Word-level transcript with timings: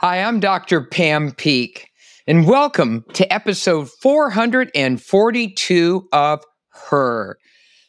Hi, 0.00 0.22
I'm 0.22 0.38
Dr. 0.38 0.80
Pam 0.80 1.32
Peeke, 1.32 1.86
and 2.28 2.46
welcome 2.46 3.04
to 3.14 3.32
episode 3.32 3.90
442 3.90 6.08
of 6.12 6.44
Her. 6.68 7.36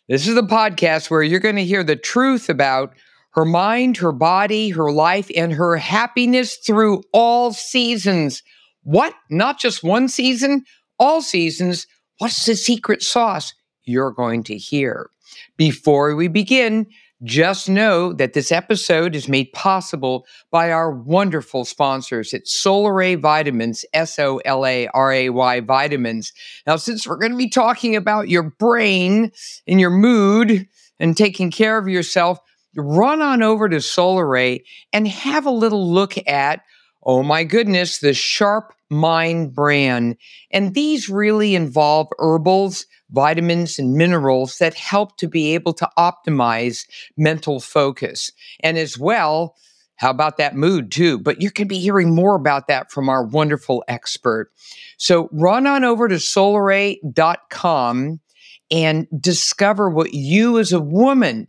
This 0.08 0.28
is 0.28 0.34
the 0.34 0.42
podcast 0.42 1.12
where 1.12 1.22
you're 1.22 1.40
going 1.40 1.58
to 1.58 1.64
hear 1.64 1.84
the 1.84 1.96
truth 1.96 2.50
about 2.50 2.96
her 3.34 3.46
mind, 3.46 3.98
her 3.98 4.12
body, 4.12 4.70
her 4.70 4.92
life, 4.92 5.30
and 5.36 5.54
her 5.54 5.78
happiness 5.78 6.56
through 6.56 7.04
all 7.14 7.54
seasons. 7.54 8.42
What? 8.82 9.14
Not 9.30 9.60
just 9.60 9.84
one 9.84 10.08
season, 10.08 10.64
all 10.98 11.22
seasons. 11.22 11.86
What's 12.18 12.44
the 12.44 12.56
secret 12.56 13.04
sauce? 13.04 13.54
You're 13.84 14.14
going 14.14 14.42
to 14.46 14.58
hear. 14.58 15.12
Before 15.58 16.16
we 16.16 16.28
begin, 16.28 16.88
just 17.24 17.68
know 17.68 18.14
that 18.14 18.34
this 18.34 18.52
episode 18.52 19.14
is 19.16 19.28
made 19.28 19.52
possible 19.52 20.26
by 20.52 20.72
our 20.72 20.92
wonderful 20.92 21.66
sponsors 21.66 22.34
at 22.34 22.46
Solaray 22.46 23.20
Vitamins, 23.20 23.84
S 23.94 24.18
O 24.20 24.38
L 24.46 24.66
A 24.66 24.88
R 24.94 25.12
A 25.12 25.30
Y 25.30 25.60
Vitamins. 25.60 26.32
Now, 26.66 26.78
since 26.78 27.06
we're 27.06 27.18
going 27.18 27.34
to 27.34 27.38
be 27.38 27.50
talking 27.50 27.96
about 27.96 28.30
your 28.30 28.44
brain 28.44 29.32
and 29.68 29.80
your 29.80 29.90
mood 29.90 30.68
and 31.00 31.18
taking 31.18 31.52
care 31.52 31.78
of 31.78 31.90
yourself, 31.90 32.40
run 32.76 33.22
on 33.22 33.44
over 33.44 33.68
to 33.68 33.78
Solaray 33.78 34.64
and 34.94 35.08
have 35.08 35.46
a 35.46 35.52
little 35.52 35.92
look 35.92 36.16
at, 36.28 36.62
oh 37.04 37.24
my 37.24 37.44
goodness, 37.44 38.00
the 38.00 38.14
Sharp 38.14 38.74
Mind 38.90 39.54
brand. 39.54 40.16
And 40.52 40.74
these 40.74 41.10
really 41.10 41.56
involve 41.56 42.08
herbals 42.18 42.86
vitamins 43.12 43.80
and 43.80 43.94
minerals 43.94 44.58
that 44.58 44.74
help 44.74 45.18
to 45.18 45.28
be 45.28 45.54
able 45.54 45.74
to 45.74 45.90
optimize 45.98 46.86
mental 47.18 47.60
focus. 47.60 48.32
And 48.62 48.78
as 48.78 48.98
well, 48.98 49.56
how 49.96 50.12
about 50.12 50.38
that 50.38 50.56
mood 50.56 50.92
too? 50.92 51.20
But 51.20 51.42
you 51.42 51.52
can 51.52 51.68
be 51.68 51.80
hearing 51.80 52.16
more 52.16 52.36
about 52.36 52.68
that 52.68 52.92
from 52.92 53.10
our 53.10 53.26
wonderful 53.26 53.84
expert. 53.88 54.52
So 54.98 55.28
run 55.32 55.68
on 55.68 55.84
over 55.84 56.08
to 56.08 56.16
solaray.com 56.16 58.20
and 58.72 59.08
discover 59.20 59.90
what 59.90 60.14
you 60.14 60.60
as 60.60 60.72
a 60.72 60.80
woman, 60.80 61.48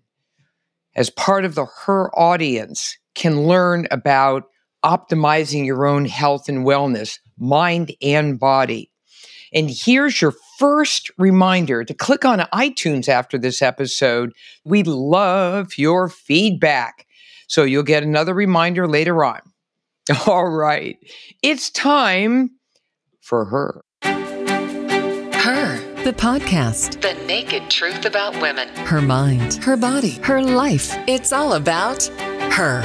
as 0.96 1.10
part 1.10 1.44
of 1.44 1.54
the 1.54 1.66
her 1.84 2.10
audience, 2.18 2.96
can 3.14 3.46
learn 3.46 3.86
about 3.90 4.44
optimizing 4.84 5.66
your 5.66 5.86
own 5.86 6.06
health 6.06 6.48
and 6.48 6.66
wellness, 6.66 7.18
mind 7.40 7.92
and 8.02 8.38
body. 8.38 8.90
And 9.52 9.68
here's 9.68 10.20
your 10.20 10.34
first 10.58 11.10
reminder 11.18 11.84
to 11.84 11.94
click 11.94 12.24
on 12.24 12.38
iTunes 12.52 13.08
after 13.08 13.36
this 13.36 13.62
episode. 13.62 14.32
We 14.64 14.84
love 14.84 15.76
your 15.76 16.08
feedback. 16.08 17.06
So 17.48 17.64
you'll 17.64 17.82
get 17.82 18.04
another 18.04 18.34
reminder 18.34 18.86
later 18.86 19.24
on. 19.24 19.40
All 20.26 20.48
right, 20.48 20.98
it's 21.42 21.70
time 21.70 22.50
for 23.20 23.44
her. 23.46 23.82
Her, 24.02 25.78
the 26.04 26.12
podcast. 26.12 27.00
The 27.00 27.14
naked 27.26 27.70
truth 27.70 28.04
about 28.04 28.40
women. 28.40 28.68
Her 28.86 29.00
mind, 29.00 29.54
her 29.64 29.76
body, 29.76 30.18
her 30.22 30.42
life. 30.42 30.94
It's 31.06 31.32
all 31.32 31.54
about 31.54 32.04
her. 32.52 32.82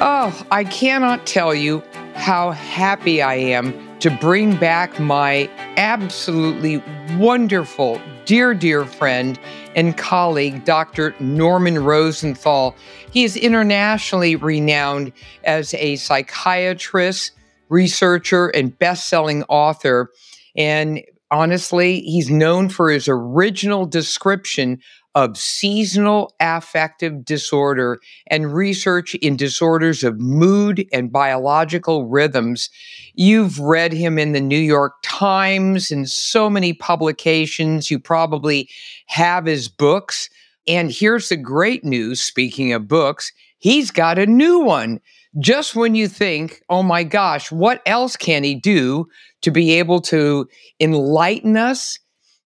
Oh, 0.00 0.46
I 0.50 0.64
cannot 0.64 1.26
tell 1.26 1.54
you 1.54 1.82
how 2.14 2.50
happy 2.52 3.22
I 3.22 3.34
am 3.34 3.98
to 4.00 4.10
bring 4.10 4.56
back 4.56 4.98
my 4.98 5.48
absolutely 5.76 6.82
wonderful, 7.16 8.00
dear, 8.24 8.54
dear 8.54 8.84
friend 8.84 9.38
and 9.76 9.96
colleague, 9.96 10.64
Dr. 10.64 11.14
Norman 11.20 11.82
Rosenthal. 11.82 12.74
He 13.10 13.24
is 13.24 13.36
internationally 13.36 14.36
renowned 14.36 15.12
as 15.44 15.74
a 15.74 15.96
psychiatrist, 15.96 17.32
researcher, 17.68 18.48
and 18.48 18.76
best 18.78 19.08
selling 19.08 19.44
author. 19.44 20.10
And 20.56 21.02
honestly, 21.30 22.00
he's 22.00 22.30
known 22.30 22.68
for 22.68 22.90
his 22.90 23.08
original 23.08 23.86
description 23.86 24.80
of 25.14 25.36
seasonal 25.36 26.34
affective 26.40 27.24
disorder 27.24 28.00
and 28.28 28.54
research 28.54 29.14
in 29.16 29.36
disorders 29.36 30.02
of 30.02 30.18
mood 30.18 30.86
and 30.92 31.12
biological 31.12 32.06
rhythms. 32.06 32.70
You've 33.14 33.58
read 33.58 33.92
him 33.92 34.18
in 34.18 34.32
the 34.32 34.40
New 34.40 34.58
York 34.58 34.94
Times 35.02 35.90
and 35.90 36.08
so 36.08 36.48
many 36.48 36.72
publications. 36.72 37.90
You 37.90 37.98
probably 37.98 38.68
have 39.06 39.46
his 39.46 39.68
books. 39.68 40.30
And 40.66 40.90
here's 40.90 41.28
the 41.28 41.36
great 41.36 41.84
news 41.84 42.22
speaking 42.22 42.72
of 42.72 42.88
books, 42.88 43.32
he's 43.58 43.90
got 43.90 44.18
a 44.18 44.26
new 44.26 44.60
one. 44.60 45.00
Just 45.38 45.74
when 45.74 45.94
you 45.94 46.08
think, 46.08 46.62
oh 46.68 46.82
my 46.82 47.04
gosh, 47.04 47.50
what 47.50 47.80
else 47.86 48.16
can 48.16 48.44
he 48.44 48.54
do 48.54 49.08
to 49.40 49.50
be 49.50 49.78
able 49.78 50.00
to 50.02 50.46
enlighten 50.78 51.56
us 51.56 51.98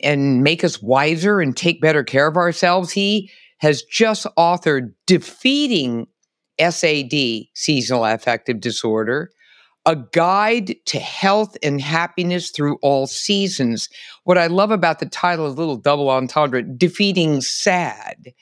and 0.02 0.44
make 0.44 0.64
us 0.64 0.82
wiser 0.82 1.40
and 1.40 1.56
take 1.56 1.82
better 1.82 2.04
care 2.04 2.28
of 2.28 2.38
ourselves. 2.38 2.92
He 2.92 3.32
has 3.60 3.84
just 3.84 4.26
authored 4.38 4.94
Defeating 5.06 6.08
SAD, 6.60 7.48
Seasonal 7.54 8.06
Affective 8.06 8.60
Disorder, 8.60 9.32
a 9.86 9.96
guide 9.96 10.76
to 10.86 11.00
health 11.00 11.56
and 11.62 11.80
happiness 11.80 12.50
through 12.50 12.78
all 12.82 13.08
seasons. 13.08 13.88
What 14.24 14.38
I 14.38 14.48
love 14.48 14.72
about 14.72 15.00
the 15.00 15.06
title 15.06 15.48
is 15.48 15.54
a 15.54 15.58
little 15.58 15.78
double 15.78 16.10
entendre 16.10 16.64
defeating 16.64 17.42
sad, 17.42 18.34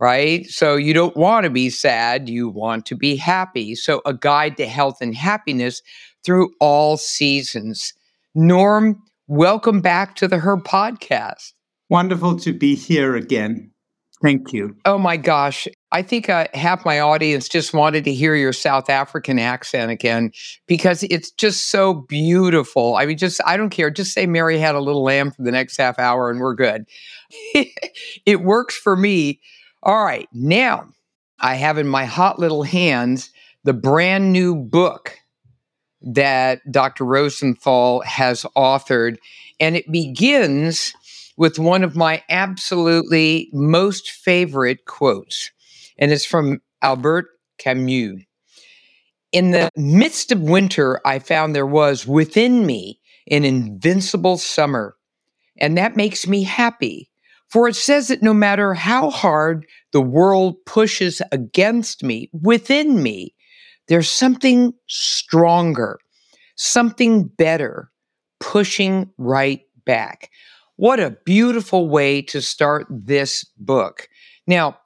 right? 0.00 0.46
So 0.46 0.76
you 0.76 0.94
don't 0.94 1.16
want 1.16 1.44
to 1.44 1.50
be 1.50 1.68
sad, 1.68 2.28
you 2.28 2.48
want 2.48 2.86
to 2.86 2.96
be 2.96 3.16
happy. 3.16 3.74
So 3.74 4.00
a 4.06 4.14
guide 4.14 4.56
to 4.56 4.66
health 4.66 4.98
and 5.00 5.14
happiness 5.14 5.82
through 6.24 6.52
all 6.58 6.96
seasons. 6.96 7.92
Norm, 8.34 9.02
welcome 9.32 9.80
back 9.80 10.14
to 10.14 10.28
the 10.28 10.36
Her 10.36 10.58
podcast. 10.58 11.52
Wonderful 11.88 12.38
to 12.40 12.52
be 12.52 12.74
here 12.74 13.16
again. 13.16 13.70
Thank 14.20 14.52
you. 14.52 14.76
Oh 14.84 14.98
my 14.98 15.16
gosh. 15.16 15.66
I 15.90 16.02
think 16.02 16.28
uh, 16.28 16.48
half 16.52 16.84
my 16.84 17.00
audience 17.00 17.48
just 17.48 17.72
wanted 17.72 18.04
to 18.04 18.12
hear 18.12 18.34
your 18.36 18.52
South 18.52 18.90
African 18.90 19.38
accent 19.38 19.90
again 19.90 20.32
because 20.68 21.02
it's 21.04 21.30
just 21.30 21.70
so 21.70 21.94
beautiful. 21.94 22.94
I 22.96 23.06
mean, 23.06 23.16
just, 23.16 23.40
I 23.46 23.56
don't 23.56 23.70
care. 23.70 23.90
Just 23.90 24.12
say 24.12 24.26
Mary 24.26 24.58
had 24.58 24.74
a 24.74 24.80
little 24.80 25.02
lamb 25.02 25.30
for 25.30 25.42
the 25.42 25.50
next 25.50 25.78
half 25.78 25.98
hour 25.98 26.30
and 26.30 26.38
we're 26.38 26.54
good. 26.54 26.84
it 28.26 28.42
works 28.42 28.76
for 28.76 28.96
me. 28.96 29.40
All 29.82 30.04
right. 30.04 30.28
Now 30.34 30.88
I 31.40 31.54
have 31.54 31.78
in 31.78 31.88
my 31.88 32.04
hot 32.04 32.38
little 32.38 32.64
hands 32.64 33.30
the 33.64 33.72
brand 33.72 34.30
new 34.30 34.54
book 34.54 35.18
that 36.02 36.60
Dr. 36.70 37.04
Rosenthal 37.04 38.00
has 38.02 38.44
authored. 38.56 39.16
And 39.60 39.76
it 39.76 39.90
begins 39.90 40.94
with 41.36 41.58
one 41.58 41.84
of 41.84 41.96
my 41.96 42.22
absolutely 42.28 43.48
most 43.52 44.10
favorite 44.10 44.84
quotes. 44.86 45.50
And 45.98 46.12
it's 46.12 46.24
from 46.24 46.60
Albert 46.82 47.26
Camus. 47.58 48.22
In 49.32 49.50
the 49.50 49.70
midst 49.76 50.30
of 50.30 50.42
winter, 50.42 51.00
I 51.06 51.18
found 51.18 51.54
there 51.54 51.66
was 51.66 52.06
within 52.06 52.66
me 52.66 53.00
an 53.30 53.44
invincible 53.44 54.36
summer. 54.36 54.96
And 55.58 55.78
that 55.78 55.96
makes 55.96 56.26
me 56.26 56.42
happy. 56.42 57.10
For 57.48 57.68
it 57.68 57.76
says 57.76 58.08
that 58.08 58.22
no 58.22 58.32
matter 58.32 58.74
how 58.74 59.10
hard 59.10 59.66
the 59.92 60.00
world 60.00 60.56
pushes 60.64 61.20
against 61.32 62.02
me, 62.02 62.30
within 62.32 63.02
me, 63.02 63.34
there's 63.88 64.10
something 64.10 64.72
stronger, 64.86 65.98
something 66.56 67.24
better 67.24 67.90
pushing 68.40 69.10
right 69.18 69.62
back. 69.84 70.30
What 70.76 71.00
a 71.00 71.16
beautiful 71.24 71.88
way 71.88 72.22
to 72.22 72.40
start 72.40 72.86
this 72.90 73.44
book. 73.56 74.08
Now, 74.46 74.78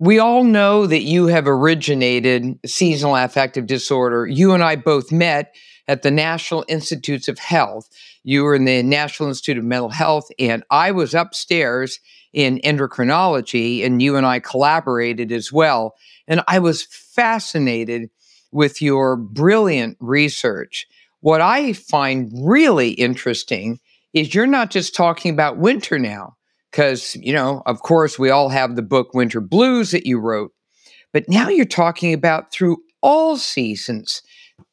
we 0.00 0.18
all 0.18 0.44
know 0.44 0.86
that 0.86 1.02
you 1.02 1.26
have 1.26 1.46
originated 1.46 2.58
seasonal 2.64 3.16
affective 3.16 3.66
disorder. 3.66 4.26
You 4.26 4.52
and 4.52 4.62
I 4.62 4.76
both 4.76 5.10
met 5.10 5.54
at 5.88 6.02
the 6.02 6.10
National 6.10 6.64
Institutes 6.68 7.28
of 7.28 7.38
Health. 7.38 7.88
You 8.22 8.44
were 8.44 8.54
in 8.54 8.64
the 8.64 8.82
National 8.82 9.28
Institute 9.28 9.58
of 9.58 9.64
Mental 9.64 9.88
Health, 9.88 10.28
and 10.38 10.62
I 10.70 10.92
was 10.92 11.14
upstairs 11.14 11.98
in 12.32 12.60
endocrinology, 12.64 13.84
and 13.84 14.00
you 14.00 14.16
and 14.16 14.26
I 14.26 14.38
collaborated 14.38 15.32
as 15.32 15.52
well. 15.52 15.94
And 16.28 16.42
I 16.46 16.58
was 16.58 16.84
fascinated 16.84 18.10
with 18.52 18.80
your 18.80 19.16
brilliant 19.16 19.96
research. 20.00 20.86
What 21.20 21.40
I 21.40 21.72
find 21.72 22.30
really 22.34 22.90
interesting 22.90 23.80
is 24.14 24.34
you're 24.34 24.46
not 24.46 24.70
just 24.70 24.94
talking 24.94 25.32
about 25.32 25.58
winter 25.58 25.98
now, 25.98 26.36
because, 26.70 27.16
you 27.16 27.32
know, 27.32 27.62
of 27.66 27.82
course, 27.82 28.18
we 28.18 28.30
all 28.30 28.48
have 28.48 28.76
the 28.76 28.82
book 28.82 29.14
Winter 29.14 29.40
Blues 29.40 29.90
that 29.90 30.06
you 30.06 30.18
wrote, 30.18 30.52
but 31.12 31.28
now 31.28 31.48
you're 31.48 31.64
talking 31.64 32.12
about 32.12 32.52
through 32.52 32.78
all 33.02 33.36
seasons. 33.36 34.22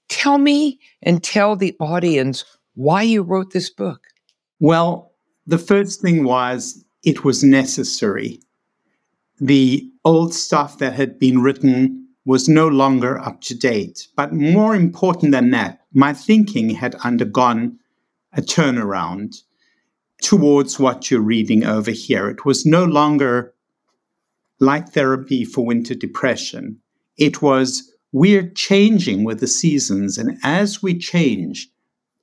Tell 0.08 0.38
me 0.38 0.80
and 1.02 1.24
tell 1.24 1.56
the 1.56 1.76
audience 1.80 2.44
why 2.76 3.02
you 3.02 3.24
wrote 3.24 3.52
this 3.52 3.70
book. 3.70 4.02
Well, 4.60 5.14
the 5.48 5.58
first 5.58 6.02
thing 6.02 6.24
was 6.24 6.84
it 7.04 7.24
was 7.24 7.44
necessary. 7.44 8.40
The 9.40 9.90
old 10.04 10.34
stuff 10.34 10.78
that 10.78 10.94
had 10.94 11.20
been 11.20 11.42
written 11.42 12.05
was 12.26 12.50
no 12.50 12.68
longer 12.68 13.20
up 13.20 13.42
to 13.42 13.56
date. 13.56 14.08
But 14.16 14.34
more 14.34 14.76
important 14.76 15.32
than 15.32 15.52
that, 15.52 15.82
my 15.94 16.14
thinking 16.14 16.72
had 16.72 16.96
undergone 16.96 17.80
a 18.34 18.42
turnaround 18.42 19.42
towards 20.22 20.80
what 20.80 21.10
you're 21.10 21.22
reading 21.22 21.64
over 21.64 21.92
here. 21.92 22.30
It 22.30 22.46
was 22.46 22.66
no 22.66 22.84
longer 22.84 23.54
light 24.60 24.90
therapy 24.90 25.46
for 25.46 25.66
winter 25.66 25.94
depression. 25.94 26.80
It 27.18 27.42
was 27.42 27.92
we're 28.12 28.50
changing 28.50 29.26
with 29.26 29.42
the 29.42 29.48
seasons. 29.48 30.18
And 30.18 30.38
as 30.42 30.82
we 30.82 30.98
change, 30.98 31.70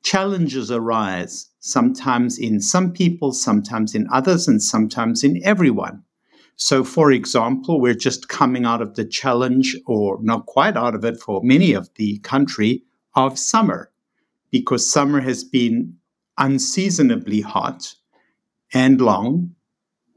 challenges 0.03 0.71
arise, 0.71 1.51
sometimes 1.61 2.39
in 2.39 2.61
some 2.61 2.93
people, 2.93 3.33
sometimes 3.33 3.95
in 3.95 4.09
others, 4.11 4.49
and 4.49 4.63
sometimes 4.63 5.23
in 5.23 5.41
everyone. 5.45 6.03
So, 6.57 6.85
for 6.85 7.11
example, 7.11 7.81
we're 7.81 7.95
just 7.95 8.29
coming 8.29 8.65
out 8.65 8.83
of 8.83 8.95
the 8.95 9.05
challenge, 9.05 9.77
or 9.87 10.19
not 10.23 10.47
quite 10.47 10.77
out 10.77 10.95
of 10.95 11.05
it 11.05 11.19
for 11.19 11.41
many 11.43 11.73
of 11.73 11.91
the 11.97 12.19
country, 12.19 12.85
of 13.15 13.39
summer, 13.39 13.91
because 14.51 14.91
summer 14.91 15.21
has 15.21 15.45
been 15.45 15.97
unseasonably 16.39 17.41
hot 17.41 17.95
and 18.73 19.01
long 19.01 19.55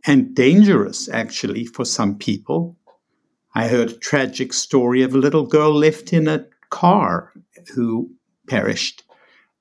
and 0.06 0.36
dangerous, 0.36 1.10
actually, 1.10 1.66
for 1.66 1.84
some 1.84 2.18
people. 2.18 2.78
I 3.56 3.68
heard 3.68 3.90
a 3.90 3.98
tragic 3.98 4.54
story 4.54 5.02
of 5.02 5.16
a 5.16 5.18
little 5.18 5.46
girl 5.46 5.74
left 5.74 6.14
in 6.14 6.28
a 6.28 6.46
car 6.70 7.34
who 7.74 8.12
perished 8.48 9.04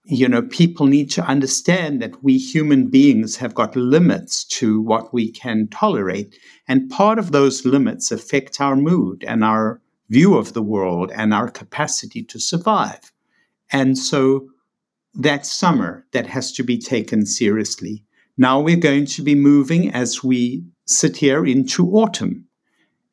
you 0.04 0.28
know, 0.28 0.42
people 0.42 0.86
need 0.86 1.10
to 1.12 1.24
understand 1.24 2.02
that 2.02 2.22
we 2.22 2.36
human 2.36 2.88
beings 2.88 3.36
have 3.36 3.54
got 3.54 3.74
limits 3.74 4.44
to 4.44 4.80
what 4.82 5.14
we 5.14 5.32
can 5.32 5.66
tolerate. 5.68 6.38
And 6.68 6.90
part 6.90 7.18
of 7.18 7.32
those 7.32 7.64
limits 7.64 8.10
affect 8.10 8.60
our 8.60 8.76
mood 8.76 9.24
and 9.26 9.42
our 9.42 9.80
view 10.10 10.36
of 10.36 10.52
the 10.52 10.62
world 10.62 11.10
and 11.14 11.32
our 11.32 11.50
capacity 11.50 12.22
to 12.24 12.38
survive. 12.38 13.12
And 13.72 13.96
so 13.96 14.48
that 15.14 15.46
summer 15.46 16.06
that 16.12 16.26
has 16.26 16.52
to 16.52 16.62
be 16.62 16.76
taken 16.76 17.24
seriously. 17.24 18.04
Now 18.36 18.60
we're 18.60 18.76
going 18.76 19.06
to 19.06 19.22
be 19.22 19.34
moving 19.34 19.90
as 19.92 20.22
we 20.22 20.64
sit 20.86 21.16
here 21.16 21.46
into 21.46 21.90
autumn. 21.92 22.46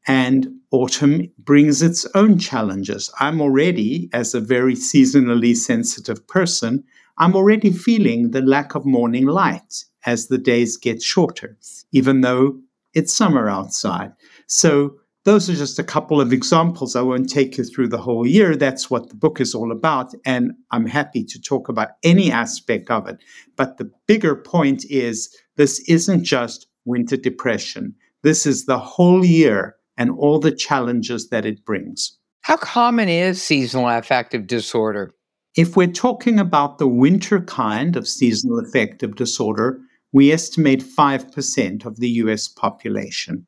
And 0.08 0.48
autumn 0.72 1.32
brings 1.38 1.82
its 1.82 2.08
own 2.16 2.40
challenges. 2.40 3.12
I'm 3.20 3.42
already, 3.42 4.10
as 4.14 4.34
a 4.34 4.40
very 4.40 4.74
seasonally 4.76 5.56
sensitive 5.56 6.26
person, 6.28 6.84
I'm 7.18 7.36
already 7.36 7.72
feeling 7.72 8.32
the 8.32 8.42
lack 8.42 8.74
of 8.74 8.86
morning 8.86 9.28
light 9.28 9.86
as 10.06 10.28
the 10.28 10.38
days 10.38 10.78
get 10.78 11.02
shorter, 11.04 11.58
even 11.92 12.22
though 12.22 12.60
it's 12.94 13.16
summer 13.16 13.48
outside. 13.48 14.14
So, 14.48 14.96
those 15.24 15.48
are 15.52 15.56
just 15.56 15.78
a 15.78 15.84
couple 15.84 16.20
of 16.20 16.34
examples. 16.34 16.96
I 16.96 17.02
won't 17.02 17.30
take 17.30 17.56
you 17.58 17.64
through 17.64 17.90
the 17.90 18.00
whole 18.00 18.26
year. 18.26 18.56
That's 18.56 18.90
what 18.90 19.10
the 19.10 19.16
book 19.16 19.40
is 19.40 19.54
all 19.54 19.72
about. 19.72 20.16
And 20.26 20.54
I'm 20.72 20.88
happy 20.88 21.24
to 21.24 21.40
talk 21.40 21.70
about 21.70 21.90
any 22.02 22.32
aspect 22.32 22.90
of 22.90 23.08
it. 23.08 23.18
But 23.56 23.78
the 23.78 23.92
bigger 24.08 24.36
point 24.36 24.84
is 24.90 25.30
this 25.58 25.80
isn't 25.88 26.24
just 26.24 26.66
winter 26.86 27.18
depression, 27.18 27.94
this 28.24 28.48
is 28.48 28.66
the 28.66 28.80
whole 28.80 29.24
year 29.24 29.76
and 30.02 30.10
all 30.10 30.40
the 30.40 30.52
challenges 30.52 31.30
that 31.30 31.46
it 31.46 31.64
brings. 31.64 32.18
How 32.42 32.58
common 32.58 33.08
is 33.08 33.40
seasonal 33.40 33.88
affective 33.88 34.48
disorder? 34.48 35.14
If 35.56 35.78
we're 35.78 36.00
talking 36.08 36.40
about 36.40 36.80
the 36.80 36.88
winter 36.88 37.40
kind 37.42 37.96
of 37.96 38.08
seasonal 38.08 38.58
affective 38.58 39.16
disorder, 39.16 39.80
we 40.12 40.32
estimate 40.32 40.82
5% 40.82 41.86
of 41.86 42.00
the 42.00 42.10
US 42.24 42.48
population. 42.48 43.46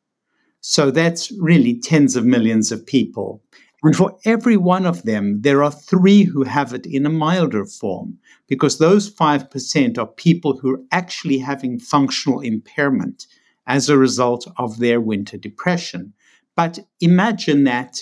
So 0.62 0.92
that's 0.92 1.32
really 1.40 1.80
tens 1.80 2.16
of 2.16 2.24
millions 2.24 2.72
of 2.72 2.86
people. 2.86 3.42
And 3.82 3.96
for 3.96 4.16
every 4.24 4.56
one 4.56 4.86
of 4.86 5.02
them, 5.04 5.42
there 5.42 5.64
are 5.64 5.72
three 5.72 6.22
who 6.22 6.44
have 6.44 6.72
it 6.72 6.86
in 6.86 7.08
a 7.08 7.10
milder 7.10 7.66
form, 7.66 8.20
because 8.48 8.78
those 8.78 9.10
5% 9.10 9.98
are 9.98 10.08
people 10.08 10.60
who 10.60 10.76
are 10.76 10.84
actually 10.92 11.40
having 11.40 11.80
functional 11.80 12.42
impairment 12.42 13.26
as 13.66 13.90
a 13.90 13.98
result 13.98 14.48
of 14.58 14.78
their 14.78 15.02
winter 15.02 15.38
depression. 15.38 16.14
But 16.56 16.80
imagine 17.02 17.64
that 17.64 18.00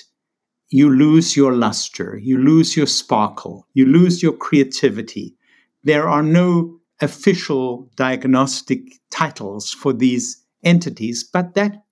you 0.70 0.90
lose 0.90 1.36
your 1.36 1.54
luster, 1.54 2.18
you 2.22 2.38
lose 2.38 2.78
your 2.78 2.88
sparkle, 2.88 3.68
you 3.74 3.86
lose 3.86 4.24
your 4.24 4.34
creativity. 4.34 5.36
There 5.84 6.08
are 6.08 6.24
no 6.24 6.80
official 7.02 7.90
diagnostic 7.96 8.82
titles 9.10 9.72
for 9.72 9.92
these 9.92 10.44
entities, 10.64 11.24
but 11.24 11.56
that 11.56 11.84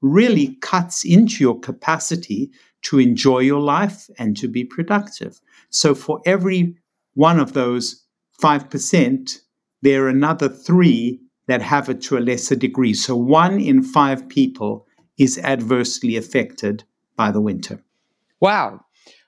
really 0.00 0.56
cuts 0.60 1.04
into 1.04 1.42
your 1.42 1.58
capacity 1.60 2.50
to 2.82 2.98
enjoy 2.98 3.38
your 3.38 3.60
life 3.60 4.08
and 4.18 4.36
to 4.36 4.48
be 4.48 4.64
productive. 4.64 5.40
So 5.70 5.94
for 5.94 6.20
every 6.26 6.76
one 7.14 7.38
of 7.38 7.52
those 7.52 8.04
5%, 8.42 9.38
there 9.82 10.04
are 10.04 10.08
another 10.08 10.48
three 10.48 11.20
that 11.46 11.62
have 11.62 11.88
it 11.88 12.00
to 12.02 12.18
a 12.18 12.20
lesser 12.20 12.56
degree. 12.56 12.94
So 12.94 13.16
one 13.16 13.60
in 13.60 13.82
five 13.82 14.28
people 14.28 14.86
is 15.18 15.38
adversely 15.38 16.16
affected 16.16 16.84
by 17.16 17.30
the 17.30 17.40
winter. 17.40 17.82
Wow. 18.40 18.80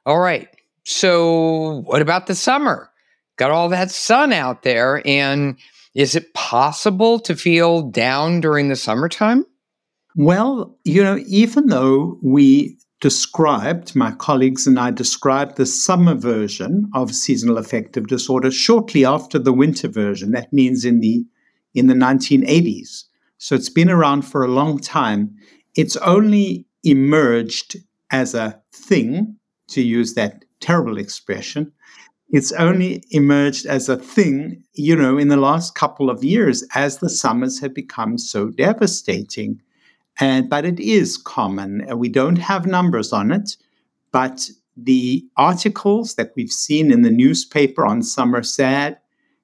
All 0.05 0.19
right. 0.19 0.49
So, 0.85 1.83
what 1.87 2.03
about 2.03 2.27
the 2.27 2.35
summer? 2.35 2.91
Got 3.37 3.51
all 3.51 3.69
that 3.71 3.91
sun 3.91 4.33
out 4.33 4.63
there. 4.63 5.03
And 5.07 5.59
is 5.95 6.15
it 6.15 6.35
possible 6.35 7.19
to 7.21 7.35
feel 7.35 7.83
down 7.83 8.41
during 8.41 8.69
the 8.69 8.77
summertime? 8.77 9.45
Well, 10.15 10.79
you 10.85 11.03
know, 11.03 11.19
even 11.27 11.67
though 11.67 12.19
we 12.23 12.79
described, 13.01 13.95
my 13.95 14.13
colleagues 14.13 14.67
and 14.67 14.79
I 14.79 14.91
described 14.91 15.57
the 15.57 15.67
summer 15.67 16.15
version 16.15 16.91
of 16.95 17.15
seasonal 17.15 17.59
affective 17.59 18.07
disorder 18.07 18.51
shortly 18.51 19.05
after 19.05 19.39
the 19.39 19.53
winter 19.53 19.89
version. 19.89 20.33
That 20.33 20.53
means 20.53 20.85
in 20.85 21.01
the 21.01 21.25
in 21.75 21.89
the 21.89 21.95
1980s. 21.95 23.05
So 23.39 23.55
it's 23.55 23.69
been 23.69 23.91
around 23.91 24.23
for 24.23 24.43
a 24.43 24.49
long 24.49 24.79
time. 24.79 25.37
It's 25.77 25.97
only 25.97 26.67
emerged 26.85 27.77
as 28.11 28.35
a 28.35 28.61
thing, 28.73 29.37
to 29.69 29.83
use 29.83 30.15
that 30.15 30.45
terrible 30.61 30.97
expression. 30.97 31.73
It's 32.31 32.53
only 32.53 33.03
emerged 33.11 33.67
as 33.67 33.89
a 33.89 33.97
thing, 33.97 34.63
you 34.75 34.97
know, 34.97 35.19
in 35.19 35.29
the 35.29 35.37
last 35.37 35.75
couple 35.75 36.11
of 36.11 36.25
years 36.25 36.65
as 36.75 36.99
the 36.99 37.11
summers 37.11 37.61
have 37.61 37.75
become 37.75 38.19
so 38.19 38.49
devastating. 38.49 39.61
And 40.19 40.49
but 40.49 40.65
it 40.65 40.81
is 40.81 41.17
common. 41.17 41.87
We 41.97 42.09
don't 42.09 42.37
have 42.37 42.67
numbers 42.67 43.13
on 43.13 43.31
it, 43.31 43.57
but 44.13 44.49
the 44.77 45.25
articles 45.37 46.15
that 46.15 46.33
we've 46.37 46.51
seen 46.51 46.91
in 46.91 47.03
the 47.03 47.11
newspaper 47.11 47.87
on 47.87 48.03
summer 48.03 48.43
sad 48.43 48.99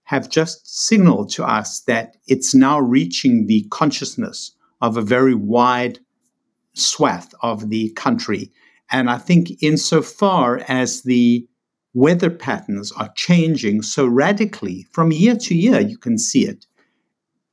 have 0.05 0.29
just 0.29 0.87
signaled 0.87 1.31
to 1.31 1.45
us 1.45 1.81
that 1.81 2.17
it's 2.27 2.55
now 2.55 2.79
reaching 2.79 3.47
the 3.47 3.67
consciousness 3.71 4.53
of 4.81 4.97
a 4.97 5.03
very 5.03 5.35
wide 5.35 5.99
swath 6.75 7.35
of 7.43 7.71
the 7.71 7.91
country. 7.91 8.51
And 8.91 9.11
I 9.11 9.19
think, 9.19 9.63
insofar 9.63 10.63
as 10.69 11.03
the 11.03 11.47
weather 11.95 12.31
patterns 12.31 12.93
are 12.93 13.13
changing 13.15 13.83
so 13.83 14.07
radically 14.07 14.87
from 14.93 15.13
year 15.13 15.37
to 15.37 15.55
year, 15.55 15.81
you 15.81 15.99
can 15.99 16.19
see 16.19 16.47
it. 16.47 16.67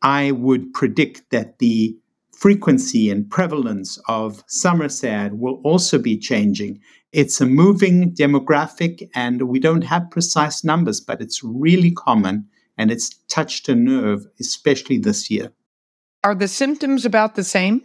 I 0.02 0.32
would 0.32 0.74
predict 0.74 1.30
that 1.32 1.60
the 1.60 1.98
frequency 2.32 3.10
and 3.10 3.30
prevalence 3.30 4.00
of 4.08 4.44
summer 4.48 4.88
sad 4.88 5.34
will 5.34 5.60
also 5.64 6.00
be 6.00 6.18
changing. 6.18 6.80
It's 7.12 7.42
a 7.42 7.46
moving 7.46 8.14
demographic, 8.14 9.10
and 9.14 9.44
we 9.44 9.60
don't 9.60 9.82
have 9.82 10.10
precise 10.12 10.64
numbers, 10.64 11.02
but 11.02 11.22
it's 11.22 11.44
really 11.44 11.92
common 11.92 12.48
and 12.78 12.92
it's 12.92 13.10
touched 13.28 13.68
a 13.68 13.76
nerve, 13.76 14.26
especially 14.40 14.98
this 14.98 15.30
year. 15.30 15.52
Are 16.24 16.34
the 16.34 16.48
symptoms 16.48 17.06
about 17.06 17.36
the 17.36 17.44
same? 17.44 17.84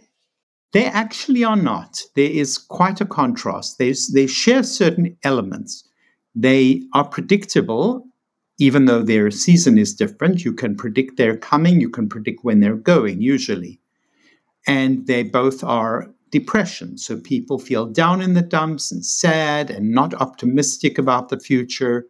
They 0.75 0.87
actually 0.87 1.45
are 1.45 1.55
not. 1.55 2.01
There 2.15 2.29
is 2.29 2.57
quite 2.57 2.99
a 2.99 3.05
contrast. 3.05 3.77
There's, 3.77 4.09
they 4.09 4.27
share 4.27 4.61
certain 4.61 5.15
elements. 5.23 5.87
They 6.35 6.83
are 6.93 7.07
predictable, 7.07 8.05
even 8.57 8.83
though 8.83 9.01
their 9.01 9.31
season 9.31 9.77
is 9.77 9.93
different. 9.93 10.43
You 10.43 10.51
can 10.51 10.75
predict 10.75 11.15
their 11.15 11.37
coming, 11.37 11.79
you 11.79 11.89
can 11.89 12.09
predict 12.09 12.43
when 12.43 12.59
they're 12.59 12.75
going, 12.75 13.21
usually. 13.21 13.79
And 14.67 15.07
they 15.07 15.23
both 15.23 15.63
are 15.63 16.13
depression. 16.29 16.97
So 16.97 17.15
people 17.21 17.57
feel 17.57 17.85
down 17.85 18.21
in 18.21 18.33
the 18.33 18.41
dumps 18.41 18.91
and 18.91 19.05
sad 19.05 19.71
and 19.71 19.91
not 19.91 20.13
optimistic 20.15 20.97
about 20.97 21.29
the 21.29 21.39
future. 21.39 22.05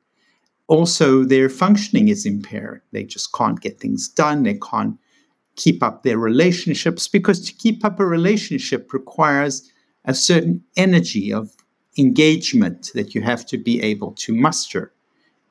Also, 0.65 1.23
their 1.23 1.49
functioning 1.49 2.07
is 2.07 2.25
impaired. 2.25 2.81
They 2.93 3.03
just 3.03 3.31
can't 3.31 3.61
get 3.61 3.79
things 3.79 4.09
done. 4.09 4.41
They 4.41 4.55
can't 4.55 4.97
keep 5.55 5.81
up 5.81 6.03
their 6.03 6.17
relationships 6.17 7.07
because 7.07 7.39
to 7.45 7.53
keep 7.53 7.83
up 7.85 7.99
a 7.99 8.05
relationship 8.05 8.91
requires 8.93 9.71
a 10.05 10.13
certain 10.13 10.63
energy 10.75 11.31
of 11.33 11.55
engagement 11.97 12.91
that 12.93 13.15
you 13.15 13.21
have 13.21 13.45
to 13.45 13.57
be 13.57 13.81
able 13.81 14.11
to 14.13 14.35
muster. 14.35 14.91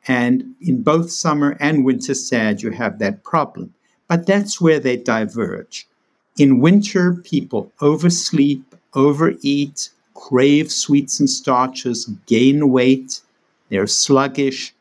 And 0.06 0.54
in 0.60 0.82
both 0.82 1.10
summer 1.10 1.56
and 1.60 1.84
winter 1.84 2.14
sad, 2.14 2.62
you 2.62 2.70
have 2.70 2.98
that 2.98 3.24
problem. 3.24 3.72
But 4.06 4.26
that's 4.26 4.60
where 4.60 4.78
they 4.78 4.96
diverge. 4.98 5.88
In 6.36 6.60
winter, 6.60 7.14
people 7.14 7.72
oversleep, 7.80 8.74
overeat, 8.94 9.88
crave 10.14 10.70
sweets 10.70 11.18
and 11.20 11.30
starches, 11.30 12.06
gain 12.26 12.70
weight, 12.70 13.20
they're 13.70 13.86
sluggish. 13.86 14.74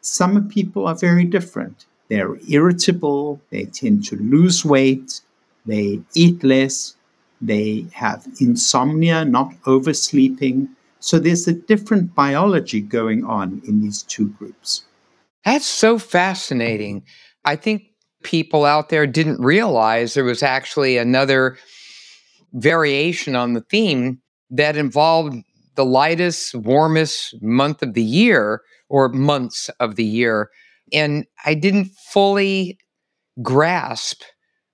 Summer 0.00 0.42
people 0.42 0.86
are 0.86 0.94
very 0.94 1.24
different. 1.24 1.86
They're 2.08 2.36
irritable, 2.48 3.40
they 3.50 3.64
tend 3.64 4.04
to 4.06 4.16
lose 4.16 4.64
weight, 4.64 5.20
they 5.66 6.00
eat 6.14 6.42
less, 6.42 6.94
they 7.40 7.86
have 7.92 8.26
insomnia, 8.40 9.24
not 9.24 9.52
oversleeping. 9.66 10.68
So 11.00 11.18
there's 11.18 11.46
a 11.46 11.52
different 11.52 12.14
biology 12.14 12.80
going 12.80 13.24
on 13.24 13.62
in 13.66 13.80
these 13.80 14.02
two 14.02 14.30
groups. 14.30 14.84
That's 15.44 15.66
so 15.66 15.98
fascinating. 15.98 17.04
I 17.44 17.56
think 17.56 17.84
people 18.22 18.64
out 18.64 18.88
there 18.88 19.06
didn't 19.06 19.40
realize 19.40 20.14
there 20.14 20.24
was 20.24 20.42
actually 20.42 20.98
another 20.98 21.56
variation 22.54 23.36
on 23.36 23.52
the 23.52 23.60
theme 23.60 24.20
that 24.50 24.76
involved 24.76 25.36
the 25.76 25.84
lightest, 25.84 26.54
warmest 26.54 27.36
month 27.40 27.82
of 27.82 27.94
the 27.94 28.02
year 28.02 28.62
or 28.88 29.08
months 29.10 29.70
of 29.78 29.96
the 29.96 30.04
year. 30.04 30.50
And 30.92 31.26
I 31.44 31.54
didn't 31.54 31.90
fully 32.12 32.78
grasp 33.42 34.22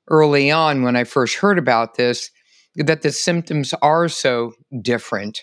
early 0.08 0.50
on 0.50 0.82
when 0.82 0.96
I 0.96 1.04
first 1.04 1.36
heard 1.36 1.58
about 1.58 1.96
this 1.96 2.30
that 2.76 3.02
the 3.02 3.12
symptoms 3.12 3.72
are 3.82 4.08
so 4.08 4.52
different. 4.82 5.42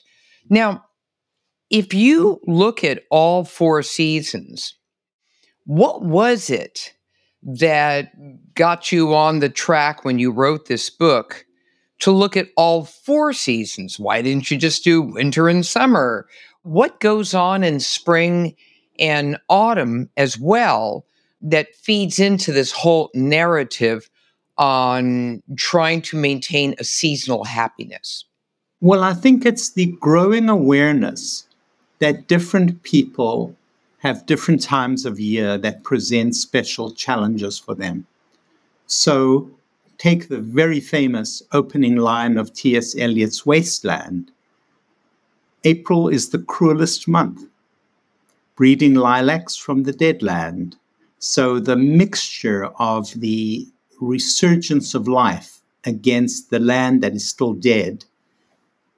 Now, 0.49 0.83
if 1.69 1.93
you 1.93 2.41
look 2.45 2.83
at 2.83 3.03
all 3.09 3.45
four 3.45 3.81
seasons, 3.81 4.75
what 5.65 6.03
was 6.03 6.49
it 6.49 6.93
that 7.43 8.11
got 8.53 8.91
you 8.91 9.15
on 9.15 9.39
the 9.39 9.49
track 9.49 10.03
when 10.03 10.19
you 10.19 10.31
wrote 10.31 10.67
this 10.67 10.89
book 10.89 11.45
to 11.99 12.11
look 12.11 12.35
at 12.35 12.49
all 12.57 12.83
four 12.83 13.31
seasons? 13.31 13.97
Why 13.97 14.21
didn't 14.21 14.51
you 14.51 14.57
just 14.57 14.83
do 14.83 15.01
winter 15.01 15.47
and 15.47 15.65
summer? 15.65 16.27
What 16.63 16.99
goes 16.99 17.33
on 17.33 17.63
in 17.63 17.79
spring 17.79 18.55
and 19.01 19.37
autumn 19.49 20.09
as 20.15 20.39
well 20.39 21.05
that 21.41 21.75
feeds 21.75 22.19
into 22.19 22.51
this 22.51 22.71
whole 22.71 23.09
narrative 23.13 24.09
on 24.57 25.41
trying 25.55 26.01
to 26.03 26.15
maintain 26.15 26.75
a 26.79 26.83
seasonal 26.83 27.43
happiness? 27.43 28.23
Well, 28.79 29.03
I 29.03 29.13
think 29.13 29.45
it's 29.45 29.71
the 29.71 29.87
growing 29.99 30.49
awareness 30.49 31.47
that 31.99 32.27
different 32.27 32.83
people 32.83 33.55
have 33.99 34.25
different 34.25 34.61
times 34.61 35.05
of 35.05 35.19
year 35.19 35.57
that 35.57 35.83
present 35.83 36.35
special 36.35 36.91
challenges 36.91 37.59
for 37.59 37.75
them. 37.75 38.07
So, 38.87 39.49
take 39.97 40.27
the 40.27 40.39
very 40.39 40.79
famous 40.79 41.43
opening 41.51 41.97
line 41.97 42.37
of 42.37 42.53
T.S. 42.53 42.95
Eliot's 42.97 43.45
Wasteland 43.45 44.31
April 45.63 46.07
is 46.07 46.29
the 46.29 46.39
cruelest 46.39 47.07
month, 47.07 47.45
breeding 48.61 48.93
lilacs 48.93 49.55
from 49.55 49.81
the 49.85 49.91
dead 49.91 50.21
land. 50.21 50.77
So, 51.17 51.59
the 51.59 51.75
mixture 51.75 52.65
of 52.77 53.11
the 53.19 53.67
resurgence 53.99 54.93
of 54.93 55.07
life 55.07 55.63
against 55.83 56.51
the 56.51 56.59
land 56.59 57.01
that 57.01 57.15
is 57.15 57.27
still 57.27 57.53
dead 57.53 58.05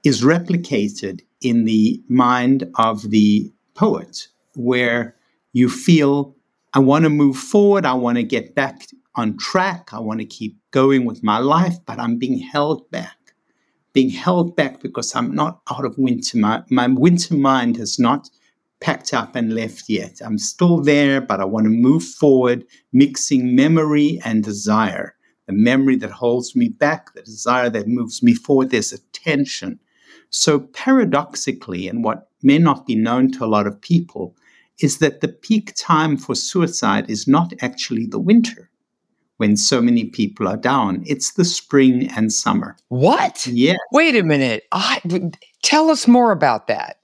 is 0.03 0.22
replicated 0.22 1.22
in 1.39 1.63
the 1.63 2.03
mind 2.10 2.70
of 2.75 3.10
the 3.10 3.53
poet, 3.74 4.27
where 4.55 5.15
you 5.53 5.70
feel, 5.70 6.36
I 6.74 6.79
want 6.79 7.03
to 7.05 7.10
move 7.10 7.38
forward, 7.38 7.86
I 7.86 7.93
want 7.93 8.17
to 8.17 8.24
get 8.24 8.55
back 8.55 8.88
on 9.15 9.38
track, 9.38 9.93
I 9.93 10.00
want 10.01 10.20
to 10.20 10.25
keep 10.25 10.58
going 10.72 11.05
with 11.05 11.24
my 11.24 11.38
life, 11.38 11.77
but 11.86 12.00
I'm 12.01 12.17
being 12.17 12.38
held 12.38 12.91
back. 12.91 13.17
Being 13.93 14.10
held 14.10 14.58
back 14.58 14.82
because 14.82 15.15
I'm 15.15 15.34
not 15.34 15.62
out 15.72 15.86
of 15.86 15.98
winter. 15.98 16.38
My, 16.38 16.63
my 16.70 16.88
winter 16.88 17.36
mind 17.36 17.77
has 17.77 17.98
not 17.98 18.29
packed 18.84 19.13
up 19.13 19.34
and 19.34 19.56
left 19.56 19.86
yet. 19.88 20.20
I'm 20.24 20.38
still 20.38 20.82
there, 20.82 21.22
but 21.22 21.40
I 21.40 21.46
want 21.46 21.63
to 21.66 21.70
move 21.70 22.04
forward, 22.04 22.66
mixing 22.92 23.56
memory 23.56 24.20
and 24.25 24.44
desire. 24.44 25.16
The 25.48 25.54
memory 25.54 25.96
that 25.98 26.12
holds 26.12 26.54
me 26.54 26.68
back, 26.68 27.13
the 27.13 27.22
desire 27.22 27.70
that 27.70 27.88
moves 27.88 28.22
me 28.22 28.34
forward. 28.34 28.70
There's 28.70 28.92
a 28.92 29.00
tension. 29.13 29.80
So, 30.30 30.60
paradoxically, 30.60 31.88
and 31.88 32.04
what 32.04 32.30
may 32.42 32.58
not 32.58 32.86
be 32.86 32.96
known 32.96 33.32
to 33.32 33.46
a 33.46 33.54
lot 33.56 33.68
of 33.68 33.80
people, 33.80 34.36
is 34.80 34.98
that 34.98 35.22
the 35.22 35.30
peak 35.30 35.74
time 35.78 36.18
for 36.18 36.36
suicide 36.36 37.10
is 37.10 37.28
not 37.28 37.54
actually 37.62 38.06
the 38.06 38.20
winter 38.20 38.70
when 39.38 39.56
so 39.56 39.82
many 39.82 40.06
people 40.06 40.48
are 40.48 40.58
down. 40.58 41.04
It's 41.06 41.34
the 41.34 41.46
spring 41.46 42.10
and 42.16 42.34
summer. 42.34 42.75
What? 42.90 43.48
Yeah. 43.48 43.78
Wait 43.92 44.16
a 44.16 44.24
minute. 44.24 44.63
I, 44.72 45.02
tell 45.62 45.90
us 45.90 46.08
more 46.08 46.32
about 46.32 46.68
that. 46.68 46.98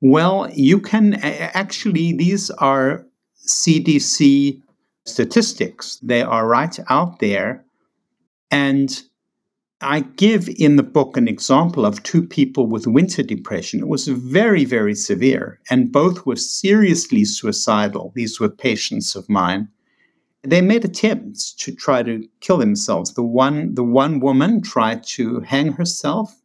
Well, 0.00 0.48
you 0.52 0.80
can 0.80 1.14
actually, 1.14 2.12
these 2.12 2.50
are 2.50 3.06
CDC 3.46 4.62
statistics. 5.04 5.98
They 6.02 6.22
are 6.22 6.46
right 6.46 6.78
out 6.88 7.18
there. 7.18 7.64
And 8.50 9.02
I 9.82 10.00
give 10.00 10.48
in 10.48 10.76
the 10.76 10.82
book 10.82 11.16
an 11.16 11.28
example 11.28 11.86
of 11.86 12.02
two 12.02 12.22
people 12.22 12.66
with 12.66 12.86
winter 12.86 13.22
depression. 13.22 13.80
It 13.80 13.88
was 13.88 14.08
very, 14.08 14.64
very 14.64 14.94
severe, 14.94 15.58
and 15.70 15.90
both 15.90 16.26
were 16.26 16.36
seriously 16.36 17.24
suicidal. 17.24 18.12
These 18.14 18.38
were 18.40 18.50
patients 18.50 19.16
of 19.16 19.28
mine. 19.28 19.68
They 20.42 20.60
made 20.60 20.84
attempts 20.84 21.52
to 21.54 21.74
try 21.74 22.02
to 22.02 22.26
kill 22.40 22.58
themselves. 22.58 23.14
The 23.14 23.22
one, 23.22 23.74
the 23.74 23.84
one 23.84 24.20
woman 24.20 24.62
tried 24.62 25.02
to 25.14 25.40
hang 25.40 25.72
herself 25.72 26.39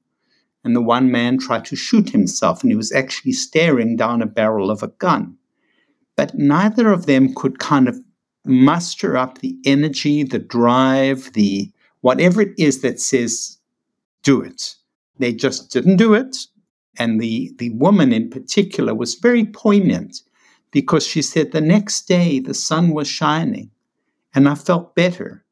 and 0.66 0.76
the 0.76 0.82
one 0.82 1.12
man 1.12 1.38
tried 1.38 1.64
to 1.66 1.76
shoot 1.76 2.10
himself, 2.10 2.64
and 2.64 2.72
he 2.72 2.76
was 2.76 2.92
actually 2.92 3.34
staring 3.34 3.96
down 3.96 4.24
a 4.24 4.26
barrel 4.26 4.72
of 4.72 4.82
a 4.82 4.88
gun. 4.88 5.38
But 6.16 6.34
neither 6.36 6.92
of 6.92 7.06
them 7.06 7.36
could 7.36 7.60
kind 7.60 7.88
of 7.88 8.00
muster 8.46 9.16
up 9.16 9.38
the 9.38 9.56
energy, 9.64 10.24
the 10.24 10.40
drive, 10.40 11.32
the 11.34 11.72
whatever 12.02 12.42
it 12.42 12.54
is 12.58 12.82
that 12.82 13.00
says, 13.00 13.60
do 14.24 14.42
it. 14.42 14.76
They 15.20 15.34
just 15.34 15.72
didn't 15.72 15.98
do 15.98 16.16
it. 16.16 16.36
And 16.98 17.22
the, 17.22 17.54
the 17.58 17.70
woman 17.72 18.12
in 18.12 18.30
particular 18.32 18.96
was 18.96 19.16
very 19.16 19.46
poignant 19.46 20.22
because 20.72 21.06
she 21.06 21.22
said 21.22 21.52
the 21.52 21.62
next 21.62 22.08
day 22.08 22.40
the 22.40 22.54
sun 22.54 22.90
was 22.90 23.08
shining 23.08 23.70
and 24.34 24.50
I 24.50 24.56
felt 24.56 24.96
better. 24.96 25.46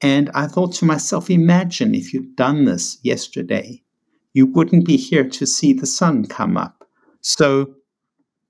And 0.00 0.30
I 0.34 0.46
thought 0.46 0.72
to 0.74 0.84
myself, 0.84 1.30
imagine 1.30 1.94
if 1.94 2.12
you'd 2.12 2.36
done 2.36 2.64
this 2.64 2.98
yesterday 3.02 3.82
you 4.34 4.46
wouldn't 4.46 4.86
be 4.86 4.96
here 4.96 5.28
to 5.28 5.46
see 5.46 5.72
the 5.72 5.86
sun 5.86 6.26
come 6.26 6.56
up. 6.56 6.84
So, 7.20 7.74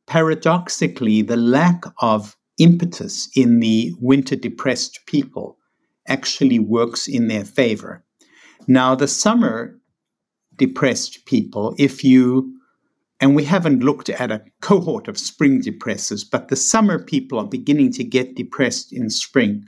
paradoxically, 0.06 1.22
the 1.22 1.36
lack 1.36 1.84
of 2.00 2.36
impetus 2.58 3.28
in 3.36 3.60
the 3.60 3.94
winter 4.00 4.36
depressed 4.36 5.00
people 5.06 5.56
actually 6.08 6.58
works 6.58 7.06
in 7.06 7.28
their 7.28 7.44
favor. 7.44 8.04
Now, 8.66 8.94
the 8.94 9.08
summer 9.08 9.78
depressed 10.56 11.24
people, 11.26 11.74
if 11.78 12.02
you 12.02 12.54
and 13.20 13.34
we 13.34 13.44
haven't 13.44 13.82
looked 13.82 14.08
at 14.08 14.30
a 14.30 14.44
cohort 14.60 15.08
of 15.08 15.18
spring 15.18 15.60
depressors, 15.60 16.24
but 16.30 16.48
the 16.48 16.56
summer 16.56 17.02
people 17.02 17.38
are 17.38 17.48
beginning 17.48 17.92
to 17.92 18.04
get 18.04 18.36
depressed 18.36 18.92
in 18.92 19.10
spring 19.10 19.64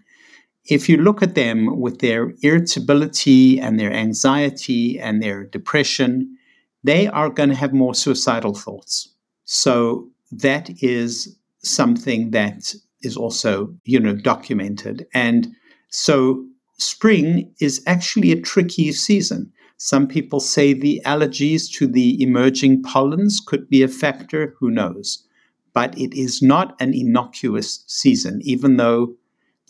if 0.66 0.88
you 0.88 0.96
look 0.96 1.22
at 1.22 1.34
them 1.34 1.80
with 1.80 2.00
their 2.00 2.34
irritability 2.42 3.58
and 3.60 3.78
their 3.78 3.92
anxiety 3.92 4.98
and 4.98 5.22
their 5.22 5.44
depression, 5.44 6.36
they 6.84 7.08
are 7.08 7.30
going 7.30 7.48
to 7.48 7.54
have 7.54 7.72
more 7.72 7.94
suicidal 7.94 8.54
thoughts. 8.54 9.14
So 9.44 10.08
that 10.32 10.70
is 10.82 11.36
something 11.62 12.30
that 12.30 12.74
is 13.02 13.16
also, 13.16 13.74
you 13.84 13.98
know, 13.98 14.14
documented. 14.14 15.06
And 15.14 15.48
so 15.88 16.44
spring 16.78 17.52
is 17.60 17.82
actually 17.86 18.32
a 18.32 18.40
tricky 18.40 18.92
season. 18.92 19.52
Some 19.78 20.06
people 20.06 20.40
say 20.40 20.72
the 20.74 21.00
allergies 21.06 21.70
to 21.72 21.86
the 21.86 22.22
emerging 22.22 22.82
pollens 22.82 23.40
could 23.40 23.68
be 23.68 23.82
a 23.82 23.88
factor, 23.88 24.54
who 24.58 24.70
knows? 24.70 25.26
But 25.72 25.96
it 25.98 26.14
is 26.14 26.42
not 26.42 26.76
an 26.80 26.92
innocuous 26.92 27.84
season, 27.86 28.40
even 28.42 28.76
though 28.76 29.14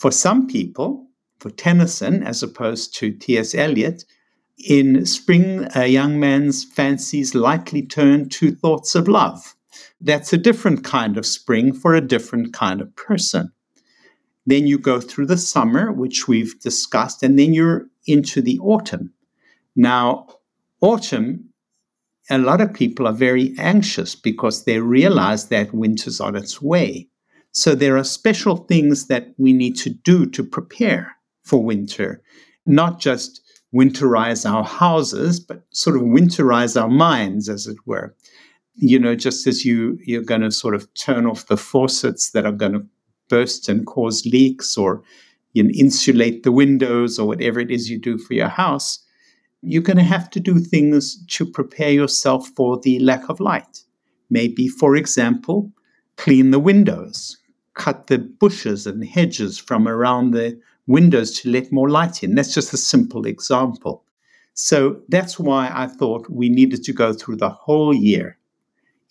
for 0.00 0.10
some 0.10 0.46
people, 0.46 1.06
for 1.40 1.50
Tennyson 1.50 2.22
as 2.22 2.42
opposed 2.42 2.94
to 2.94 3.12
T.S. 3.12 3.54
Eliot, 3.54 4.06
in 4.56 5.04
spring, 5.04 5.68
a 5.74 5.88
young 5.88 6.18
man's 6.18 6.64
fancies 6.64 7.34
lightly 7.34 7.82
turn 7.82 8.30
to 8.30 8.54
thoughts 8.54 8.94
of 8.94 9.08
love. 9.08 9.54
That's 10.00 10.32
a 10.32 10.38
different 10.38 10.84
kind 10.84 11.18
of 11.18 11.26
spring 11.26 11.74
for 11.74 11.94
a 11.94 12.00
different 12.00 12.54
kind 12.54 12.80
of 12.80 12.96
person. 12.96 13.52
Then 14.46 14.66
you 14.66 14.78
go 14.78 15.02
through 15.02 15.26
the 15.26 15.36
summer, 15.36 15.92
which 15.92 16.26
we've 16.26 16.58
discussed, 16.60 17.22
and 17.22 17.38
then 17.38 17.52
you're 17.52 17.86
into 18.06 18.40
the 18.40 18.58
autumn. 18.60 19.12
Now, 19.76 20.28
autumn, 20.80 21.50
a 22.30 22.38
lot 22.38 22.62
of 22.62 22.72
people 22.72 23.06
are 23.06 23.12
very 23.12 23.54
anxious 23.58 24.14
because 24.14 24.64
they 24.64 24.80
realize 24.80 25.48
that 25.48 25.74
winter's 25.74 26.20
on 26.20 26.36
its 26.36 26.62
way. 26.62 27.09
So 27.52 27.74
there 27.74 27.96
are 27.96 28.04
special 28.04 28.56
things 28.56 29.06
that 29.06 29.34
we 29.38 29.52
need 29.52 29.76
to 29.78 29.90
do 29.90 30.26
to 30.26 30.44
prepare 30.44 31.16
for 31.42 31.62
winter, 31.62 32.22
not 32.66 33.00
just 33.00 33.40
winterize 33.74 34.48
our 34.48 34.64
houses, 34.64 35.40
but 35.40 35.64
sort 35.70 35.96
of 35.96 36.02
winterize 36.02 36.80
our 36.80 36.88
minds, 36.88 37.48
as 37.48 37.66
it 37.66 37.76
were. 37.86 38.14
You 38.74 38.98
know, 38.98 39.14
just 39.14 39.46
as 39.46 39.64
you 39.64 39.98
you're 40.04 40.22
going 40.22 40.40
to 40.42 40.50
sort 40.50 40.74
of 40.74 40.92
turn 40.94 41.26
off 41.26 41.46
the 41.46 41.56
faucets 41.56 42.30
that 42.30 42.46
are 42.46 42.52
going 42.52 42.72
to 42.72 42.86
burst 43.28 43.68
and 43.68 43.86
cause 43.86 44.24
leaks, 44.26 44.76
or 44.76 45.02
you 45.52 45.62
know, 45.64 45.70
insulate 45.74 46.42
the 46.42 46.52
windows, 46.52 47.18
or 47.18 47.26
whatever 47.26 47.60
it 47.60 47.70
is 47.70 47.90
you 47.90 47.98
do 47.98 48.16
for 48.18 48.34
your 48.34 48.48
house, 48.48 49.04
you're 49.62 49.82
going 49.82 49.96
to 49.96 50.02
have 50.02 50.30
to 50.30 50.40
do 50.40 50.58
things 50.58 51.22
to 51.26 51.44
prepare 51.44 51.90
yourself 51.90 52.48
for 52.56 52.78
the 52.80 52.98
lack 53.00 53.28
of 53.28 53.40
light. 53.40 53.84
Maybe, 54.30 54.68
for 54.68 54.96
example, 54.96 55.72
clean 56.16 56.50
the 56.50 56.60
windows, 56.60 57.36
cut 57.80 58.08
the 58.08 58.18
bushes 58.18 58.86
and 58.86 59.02
hedges 59.02 59.58
from 59.58 59.88
around 59.88 60.32
the 60.32 60.60
windows 60.86 61.40
to 61.40 61.50
let 61.50 61.72
more 61.72 61.88
light 61.88 62.22
in. 62.22 62.34
That's 62.34 62.52
just 62.52 62.74
a 62.74 62.76
simple 62.76 63.24
example. 63.24 64.04
So 64.52 65.00
that's 65.08 65.38
why 65.38 65.70
I 65.72 65.86
thought 65.86 66.28
we 66.28 66.50
needed 66.50 66.84
to 66.84 66.92
go 66.92 67.14
through 67.14 67.36
the 67.36 67.48
whole 67.48 67.94
year 67.94 68.36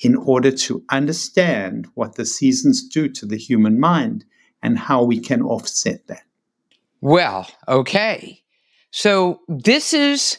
in 0.01 0.15
order 0.15 0.51
to 0.51 0.83
understand 0.89 1.87
what 1.95 2.13
the 2.15 2.25
seasons 2.25 2.87
do 2.87 3.09
to 3.09 3.25
the 3.25 3.37
human 3.37 3.79
mind 3.79 4.23
and 4.61 4.77
how 4.77 5.03
we 5.03 5.19
can 5.19 5.41
offset 5.41 6.05
that. 6.05 6.23
Well, 7.01 7.47
okay. 7.67 8.43
So 8.91 9.39
this 9.47 9.93
is 9.93 10.37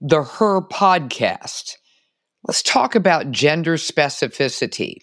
the 0.00 0.22
Her 0.22 0.60
podcast. 0.60 1.78
Let's 2.46 2.62
talk 2.62 2.94
about 2.94 3.32
gender 3.32 3.74
specificity. 3.74 4.98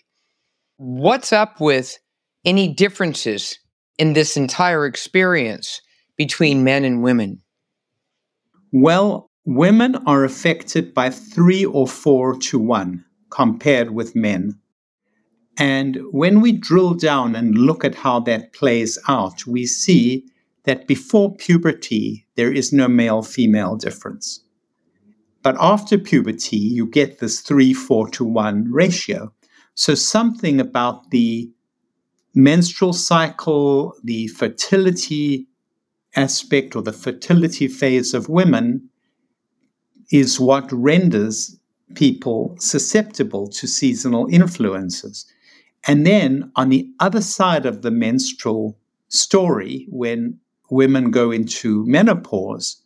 What's 0.78 1.34
up 1.34 1.60
with 1.60 2.00
any 2.46 2.68
differences 2.74 3.60
in 3.98 4.14
this 4.14 4.38
entire 4.38 4.86
experience 4.86 5.82
between 6.18 6.64
men 6.64 6.86
and 6.86 7.04
women? 7.04 7.42
Well, 8.72 9.30
women 9.46 9.96
are 10.06 10.24
affected 10.24 10.94
by 10.94 11.10
three 11.10 11.66
or 11.66 11.88
four 11.88 12.38
to 12.38 12.60
one 12.60 13.06
compared 13.30 13.92
with 13.92 14.16
men. 14.16 14.60
And 15.58 16.00
when 16.12 16.40
we 16.40 16.54
drill 16.54 16.94
down 16.94 17.36
and 17.36 17.58
look 17.58 17.84
at 17.84 17.96
how 17.96 18.22
that 18.22 18.54
plays 18.54 18.98
out, 19.08 19.46
we 19.46 19.66
see 19.66 20.26
that 20.64 20.88
before 20.88 21.36
puberty, 21.36 22.26
there 22.36 22.52
is 22.52 22.72
no 22.72 22.88
male 22.88 23.24
female 23.24 23.76
difference. 23.76 24.42
But 25.42 25.58
after 25.60 25.98
puberty, 25.98 26.58
you 26.58 26.86
get 26.86 27.20
this 27.20 27.42
3 27.42 27.74
4 27.74 28.10
to 28.10 28.24
1 28.24 28.72
ratio. 28.72 29.34
So, 29.74 29.96
something 29.96 30.60
about 30.60 31.12
the 31.12 31.50
menstrual 32.34 32.94
cycle, 32.94 33.96
the 34.04 34.28
fertility 34.28 35.48
aspect 36.16 36.76
or 36.76 36.82
the 36.82 36.94
fertility 36.94 37.68
phase 37.68 38.14
of 38.14 38.30
women 38.30 38.90
is 40.12 40.40
what 40.40 40.72
renders 40.72 41.58
people 41.96 42.56
susceptible 42.60 43.48
to 43.48 43.68
seasonal 43.68 44.28
influences. 44.32 45.26
And 45.88 46.06
then 46.06 46.52
on 46.56 46.70
the 46.70 46.92
other 47.00 47.22
side 47.22 47.66
of 47.66 47.82
the 47.82 47.92
menstrual 47.92 48.78
story, 49.08 49.88
when 49.90 50.40
women 50.70 51.12
go 51.12 51.32
into 51.32 51.86
menopause, 51.86 52.82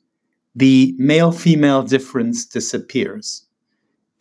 the 0.55 0.95
male 0.97 1.31
female 1.31 1.83
difference 1.83 2.45
disappears 2.45 3.45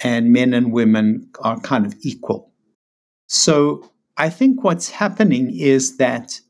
and 0.01 0.33
men 0.33 0.55
and 0.55 0.73
women 0.73 1.29
are 1.41 1.61
kind 1.61 1.87
of 1.87 1.95
equal. 2.01 2.51
So 3.27 3.91
I 4.17 4.29
think 4.29 4.63
what's 4.63 4.91
happening 4.91 5.55
is 5.57 5.97
that 5.97 6.41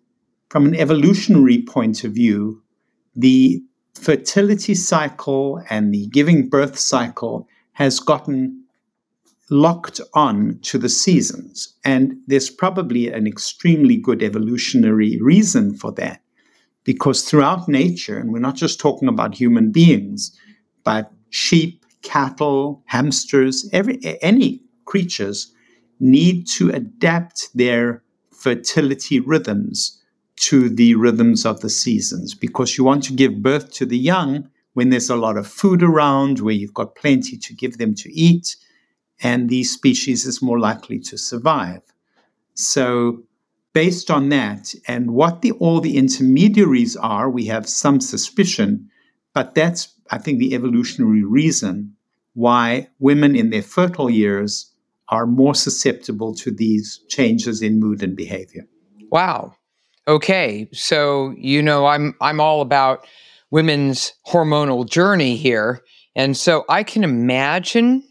from 0.51 0.67
an 0.67 0.75
evolutionary 0.75 1.63
point 1.63 2.05
of 2.05 2.13
view, 2.13 2.63
the 3.15 3.63
fertility 3.95 4.75
cycle 4.75 5.63
and 5.71 5.93
the 5.93 6.07
giving 6.09 6.49
birth 6.49 6.79
cycle 6.79 7.49
has 7.73 8.01
gotten 8.01 8.65
locked 9.51 10.01
on 10.15 10.59
to 10.63 10.79
the 10.79 10.89
seasons. 10.89 11.75
And 11.85 12.17
there's 12.27 12.51
probably 12.51 13.09
an 13.13 13.27
extremely 13.27 13.97
good 13.97 14.23
evolutionary 14.23 15.19
reason 15.21 15.75
for 15.77 15.93
that 15.93 16.23
because 16.85 17.23
throughout 17.23 17.69
nature, 17.69 18.19
and 18.19 18.33
we're 18.33 18.39
not 18.41 18.57
just 18.57 18.81
talking 18.81 19.09
about 19.09 19.35
human 19.35 19.71
beings, 19.71 20.37
but 20.85 21.13
sheep, 21.31 21.85
cattle, 22.03 22.83
hamsters, 22.87 23.69
every, 23.73 24.01
any 24.21 24.61
creatures 24.85 25.52
need 26.03 26.47
to 26.49 26.69
adapt 26.71 27.49
their 27.57 28.03
fertility 28.31 29.21
rhythms 29.21 30.03
to 30.35 30.69
the 30.69 30.97
rhythms 30.97 31.47
of 31.47 31.61
the 31.61 31.71
seasons 31.71 32.35
because 32.35 32.77
you 32.77 32.83
want 32.83 33.05
to 33.05 33.13
give 33.13 33.43
birth 33.43 33.73
to 33.73 33.87
the 33.87 33.97
young 33.97 34.51
when 34.75 34.91
there's 34.91 35.11
a 35.11 35.17
lot 35.17 35.37
of 35.37 35.47
food 35.47 35.83
around, 35.83 36.41
where 36.41 36.55
you've 36.55 36.75
got 36.75 36.97
plenty 36.97 37.37
to 37.37 37.55
give 37.55 37.79
them 37.79 37.95
to 37.95 38.13
eat, 38.13 38.57
and 39.23 39.49
these 39.49 39.73
species 39.73 40.25
is 40.25 40.43
more 40.43 40.59
likely 40.59 40.99
to 40.99 41.17
survive. 41.17 41.83
So 42.55 43.23
based 43.75 44.11
on 44.11 44.31
that 44.31 44.75
and 44.89 45.13
what 45.13 45.43
the, 45.43 45.53
all 45.53 45.81
the 45.81 45.97
intermediaries 45.97 46.97
are, 46.97 47.31
we 47.31 47.47
have 47.47 47.69
some 47.69 48.01
suspicion, 48.01 48.91
but 49.35 49.55
that's, 49.55 49.95
I 50.11 50.19
think, 50.19 50.39
the 50.39 50.55
evolutionary 50.55 51.23
reason 51.23 51.95
why 52.35 52.89
women 52.99 53.37
in 53.37 53.51
their 53.51 53.63
fertile 53.63 54.11
years 54.11 54.72
are 55.13 55.27
more 55.27 55.55
susceptible 55.55 56.35
to 56.35 56.51
these 56.51 56.99
changes 57.09 57.61
in 57.61 57.79
mood 57.79 58.03
and 58.03 58.17
behavior. 58.17 58.67
Wow. 59.13 59.55
Okay. 60.09 60.69
So, 60.73 61.35
you 61.37 61.63
know, 61.63 61.87
I'm 61.87 62.17
I'm 62.21 62.41
all 62.41 62.63
about 62.63 63.07
women's 63.51 64.15
hormonal 64.27 64.89
journey 64.89 65.37
here. 65.37 65.83
And 66.17 66.37
so 66.37 66.65
I 66.69 66.83
can 66.83 67.05
imagine 67.05 68.03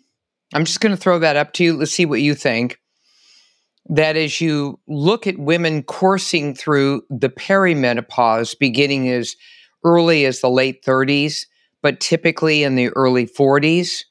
I'm 0.53 0.63
just 0.63 0.79
going 0.79 0.95
to 0.95 1.01
throw 1.01 1.17
that 1.19 1.35
up 1.35 1.53
to 1.53 1.63
you. 1.63 1.77
Let's 1.77 1.91
see 1.91 2.05
what 2.05 2.21
you 2.21 2.35
think 2.35 2.77
that 3.89 4.15
as 4.15 4.39
you 4.39 4.79
look 4.87 5.25
at 5.25 5.39
women 5.39 5.81
coursing 5.81 6.53
through 6.53 7.01
the 7.09 7.29
perimenopause, 7.29 8.57
beginning 8.59 9.09
as 9.09 9.35
early 9.83 10.25
as 10.25 10.39
the 10.39 10.49
late 10.49 10.83
30s, 10.85 11.45
but 11.81 11.99
typically 11.99 12.63
in 12.63 12.75
the 12.75 12.89
early 12.89 13.25
40s, 13.25 14.03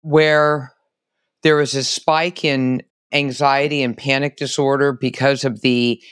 where 0.00 0.72
there 1.42 1.60
is 1.60 1.74
a 1.74 1.84
spike 1.84 2.44
in 2.44 2.82
anxiety 3.12 3.82
and 3.82 3.96
panic 3.96 4.36
disorder 4.36 4.92
because 4.92 5.44
of 5.44 5.60
the 5.60 6.02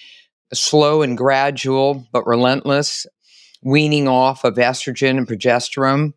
slow 0.52 1.02
and 1.02 1.16
gradual 1.16 2.06
but 2.12 2.26
relentless 2.26 3.06
weaning 3.62 4.08
off 4.08 4.44
of 4.44 4.54
estrogen 4.54 5.16
and 5.18 5.26
progesterone. 5.26 6.12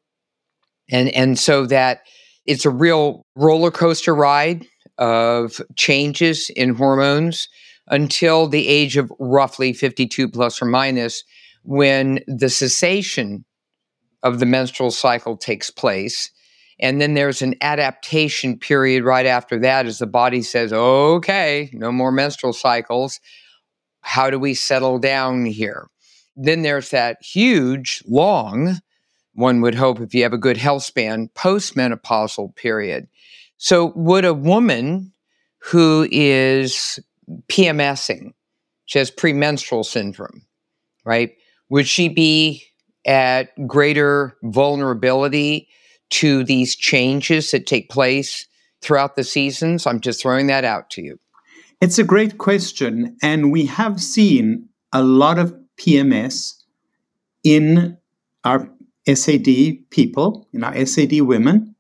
And, 0.90 1.10
and 1.10 1.40
so 1.40 1.66
that 1.68 2.02
it's 2.46 2.66
a 2.66 2.70
real 2.70 3.26
roller 3.36 3.72
coaster 3.72 4.14
ride 4.14 4.66
of 4.98 5.62
changes 5.76 6.50
in 6.56 6.76
hormones 6.76 7.48
until 7.88 8.48
the 8.48 8.68
age 8.68 8.98
of 8.98 9.12
roughly 9.20 9.74
52 9.74 10.30
plus 10.30 10.62
or 10.62 10.66
minus 10.66 11.24
when 11.64 12.20
the 12.28 12.50
cessation 12.50 13.46
of 14.24 14.40
the 14.40 14.46
menstrual 14.46 14.92
cycle 14.92 15.36
takes 15.36 15.70
place. 15.70 16.30
And 16.84 17.00
then 17.00 17.14
there's 17.14 17.42
an 17.42 17.56
adaptation 17.62 18.60
period 18.60 19.06
right 19.06 19.26
after 19.26 19.58
that 19.60 19.86
as 19.86 20.00
the 20.00 20.06
body 20.06 20.42
says, 20.42 20.74
okay, 20.74 21.70
no 21.72 21.94
more 21.94 22.12
menstrual 22.12 22.52
cycles. 22.52 23.22
How 24.02 24.30
do 24.30 24.38
we 24.38 24.54
settle 24.54 25.00
down 25.00 25.46
here? 25.46 25.88
Then 26.36 26.62
there's 26.62 26.90
that 26.90 27.24
huge, 27.24 28.04
long, 28.06 28.82
one 29.34 29.62
would 29.62 29.76
hope 29.76 30.02
if 30.02 30.14
you 30.14 30.24
have 30.24 30.34
a 30.34 30.38
good 30.38 30.58
health 30.58 30.84
span, 30.84 31.30
postmenopausal 31.36 32.54
period. 32.58 33.08
So, 33.56 33.94
would 33.96 34.26
a 34.26 34.34
woman 34.34 35.14
who 35.60 36.06
is 36.12 37.00
PMSing, 37.48 38.34
she 38.86 39.00
has 39.00 39.10
premenstrual 39.10 39.86
syndrome, 39.86 40.46
right? 41.06 41.32
Would 41.70 41.88
she 41.88 42.10
be 42.10 42.66
at 43.06 43.52
greater 43.68 44.36
vulnerability 44.44 45.70
to 46.14 46.44
these 46.44 46.76
changes 46.76 47.52
that 47.52 47.66
take 47.66 47.90
place 47.90 48.48
throughout 48.82 49.16
the 49.16 49.24
seasons? 49.24 49.88
I'm 49.88 50.00
just 50.00 50.22
throwing 50.22 50.48
that 50.48 50.64
out 50.64 50.90
to 50.92 51.02
you. 51.02 51.20
It's 51.82 51.98
a 51.98 52.04
great 52.04 52.38
question. 52.38 53.18
And 53.22 53.52
we 53.52 53.66
have 53.66 54.00
seen 54.00 54.70
a 54.94 55.04
lot 55.04 55.40
of 55.40 55.56
PMS 55.78 56.54
in 57.44 57.98
our 58.44 58.70
SAD 59.12 59.90
people, 59.90 60.48
in 60.54 60.64
our 60.64 60.86
SAD 60.86 61.22
women. 61.22 61.76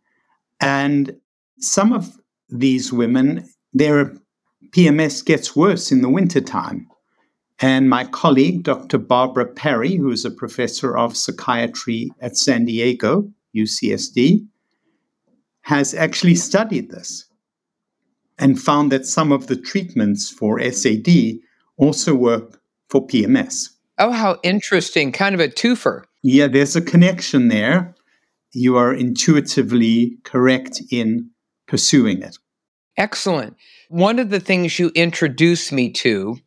And 0.59 1.15
some 1.59 1.93
of 1.93 2.17
these 2.49 2.91
women, 2.91 3.47
their 3.73 4.13
PMS 4.71 5.23
gets 5.23 5.55
worse 5.55 5.91
in 5.91 6.01
the 6.01 6.09
wintertime. 6.09 6.87
And 7.59 7.87
my 7.89 8.05
colleague, 8.05 8.63
Dr. 8.63 8.97
Barbara 8.97 9.45
Parry, 9.45 9.95
who 9.95 10.09
is 10.09 10.25
a 10.25 10.31
professor 10.31 10.97
of 10.97 11.15
psychiatry 11.15 12.11
at 12.19 12.35
San 12.35 12.65
Diego, 12.65 13.31
UCSD, 13.55 14.45
has 15.61 15.93
actually 15.93 16.35
studied 16.35 16.91
this 16.91 17.25
and 18.37 18.59
found 18.61 18.91
that 18.91 19.05
some 19.05 19.31
of 19.31 19.47
the 19.47 19.55
treatments 19.55 20.29
for 20.29 20.59
SAD 20.61 21.39
also 21.77 22.13
work 22.15 22.59
for 22.89 23.05
PMS. 23.05 23.69
Oh, 23.97 24.11
how 24.11 24.39
interesting. 24.43 25.11
Kind 25.11 25.35
of 25.35 25.41
a 25.41 25.47
twofer. 25.47 26.03
Yeah, 26.23 26.47
there's 26.47 26.75
a 26.75 26.81
connection 26.81 27.47
there. 27.47 27.95
you 28.53 28.77
are 28.77 28.93
intuitively 28.93 30.17
correct 30.23 30.81
in 30.91 31.29
pursuing 31.67 32.21
it. 32.21 32.37
Excellent. 32.97 33.57
One 33.89 34.19
of 34.19 34.29
the 34.29 34.39
things 34.39 34.77
you 34.77 34.91
introduced 34.93 35.71
me 35.71 35.89
to 35.93 36.37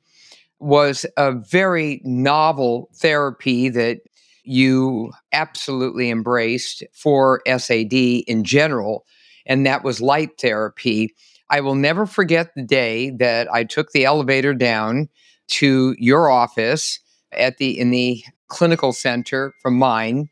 was 0.61 1.05
a 1.17 1.33
very 1.33 2.01
novel 2.05 2.89
therapy 2.95 3.69
that 3.71 4.01
you 4.47 5.13
absolutely 5.33 6.11
embraced 6.11 6.83
for 6.93 7.43
SAD 7.47 7.93
in 7.93 8.45
general, 8.45 9.05
and 9.45 9.67
that 9.67 9.85
was 9.85 10.01
light 10.01 10.41
therapy. 10.41 11.15
I 11.51 11.61
will 11.61 11.75
never 11.75 12.07
forget 12.07 12.55
the 12.55 12.63
day 12.63 13.11
that 13.19 13.53
I 13.53 13.65
took 13.65 13.93
the 13.93 14.05
elevator 14.05 14.55
down 14.55 15.09
to 15.49 15.95
your 15.99 16.31
office 16.31 16.99
at 17.33 17.59
the 17.59 17.79
in 17.79 17.91
the 17.91 18.23
clinical 18.49 18.93
center 18.93 19.55
from 19.61 19.77
mine 19.77 20.29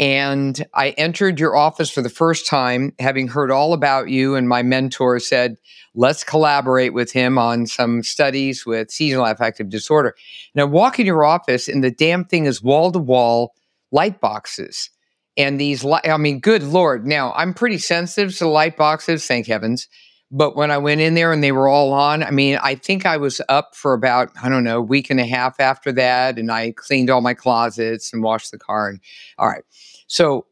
and 0.00 0.64
I 0.72 0.90
entered 0.90 1.38
your 1.38 1.54
office 1.54 1.90
for 1.90 2.00
the 2.00 2.08
first 2.08 2.46
time, 2.46 2.94
having 2.98 3.28
heard 3.28 3.50
all 3.50 3.74
about 3.74 4.08
you. 4.08 4.34
And 4.34 4.48
my 4.48 4.62
mentor 4.62 5.18
said, 5.18 5.58
let's 5.94 6.24
collaborate 6.24 6.94
with 6.94 7.12
him 7.12 7.36
on 7.36 7.66
some 7.66 8.02
studies 8.02 8.64
with 8.64 8.90
seasonal 8.90 9.26
affective 9.26 9.68
disorder. 9.68 10.16
I 10.56 10.64
walk 10.64 10.98
in 10.98 11.04
your 11.04 11.22
office, 11.22 11.68
and 11.68 11.84
the 11.84 11.90
damn 11.90 12.24
thing 12.24 12.46
is 12.46 12.62
wall 12.62 12.90
to 12.92 12.98
wall 12.98 13.52
light 13.92 14.22
boxes. 14.22 14.88
And 15.36 15.60
these, 15.60 15.84
li- 15.84 16.00
I 16.02 16.16
mean, 16.16 16.40
good 16.40 16.62
Lord. 16.62 17.06
Now, 17.06 17.34
I'm 17.34 17.52
pretty 17.52 17.78
sensitive 17.78 18.34
to 18.38 18.48
light 18.48 18.78
boxes, 18.78 19.26
thank 19.26 19.48
heavens. 19.48 19.86
But 20.32 20.56
when 20.56 20.70
I 20.70 20.78
went 20.78 21.00
in 21.00 21.14
there 21.14 21.32
and 21.32 21.42
they 21.42 21.52
were 21.52 21.68
all 21.68 21.92
on, 21.92 22.22
I 22.22 22.30
mean, 22.30 22.58
I 22.62 22.76
think 22.76 23.04
I 23.04 23.16
was 23.16 23.40
up 23.48 23.74
for 23.74 23.94
about, 23.94 24.30
I 24.40 24.48
don't 24.48 24.62
know, 24.62 24.78
a 24.78 24.82
week 24.82 25.10
and 25.10 25.18
a 25.18 25.26
half 25.26 25.58
after 25.58 25.90
that. 25.92 26.38
And 26.38 26.52
I 26.52 26.70
cleaned 26.70 27.10
all 27.10 27.20
my 27.20 27.34
closets 27.34 28.12
and 28.12 28.22
washed 28.22 28.52
the 28.52 28.58
car. 28.58 28.88
And 28.88 29.00
all 29.38 29.48
right. 29.48 29.64
So 30.10 30.46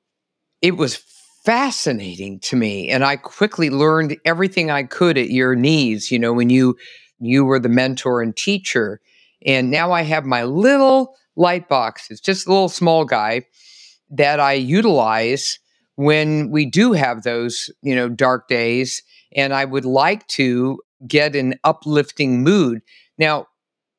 it 0.62 0.76
was 0.76 0.94
fascinating 1.44 2.38
to 2.40 2.54
me. 2.54 2.88
And 2.88 3.04
I 3.04 3.16
quickly 3.16 3.70
learned 3.70 4.16
everything 4.24 4.70
I 4.70 4.84
could 4.84 5.18
at 5.18 5.30
your 5.30 5.56
knees, 5.56 6.12
you 6.12 6.18
know, 6.18 6.32
when 6.32 6.48
you 6.48 6.76
you 7.18 7.44
were 7.44 7.58
the 7.58 7.68
mentor 7.68 8.22
and 8.22 8.36
teacher. 8.36 9.00
And 9.44 9.68
now 9.68 9.90
I 9.90 10.02
have 10.02 10.24
my 10.24 10.44
little 10.44 11.16
light 11.34 11.68
box. 11.68 12.08
It's 12.08 12.20
just 12.20 12.46
a 12.46 12.50
little 12.50 12.68
small 12.68 13.04
guy 13.04 13.46
that 14.10 14.38
I 14.38 14.52
utilize 14.52 15.58
when 15.96 16.52
we 16.52 16.64
do 16.64 16.92
have 16.92 17.24
those, 17.24 17.68
you 17.82 17.96
know, 17.96 18.08
dark 18.08 18.46
days 18.46 19.02
and 19.34 19.52
I 19.52 19.64
would 19.64 19.84
like 19.84 20.24
to 20.28 20.80
get 21.08 21.34
an 21.34 21.56
uplifting 21.64 22.44
mood. 22.44 22.80
Now, 23.18 23.48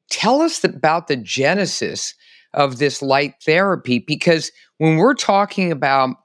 tell 0.10 0.42
us 0.42 0.64
about 0.64 1.10
the 1.10 1.18
genesis 1.18 2.14
of 2.54 2.80
this 2.80 3.02
light 3.02 3.36
therapy 3.46 4.00
because 4.00 4.52
when 4.78 4.98
we're 4.98 5.14
talking 5.14 5.72
about 5.72 6.16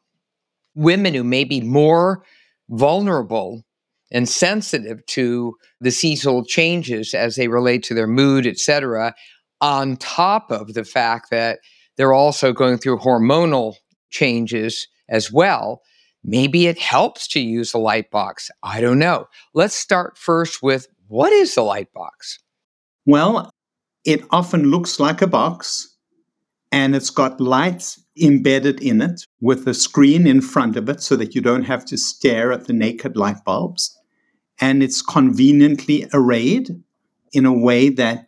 women 0.75 1.15
who 1.15 1.25
may 1.25 1.45
be 1.45 1.61
more 1.61 2.25
vulnerable 2.71 3.65
and 4.11 4.29
sensitive 4.29 5.05
to 5.07 5.55
the 5.81 5.91
seasonal 5.91 6.45
changes 6.45 7.15
as 7.15 7.37
they 7.37 7.49
relate 7.49 7.83
to 7.83 7.95
their 7.95 8.07
mood, 8.07 8.47
etc., 8.47 9.15
on 9.61 9.97
top 9.97 10.51
of 10.51 10.75
the 10.75 10.85
fact 10.85 11.31
that 11.31 11.59
they're 11.97 12.13
also 12.13 12.53
going 12.53 12.79
through 12.79 12.99
hormonal 12.99 13.75
changes 14.11 14.89
as 15.09 15.33
well, 15.33 15.83
Maybe 16.25 16.67
it 16.67 16.79
helps 16.79 17.29
to 17.29 17.41
use 17.41 17.75
a 17.75 17.79
light 17.79 18.11
box. 18.11 18.51
I 18.63 18.81
don't 18.81 18.99
know. 18.99 19.29
Let's 19.53 19.75
start 19.75 20.17
first 20.17 20.63
with 20.63 20.89
what 21.09 21.33
is 21.33 21.57
a 21.59 21.63
light 21.63 21.93
box? 21.93 22.39
Well, 23.05 23.51
it 24.07 24.25
often 24.31 24.71
looks 24.71 24.99
like 24.99 25.21
a 25.21 25.27
box 25.27 25.94
and 26.75 26.97
it's 26.97 27.11
got 27.11 27.41
lights 27.41 28.03
embedded 28.21 28.83
in 28.83 29.01
it 29.01 29.25
with 29.41 29.69
a 29.69 29.75
screen 29.75 30.27
in 30.27 30.41
front 30.41 30.77
of 30.77 30.89
it 30.89 31.01
so 31.01 31.15
that 31.15 31.33
you 31.33 31.41
don't 31.41 31.63
have 31.63 31.85
to 31.85 31.97
stare 31.97 32.51
at 32.51 32.67
the 32.67 32.73
naked 32.73 33.17
light 33.17 33.37
bulbs. 33.45 33.97
And 34.61 34.83
it's 34.83 35.01
conveniently 35.01 36.09
arrayed 36.13 36.83
in 37.33 37.47
a 37.47 37.57
way 37.57 37.91
that 37.91 38.27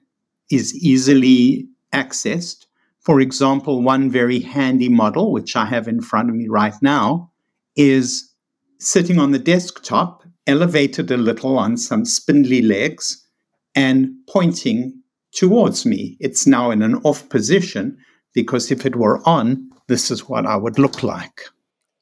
is 0.48 0.72
easily 0.76 1.66
accessed. 1.92 2.66
For 3.00 3.20
example, 3.20 3.82
one 3.82 4.12
very 4.12 4.38
handy 4.38 4.88
model, 4.88 5.32
which 5.32 5.56
I 5.56 5.64
have 5.64 5.88
in 5.88 6.00
front 6.00 6.30
of 6.30 6.37
me 6.37 6.46
right 6.46 6.80
now, 6.80 7.32
is 7.74 8.32
sitting 8.78 9.18
on 9.18 9.32
the 9.32 9.40
desktop, 9.40 10.22
elevated 10.46 11.11
a 11.11 11.16
little 11.16 11.59
on 11.59 11.76
some 11.76 12.04
spindly 12.04 12.62
legs, 12.62 13.26
and 13.74 14.12
pointing 14.28 15.02
towards 15.32 15.85
me. 15.85 16.16
It's 16.20 16.46
now 16.46 16.70
in 16.70 16.82
an 16.82 16.94
off 17.02 17.28
position 17.28 17.98
because 18.37 18.70
if 18.70 18.85
it 18.85 18.94
were 18.94 19.27
on, 19.27 19.70
this 19.88 20.11
is 20.11 20.29
what 20.29 20.44
I 20.44 20.57
would 20.57 20.79
look 20.79 21.03
like. 21.03 21.46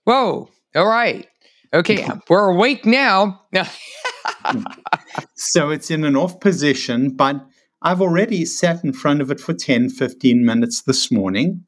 Whoa. 0.02 0.50
All 0.74 0.86
right. 0.86 1.28
Okay. 1.72 2.06
We're 2.28 2.50
awake 2.50 2.84
now. 2.84 3.40
so 5.36 5.70
it's 5.70 5.92
in 5.92 6.02
an 6.04 6.16
off 6.16 6.40
position, 6.40 7.10
but 7.10 7.36
I've 7.82 8.02
already 8.02 8.44
sat 8.44 8.82
in 8.82 8.92
front 8.92 9.20
of 9.20 9.30
it 9.30 9.38
for 9.38 9.54
10, 9.54 9.90
15 9.90 10.44
minutes 10.44 10.82
this 10.82 11.12
morning 11.12 11.64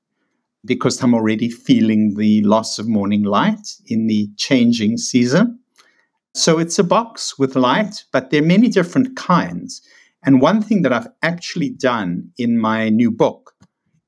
because 0.65 1.01
I'm 1.01 1.15
already 1.15 1.49
feeling 1.49 2.17
the 2.17 2.43
loss 2.43 2.81
of 2.81 2.89
morning 2.89 3.23
light 3.23 3.69
in 3.87 4.09
the 4.09 4.29
changing 4.37 4.99
season. 4.99 5.61
So 6.35 6.59
it's 6.59 6.79
a 6.79 6.85
box 6.85 7.39
with 7.39 7.55
light, 7.55 8.03
but 8.13 8.31
there 8.31 8.43
are 8.43 8.47
many 8.47 8.67
different 8.67 9.15
kinds. 9.15 9.81
And 10.25 10.41
one 10.41 10.61
thing 10.61 10.83
that 10.83 10.93
I've 10.93 11.09
actually 11.23 11.71
done 11.71 12.33
in 12.37 12.59
my 12.59 12.89
new 12.89 13.13
book 13.13 13.53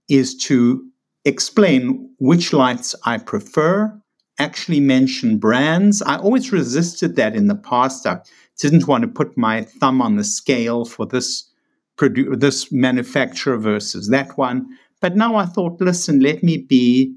is 0.08 0.36
to 0.36 0.84
explain 1.24 2.10
which 2.18 2.52
lights 2.52 2.94
I 3.04 3.18
prefer, 3.18 3.92
actually 4.38 4.80
mention 4.80 5.38
brands. 5.38 6.00
I 6.02 6.16
always 6.16 6.52
resisted 6.52 7.16
that 7.16 7.34
in 7.34 7.48
the 7.48 7.54
past. 7.54 8.06
I 8.06 8.20
didn't 8.58 8.86
want 8.86 9.02
to 9.02 9.08
put 9.08 9.36
my 9.36 9.62
thumb 9.62 10.00
on 10.00 10.16
the 10.16 10.24
scale 10.24 10.84
for 10.84 11.06
this 11.06 11.50
produ- 11.96 12.38
this 12.38 12.72
manufacturer 12.72 13.58
versus 13.58 14.08
that 14.08 14.38
one. 14.38 14.66
But 15.00 15.16
now 15.16 15.36
I 15.36 15.46
thought, 15.46 15.80
listen, 15.80 16.20
let 16.20 16.42
me 16.42 16.58
be 16.58 17.14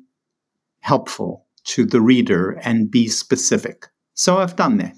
helpful 0.82 1.46
to 1.64 1.86
the 1.86 2.02
reader 2.02 2.60
and 2.64 2.90
be 2.90 3.08
specific. 3.08 3.88
So 4.16 4.38
I've 4.40 4.56
done 4.56 4.78
that. 4.78 4.98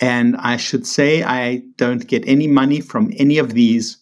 And 0.00 0.36
I 0.36 0.56
should 0.56 0.86
say 0.86 1.22
I 1.22 1.62
don't 1.76 2.06
get 2.06 2.26
any 2.26 2.46
money 2.46 2.80
from 2.80 3.12
any 3.16 3.38
of 3.38 3.54
these 3.54 3.98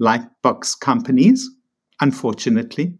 lightbox 0.00 0.78
companies, 0.78 1.48
unfortunately, 2.04 2.94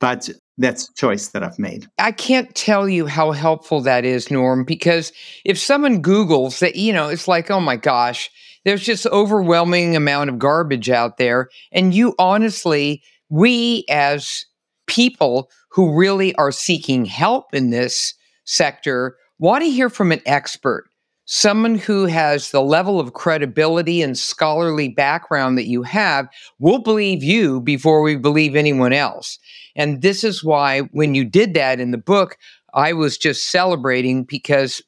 but 0.00 0.30
that's 0.56 0.88
a 0.88 0.94
choice 0.94 1.28
that 1.28 1.42
I've 1.42 1.58
made. 1.58 1.88
I 1.98 2.12
can't 2.12 2.54
tell 2.54 2.88
you 2.88 3.06
how 3.06 3.32
helpful 3.32 3.80
that 3.80 4.04
is, 4.04 4.30
Norm, 4.30 4.64
because 4.64 5.12
if 5.44 5.58
someone 5.58 6.02
Googles 6.02 6.60
that, 6.60 6.76
you 6.76 6.92
know, 6.92 7.08
it's 7.08 7.26
like, 7.26 7.50
oh 7.50 7.60
my 7.60 7.76
gosh, 7.76 8.30
there's 8.64 8.84
just 8.84 9.06
overwhelming 9.06 9.96
amount 9.96 10.30
of 10.30 10.38
garbage 10.38 10.88
out 10.88 11.18
there. 11.18 11.48
And 11.72 11.92
you 11.92 12.14
honestly 12.18 13.02
we 13.28 13.84
as 13.88 14.46
people 14.86 15.50
who 15.70 15.98
really 15.98 16.34
are 16.36 16.52
seeking 16.52 17.04
help 17.04 17.52
in 17.52 17.70
this 17.70 18.14
sector 18.44 19.16
want 19.40 19.64
to 19.64 19.70
hear 19.70 19.90
from 19.90 20.12
an 20.12 20.20
expert, 20.26 20.84
someone 21.26 21.76
who 21.76 22.06
has 22.06 22.50
the 22.50 22.60
level 22.60 23.00
of 23.00 23.14
credibility 23.14 24.02
and 24.02 24.18
scholarly 24.18 24.88
background 24.88 25.56
that 25.56 25.66
you 25.66 25.82
have. 25.82 26.28
We'll 26.58 26.80
believe 26.80 27.22
you 27.22 27.60
before 27.60 28.02
we 28.02 28.16
believe 28.16 28.54
anyone 28.54 28.92
else. 28.92 29.38
And 29.74 30.02
this 30.02 30.22
is 30.22 30.44
why, 30.44 30.80
when 30.92 31.14
you 31.14 31.24
did 31.24 31.54
that 31.54 31.80
in 31.80 31.90
the 31.90 31.98
book, 31.98 32.36
I 32.74 32.92
was 32.92 33.16
just 33.16 33.50
celebrating 33.50 34.24
because 34.24 34.82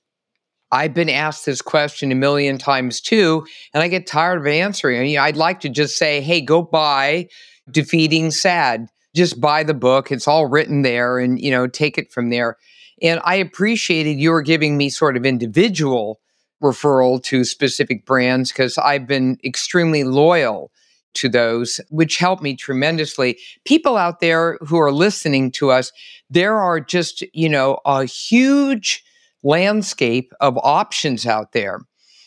I've 0.73 0.95
been 0.95 1.09
asked 1.09 1.47
this 1.47 1.63
question 1.63 2.13
a 2.13 2.17
million 2.17 2.59
times 2.59 3.01
too, 3.01 3.47
and 3.73 3.83
I 3.83 3.89
get 3.89 4.07
tired 4.07 4.39
of 4.39 4.47
answering. 4.47 4.99
I 5.01 5.03
mean, 5.03 5.19
I'd 5.19 5.37
like 5.37 5.61
to 5.61 5.69
just 5.69 5.97
say, 5.97 6.21
hey, 6.21 6.41
go 6.41 6.63
buy 6.63 7.29
defeating 7.71 8.31
sad 8.31 8.89
just 9.15 9.41
buy 9.41 9.65
the 9.65 9.75
book 9.75 10.13
it's 10.13 10.29
all 10.29 10.47
written 10.47 10.83
there 10.83 11.19
and 11.19 11.41
you 11.41 11.51
know 11.51 11.67
take 11.67 11.99
it 11.99 12.13
from 12.13 12.31
there 12.31 12.57
and 13.03 13.21
i 13.25 13.35
appreciated 13.35 14.19
your 14.19 14.43
giving 14.43 14.77
me 14.77 14.89
sort 14.89 15.17
of 15.17 15.27
individual 15.27 16.21
referral 16.63 17.23
to 17.23 17.45
specific 17.45 18.05
brands 18.07 18.51
because 18.51 18.79
i've 18.79 19.07
been 19.07 19.39
extremely 19.45 20.05
loyal 20.05 20.71
to 21.15 21.29
those 21.29 21.81
which 21.89 22.19
helped 22.19 22.43
me 22.43 22.55
tremendously 22.55 23.39
people 23.65 23.97
out 23.97 24.21
there 24.21 24.59
who 24.61 24.79
are 24.79 24.93
listening 24.93 25.51
to 25.51 25.71
us 25.71 25.93
there 26.31 26.57
are 26.57 26.81
just 26.81 27.23
you 27.33 27.49
know 27.49 27.79
a 27.85 28.05
huge 28.05 29.05
landscape 29.43 30.33
of 30.41 30.59
options 30.63 31.27
out 31.27 31.53
there 31.53 31.81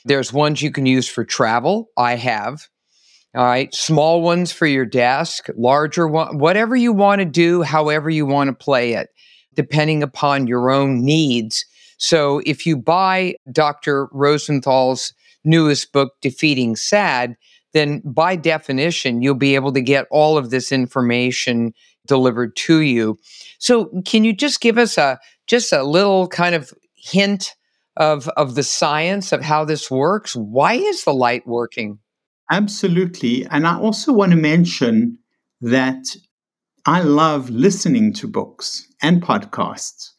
there's 0.06 0.32
ones 0.32 0.62
you 0.62 0.72
can 0.72 0.86
use 0.86 1.08
for 1.08 1.24
travel 1.24 1.90
i 1.98 2.16
have 2.16 2.68
all 3.36 3.46
right. 3.46 3.74
Small 3.76 4.22
ones 4.24 4.52
for 4.52 4.66
your 4.66 4.86
desk, 4.86 5.50
larger 5.56 6.08
one, 6.08 6.40
whatever 6.40 6.76
you 6.76 6.92
want 6.92 7.20
to 7.20 7.26
do, 7.26 7.62
however 7.62 8.10
you 8.10 8.26
want 8.26 8.48
to 8.48 8.54
play 8.56 8.94
it, 8.94 9.10
depending 9.54 10.02
upon 10.02 10.48
your 10.48 10.72
own 10.72 11.04
needs. 11.04 11.66
So 12.00 12.42
if 12.46 12.66
you 12.66 12.78
buy 12.78 13.36
Dr. 13.52 14.08
Rosenthal's 14.12 15.14
newest 15.44 15.92
book, 15.94 16.14
Defeating 16.22 16.76
Sad, 16.76 17.36
then 17.74 18.02
by 18.04 18.36
definition, 18.36 19.22
you'll 19.22 19.36
be 19.36 19.56
able 19.56 19.72
to 19.74 19.82
get 19.82 20.08
all 20.10 20.38
of 20.38 20.50
this 20.50 20.72
information 20.72 21.74
delivered 22.08 22.56
to 22.56 22.80
you. 22.80 23.20
So, 23.60 23.86
can 24.06 24.24
you 24.24 24.34
just 24.34 24.62
give 24.62 24.78
us 24.78 24.98
a 24.98 25.20
just 25.46 25.72
a 25.72 25.84
little 25.84 26.28
kind 26.28 26.56
of 26.56 26.74
hint 26.96 27.56
of 27.98 28.28
of 28.30 28.56
the 28.56 28.64
science 28.64 29.32
of 29.32 29.42
how 29.42 29.66
this 29.66 29.92
works? 29.92 30.36
Why 30.36 30.74
is 30.74 31.04
the 31.04 31.14
light 31.14 31.46
working? 31.46 32.00
Absolutely. 32.52 33.46
And 33.52 33.68
I 33.68 33.78
also 33.78 34.12
want 34.12 34.32
to 34.32 34.38
mention 34.38 35.20
that 35.62 36.04
I 36.86 37.02
love 37.02 37.50
listening 37.52 38.14
to 38.14 38.28
books 38.28 38.88
and 39.04 39.22
podcasts 39.22 40.10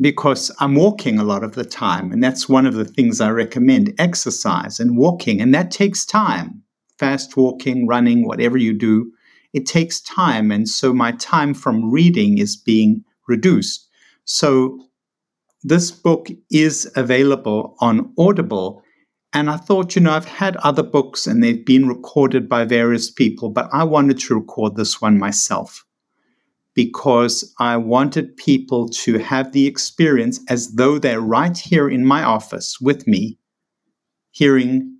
because 0.00 0.50
I'm 0.60 0.74
walking 0.74 1.18
a 1.18 1.24
lot 1.24 1.44
of 1.44 1.54
the 1.54 1.64
time. 1.64 2.12
And 2.12 2.22
that's 2.22 2.48
one 2.48 2.66
of 2.66 2.74
the 2.74 2.84
things 2.84 3.20
I 3.20 3.30
recommend 3.30 3.94
exercise 3.98 4.80
and 4.80 4.96
walking. 4.96 5.40
And 5.40 5.54
that 5.54 5.70
takes 5.70 6.04
time. 6.04 6.62
Fast 6.98 7.36
walking, 7.36 7.86
running, 7.86 8.26
whatever 8.26 8.56
you 8.56 8.72
do, 8.72 9.12
it 9.52 9.66
takes 9.66 10.00
time. 10.00 10.50
And 10.50 10.68
so 10.68 10.92
my 10.92 11.12
time 11.12 11.54
from 11.54 11.90
reading 11.90 12.38
is 12.38 12.56
being 12.56 13.04
reduced. 13.28 13.88
So 14.24 14.78
this 15.62 15.90
book 15.90 16.28
is 16.50 16.90
available 16.96 17.76
on 17.80 18.12
Audible. 18.18 18.82
And 19.32 19.50
I 19.50 19.56
thought, 19.56 19.96
you 19.96 20.02
know, 20.02 20.12
I've 20.12 20.24
had 20.24 20.56
other 20.58 20.82
books 20.82 21.26
and 21.26 21.42
they've 21.42 21.64
been 21.64 21.88
recorded 21.88 22.48
by 22.48 22.64
various 22.64 23.10
people, 23.10 23.50
but 23.50 23.68
I 23.72 23.84
wanted 23.84 24.18
to 24.20 24.34
record 24.34 24.76
this 24.76 25.00
one 25.00 25.18
myself 25.18 25.83
because 26.74 27.54
I 27.58 27.76
wanted 27.76 28.36
people 28.36 28.88
to 28.88 29.18
have 29.18 29.52
the 29.52 29.66
experience 29.66 30.40
as 30.48 30.72
though 30.74 30.98
they're 30.98 31.20
right 31.20 31.56
here 31.56 31.88
in 31.88 32.04
my 32.04 32.22
office 32.22 32.78
with 32.80 33.06
me, 33.06 33.38
hearing 34.32 34.98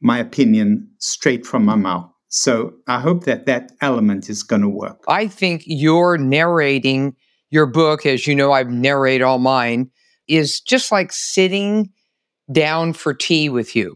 my 0.00 0.18
opinion 0.18 0.88
straight 0.98 1.44
from 1.44 1.64
my 1.64 1.74
mouth. 1.74 2.10
So 2.28 2.74
I 2.86 3.00
hope 3.00 3.24
that 3.24 3.46
that 3.46 3.72
element 3.80 4.28
is 4.28 4.42
going 4.42 4.62
to 4.62 4.68
work. 4.68 5.02
I 5.08 5.26
think 5.26 5.62
you're 5.66 6.18
narrating 6.18 7.16
your 7.50 7.66
book, 7.66 8.04
as 8.06 8.26
you 8.26 8.34
know, 8.34 8.52
I've 8.52 8.70
narrated 8.70 9.22
all 9.22 9.38
mine, 9.38 9.90
is 10.28 10.60
just 10.60 10.92
like 10.92 11.12
sitting 11.12 11.90
down 12.52 12.92
for 12.92 13.14
tea 13.14 13.48
with 13.48 13.74
you. 13.74 13.94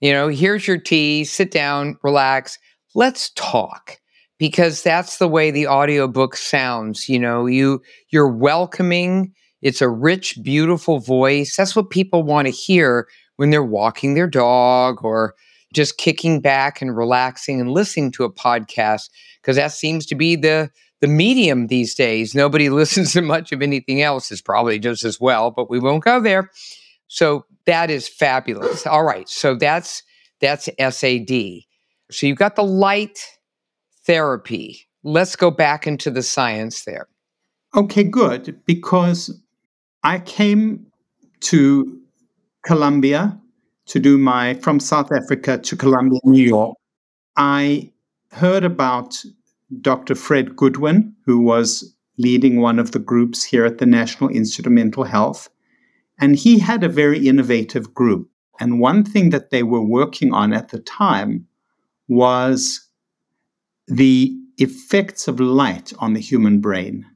You 0.00 0.12
know, 0.12 0.28
here's 0.28 0.66
your 0.66 0.78
tea, 0.78 1.24
sit 1.24 1.50
down, 1.50 1.98
relax, 2.02 2.58
let's 2.94 3.30
talk 3.30 3.98
because 4.38 4.82
that's 4.82 5.18
the 5.18 5.28
way 5.28 5.50
the 5.50 5.66
audiobook 5.66 6.36
sounds 6.36 7.08
you 7.08 7.18
know 7.18 7.46
you 7.46 7.80
you're 8.10 8.28
welcoming 8.28 9.32
it's 9.62 9.82
a 9.82 9.88
rich 9.88 10.38
beautiful 10.42 10.98
voice 10.98 11.56
that's 11.56 11.76
what 11.76 11.90
people 11.90 12.22
want 12.22 12.46
to 12.46 12.52
hear 12.52 13.08
when 13.36 13.50
they're 13.50 13.62
walking 13.64 14.14
their 14.14 14.26
dog 14.26 15.04
or 15.04 15.34
just 15.72 15.98
kicking 15.98 16.40
back 16.40 16.80
and 16.80 16.96
relaxing 16.96 17.60
and 17.60 17.72
listening 17.72 18.10
to 18.12 18.24
a 18.24 18.32
podcast 18.32 19.10
because 19.40 19.56
that 19.56 19.72
seems 19.72 20.06
to 20.06 20.14
be 20.14 20.36
the 20.36 20.70
the 21.00 21.06
medium 21.06 21.68
these 21.68 21.94
days. 21.94 22.34
Nobody 22.34 22.68
listens 22.70 23.12
to 23.12 23.22
much 23.22 23.52
of 23.52 23.62
anything 23.62 24.02
else 24.02 24.32
is 24.32 24.42
probably 24.42 24.78
just 24.78 25.04
as 25.04 25.20
well 25.20 25.50
but 25.50 25.70
we 25.70 25.78
won't 25.78 26.04
go 26.04 26.20
there. 26.20 26.50
So 27.06 27.46
that 27.66 27.90
is 27.90 28.08
fabulous. 28.08 28.86
All 28.86 29.04
right 29.04 29.28
so 29.28 29.54
that's 29.54 30.02
that's 30.40 30.68
sad 30.90 31.28
so 32.10 32.26
you've 32.26 32.38
got 32.38 32.56
the 32.56 32.64
light 32.64 33.37
therapy. 34.08 34.88
Let's 35.04 35.36
go 35.36 35.50
back 35.50 35.86
into 35.86 36.10
the 36.10 36.22
science 36.22 36.84
there. 36.84 37.06
Okay, 37.76 38.02
good. 38.02 38.58
Because 38.64 39.40
I 40.02 40.18
came 40.20 40.86
to 41.40 42.00
Columbia 42.64 43.38
to 43.86 44.00
do 44.00 44.18
my, 44.18 44.54
from 44.54 44.80
South 44.80 45.12
Africa 45.12 45.58
to 45.58 45.76
Columbia, 45.76 46.20
New 46.24 46.42
York. 46.42 46.74
I 47.36 47.92
heard 48.32 48.64
about 48.64 49.22
Dr. 49.80 50.14
Fred 50.14 50.56
Goodwin, 50.56 51.14
who 51.26 51.40
was 51.40 51.94
leading 52.16 52.60
one 52.60 52.78
of 52.78 52.92
the 52.92 52.98
groups 52.98 53.44
here 53.44 53.64
at 53.66 53.78
the 53.78 53.86
National 53.86 54.30
Institute 54.30 54.66
of 54.66 54.72
Mental 54.72 55.04
Health. 55.04 55.50
And 56.18 56.34
he 56.34 56.58
had 56.58 56.82
a 56.82 56.88
very 56.88 57.28
innovative 57.28 57.94
group. 57.94 58.28
And 58.58 58.80
one 58.80 59.04
thing 59.04 59.30
that 59.30 59.50
they 59.50 59.62
were 59.62 59.84
working 59.84 60.32
on 60.32 60.52
at 60.52 60.70
the 60.70 60.80
time 60.80 61.46
was 62.08 62.87
the 63.88 64.36
effects 64.58 65.28
of 65.28 65.40
light 65.40 65.92
on 65.98 66.12
the 66.12 66.20
human 66.20 66.60
brain, 66.60 67.06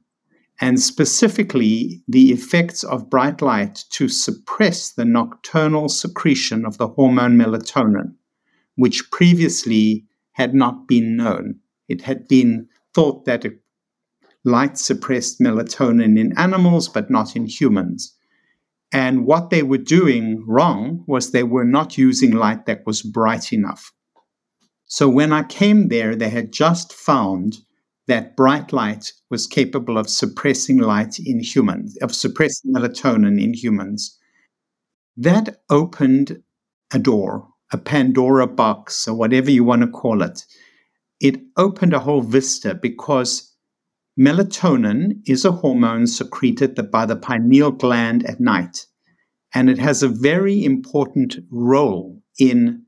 and 0.59 0.79
specifically 0.79 2.03
the 2.07 2.31
effects 2.31 2.83
of 2.83 3.09
bright 3.09 3.41
light 3.41 3.83
to 3.91 4.07
suppress 4.07 4.91
the 4.91 5.05
nocturnal 5.05 5.89
secretion 5.89 6.65
of 6.65 6.77
the 6.77 6.87
hormone 6.87 7.37
melatonin, 7.37 8.15
which 8.75 9.11
previously 9.11 10.05
had 10.31 10.55
not 10.55 10.87
been 10.87 11.15
known. 11.15 11.59
It 11.87 12.01
had 12.01 12.27
been 12.27 12.67
thought 12.93 13.25
that 13.25 13.45
light 14.43 14.77
suppressed 14.77 15.39
melatonin 15.39 16.17
in 16.17 16.37
animals, 16.37 16.89
but 16.89 17.09
not 17.09 17.35
in 17.35 17.45
humans. 17.45 18.15
And 18.91 19.25
what 19.25 19.49
they 19.49 19.63
were 19.63 19.77
doing 19.77 20.43
wrong 20.47 21.03
was 21.07 21.31
they 21.31 21.43
were 21.43 21.65
not 21.65 21.97
using 21.97 22.31
light 22.31 22.65
that 22.65 22.85
was 22.85 23.01
bright 23.01 23.51
enough. 23.51 23.91
So 24.85 25.09
when 25.09 25.33
I 25.33 25.43
came 25.43 25.87
there, 25.87 26.15
they 26.15 26.29
had 26.29 26.51
just 26.51 26.93
found 26.93 27.57
that 28.07 28.35
bright 28.35 28.73
light 28.73 29.13
was 29.29 29.47
capable 29.47 29.97
of 29.97 30.09
suppressing 30.09 30.77
light 30.77 31.19
in 31.19 31.39
humans, 31.39 31.97
of 32.01 32.13
suppressing 32.13 32.73
melatonin 32.73 33.41
in 33.41 33.53
humans. 33.53 34.17
That 35.15 35.61
opened 35.69 36.43
a 36.93 36.99
door, 36.99 37.47
a 37.71 37.77
Pandora 37.77 38.47
box, 38.47 39.07
or 39.07 39.15
whatever 39.15 39.49
you 39.49 39.63
want 39.63 39.81
to 39.81 39.87
call 39.87 40.21
it. 40.21 40.45
It 41.19 41.39
opened 41.57 41.93
a 41.93 41.99
whole 41.99 42.21
vista 42.21 42.75
because 42.75 43.55
melatonin 44.19 45.21
is 45.25 45.45
a 45.45 45.51
hormone 45.51 46.07
secreted 46.07 46.91
by 46.91 47.05
the 47.05 47.15
pineal 47.15 47.71
gland 47.71 48.25
at 48.25 48.39
night. 48.39 48.85
And 49.53 49.69
it 49.69 49.77
has 49.77 50.03
a 50.03 50.09
very 50.09 50.63
important 50.63 51.35
role 51.49 52.21
in 52.39 52.82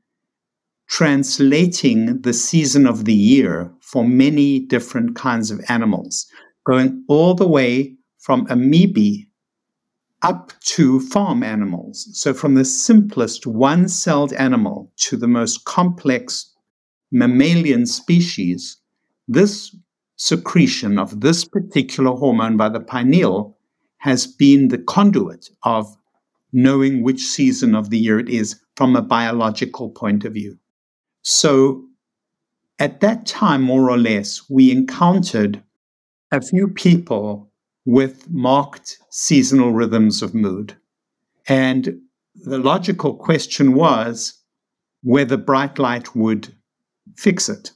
translating 0.88 2.20
the 2.22 2.32
season 2.32 2.86
of 2.86 3.04
the 3.04 3.14
year 3.14 3.72
for 3.80 4.04
many 4.04 4.60
different 4.60 5.16
kinds 5.16 5.50
of 5.50 5.60
animals, 5.68 6.26
going 6.64 7.04
all 7.08 7.34
the 7.34 7.48
way 7.48 7.94
from 8.18 8.46
amoebae 8.46 9.26
up 10.22 10.52
to 10.60 11.00
farm 11.00 11.42
animals. 11.42 12.08
So, 12.12 12.32
from 12.32 12.54
the 12.54 12.64
simplest 12.64 13.46
one 13.46 13.88
celled 13.88 14.32
animal 14.32 14.92
to 14.98 15.16
the 15.16 15.28
most 15.28 15.64
complex 15.64 16.52
mammalian 17.12 17.86
species, 17.86 18.78
this 19.28 19.76
secretion 20.16 20.98
of 20.98 21.20
this 21.20 21.44
particular 21.44 22.12
hormone 22.12 22.56
by 22.56 22.68
the 22.68 22.80
pineal 22.80 23.58
has 23.98 24.26
been 24.26 24.68
the 24.68 24.78
conduit 24.78 25.50
of 25.62 25.96
knowing 26.52 27.02
which 27.02 27.20
season 27.20 27.74
of 27.74 27.90
the 27.90 27.98
year 27.98 28.18
it 28.18 28.28
is 28.28 28.60
from 28.76 28.96
a 28.96 29.02
biological 29.02 29.90
point 29.90 30.24
of 30.24 30.32
view. 30.32 30.58
So 31.28 31.84
at 32.78 33.00
that 33.00 33.26
time, 33.26 33.60
more 33.62 33.90
or 33.90 33.98
less, 33.98 34.48
we 34.48 34.70
encountered 34.70 35.60
a 36.30 36.40
few 36.40 36.68
people 36.68 37.50
with 37.84 38.30
marked 38.30 38.98
seasonal 39.10 39.72
rhythms 39.72 40.22
of 40.22 40.36
mood. 40.36 40.76
And 41.48 41.98
the 42.36 42.58
logical 42.58 43.16
question 43.16 43.74
was 43.74 44.40
whether 45.02 45.36
bright 45.36 45.80
light 45.80 46.14
would 46.14 46.54
fix 47.16 47.48
it. 47.48 47.72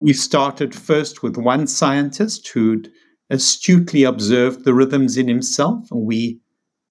We 0.00 0.14
started 0.14 0.74
first 0.74 1.22
with 1.22 1.36
one 1.36 1.66
scientist 1.66 2.48
who'd 2.48 2.90
astutely 3.28 4.02
observed 4.02 4.64
the 4.64 4.72
rhythms 4.72 5.18
in 5.18 5.28
himself, 5.28 5.88
and 5.90 6.06
we 6.06 6.40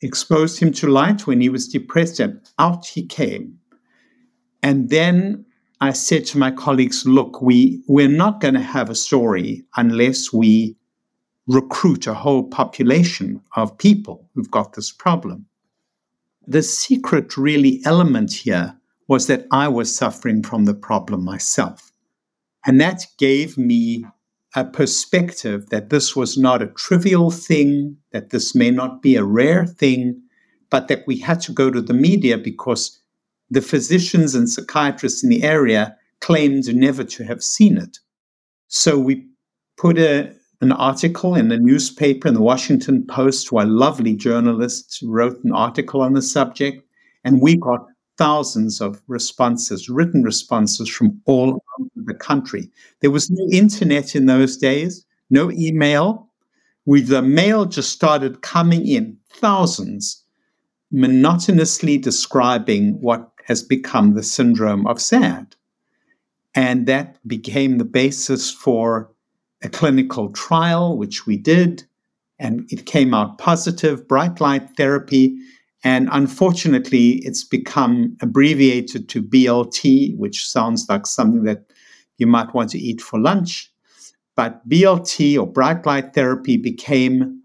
exposed 0.03 0.59
him 0.59 0.71
to 0.73 0.87
light 0.87 1.25
when 1.25 1.41
he 1.41 1.49
was 1.49 1.67
depressed, 1.67 2.19
and 2.19 2.39
out 2.59 2.85
he 2.85 3.03
came. 3.03 3.57
And 4.61 4.91
then 4.91 5.44
I 5.85 5.91
said 5.91 6.25
to 6.27 6.39
my 6.39 6.49
colleagues, 6.49 7.05
look, 7.05 7.41
we, 7.43 7.83
we're 7.87 8.07
not 8.07 8.41
going 8.41 8.55
to 8.55 8.59
have 8.59 8.89
a 8.89 8.95
story 8.95 9.63
unless 9.77 10.33
we 10.33 10.75
recruit 11.47 12.07
a 12.07 12.15
whole 12.15 12.43
population 12.49 13.39
of 13.55 13.77
people 13.77 14.27
who've 14.33 14.49
got 14.49 14.73
this 14.73 14.91
problem. 14.91 15.45
The 16.47 16.63
secret, 16.63 17.37
really, 17.37 17.81
element 17.85 18.33
here 18.33 18.75
was 19.07 19.27
that 19.27 19.45
I 19.51 19.67
was 19.67 19.95
suffering 19.95 20.41
from 20.41 20.65
the 20.65 20.73
problem 20.73 21.23
myself. 21.23 21.91
And 22.65 22.81
that 22.81 23.05
gave 23.19 23.55
me 23.55 24.05
a 24.55 24.65
perspective 24.65 25.69
that 25.69 25.91
this 25.91 26.15
was 26.15 26.35
not 26.35 26.63
a 26.63 26.67
trivial 26.67 27.29
thing, 27.29 27.97
that 28.11 28.31
this 28.31 28.55
may 28.55 28.71
not 28.71 29.03
be 29.03 29.17
a 29.17 29.23
rare 29.23 29.67
thing, 29.67 30.19
but 30.71 30.87
that 30.87 31.03
we 31.05 31.17
had 31.17 31.41
to 31.41 31.51
go 31.51 31.69
to 31.69 31.81
the 31.81 31.93
media 31.93 32.39
because 32.39 33.01
the 33.49 33.61
physicians 33.61 34.35
and 34.35 34.49
psychiatrists 34.49 35.23
in 35.23 35.29
the 35.29 35.43
area 35.43 35.95
claimed 36.21 36.73
never 36.75 37.03
to 37.03 37.23
have 37.23 37.43
seen 37.43 37.77
it. 37.77 37.99
So 38.67 38.97
we 38.97 39.27
put 39.77 39.97
a, 39.97 40.33
an 40.61 40.71
article 40.71 41.35
in 41.35 41.49
the 41.49 41.57
newspaper 41.57 42.27
in 42.27 42.33
the 42.33 42.41
Washington 42.41 43.05
Post, 43.05 43.51
where 43.51 43.65
lovely 43.65 44.15
journalists 44.15 45.01
wrote 45.03 45.43
an 45.43 45.51
article 45.53 46.01
on 46.01 46.13
the 46.13 46.21
subject, 46.21 46.81
and 47.23 47.41
we 47.41 47.57
got 47.57 47.85
thousands 48.17 48.81
of 48.81 49.01
responses, 49.07 49.89
written 49.89 50.23
responses 50.23 50.89
from 50.89 51.21
all 51.25 51.61
over 51.79 51.89
the 51.95 52.13
country. 52.13 52.71
There 53.01 53.11
was 53.11 53.29
no 53.29 53.45
internet 53.51 54.15
in 54.15 54.25
those 54.25 54.57
days, 54.57 55.05
no 55.29 55.51
email. 55.51 56.29
We, 56.85 57.01
the 57.01 57.21
mail 57.21 57.65
just 57.65 57.91
started 57.91 58.41
coming 58.41 58.87
in, 58.87 59.17
thousands, 59.29 60.23
monotonously 60.91 61.97
describing 61.97 63.01
what 63.01 63.34
has 63.45 63.61
become 63.61 64.13
the 64.13 64.23
syndrome 64.23 64.87
of 64.87 64.99
SAD. 64.99 65.55
And 66.55 66.87
that 66.87 67.17
became 67.27 67.77
the 67.77 67.85
basis 67.85 68.51
for 68.51 69.11
a 69.61 69.69
clinical 69.69 70.31
trial, 70.31 70.97
which 70.97 71.25
we 71.25 71.37
did, 71.37 71.83
and 72.39 72.67
it 72.69 72.85
came 72.85 73.13
out 73.13 73.37
positive, 73.37 74.07
bright 74.07 74.41
light 74.41 74.75
therapy. 74.77 75.37
And 75.83 76.09
unfortunately, 76.11 77.21
it's 77.23 77.43
become 77.43 78.17
abbreviated 78.21 79.07
to 79.09 79.21
BLT, 79.21 80.17
which 80.17 80.49
sounds 80.49 80.87
like 80.89 81.05
something 81.05 81.43
that 81.43 81.71
you 82.17 82.25
might 82.25 82.53
want 82.53 82.71
to 82.71 82.79
eat 82.79 82.99
for 82.99 83.19
lunch. 83.19 83.71
But 84.35 84.67
BLT 84.67 85.39
or 85.39 85.45
bright 85.45 85.85
light 85.85 86.13
therapy 86.13 86.57
became 86.57 87.43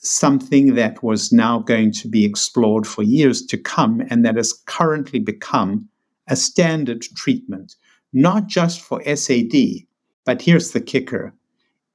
something 0.00 0.74
that 0.74 1.02
was 1.02 1.32
now 1.32 1.58
going 1.58 1.92
to 1.92 2.08
be 2.08 2.24
explored 2.24 2.86
for 2.86 3.02
years 3.02 3.44
to 3.46 3.58
come, 3.58 4.02
and 4.08 4.24
that 4.24 4.36
has 4.36 4.52
currently 4.66 5.18
become 5.18 5.88
a 6.28 6.36
standard 6.36 7.02
treatment, 7.02 7.76
not 8.12 8.46
just 8.46 8.80
for 8.80 9.02
SAD, 9.04 9.84
but 10.24 10.42
here's 10.42 10.70
the 10.70 10.80
kicker. 10.80 11.34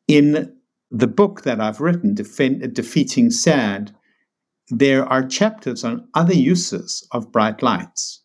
In 0.08 0.54
the 0.92 1.08
book 1.08 1.42
that 1.42 1.60
I've 1.60 1.82
written, 1.82 2.14
Defeating 2.14 3.32
SAD, 3.32 3.96
there 4.70 5.06
are 5.06 5.28
chapters 5.28 5.84
on 5.84 6.08
other 6.14 6.34
uses 6.34 7.08
of 7.12 7.32
bright 7.32 7.62
lights. 7.62 8.22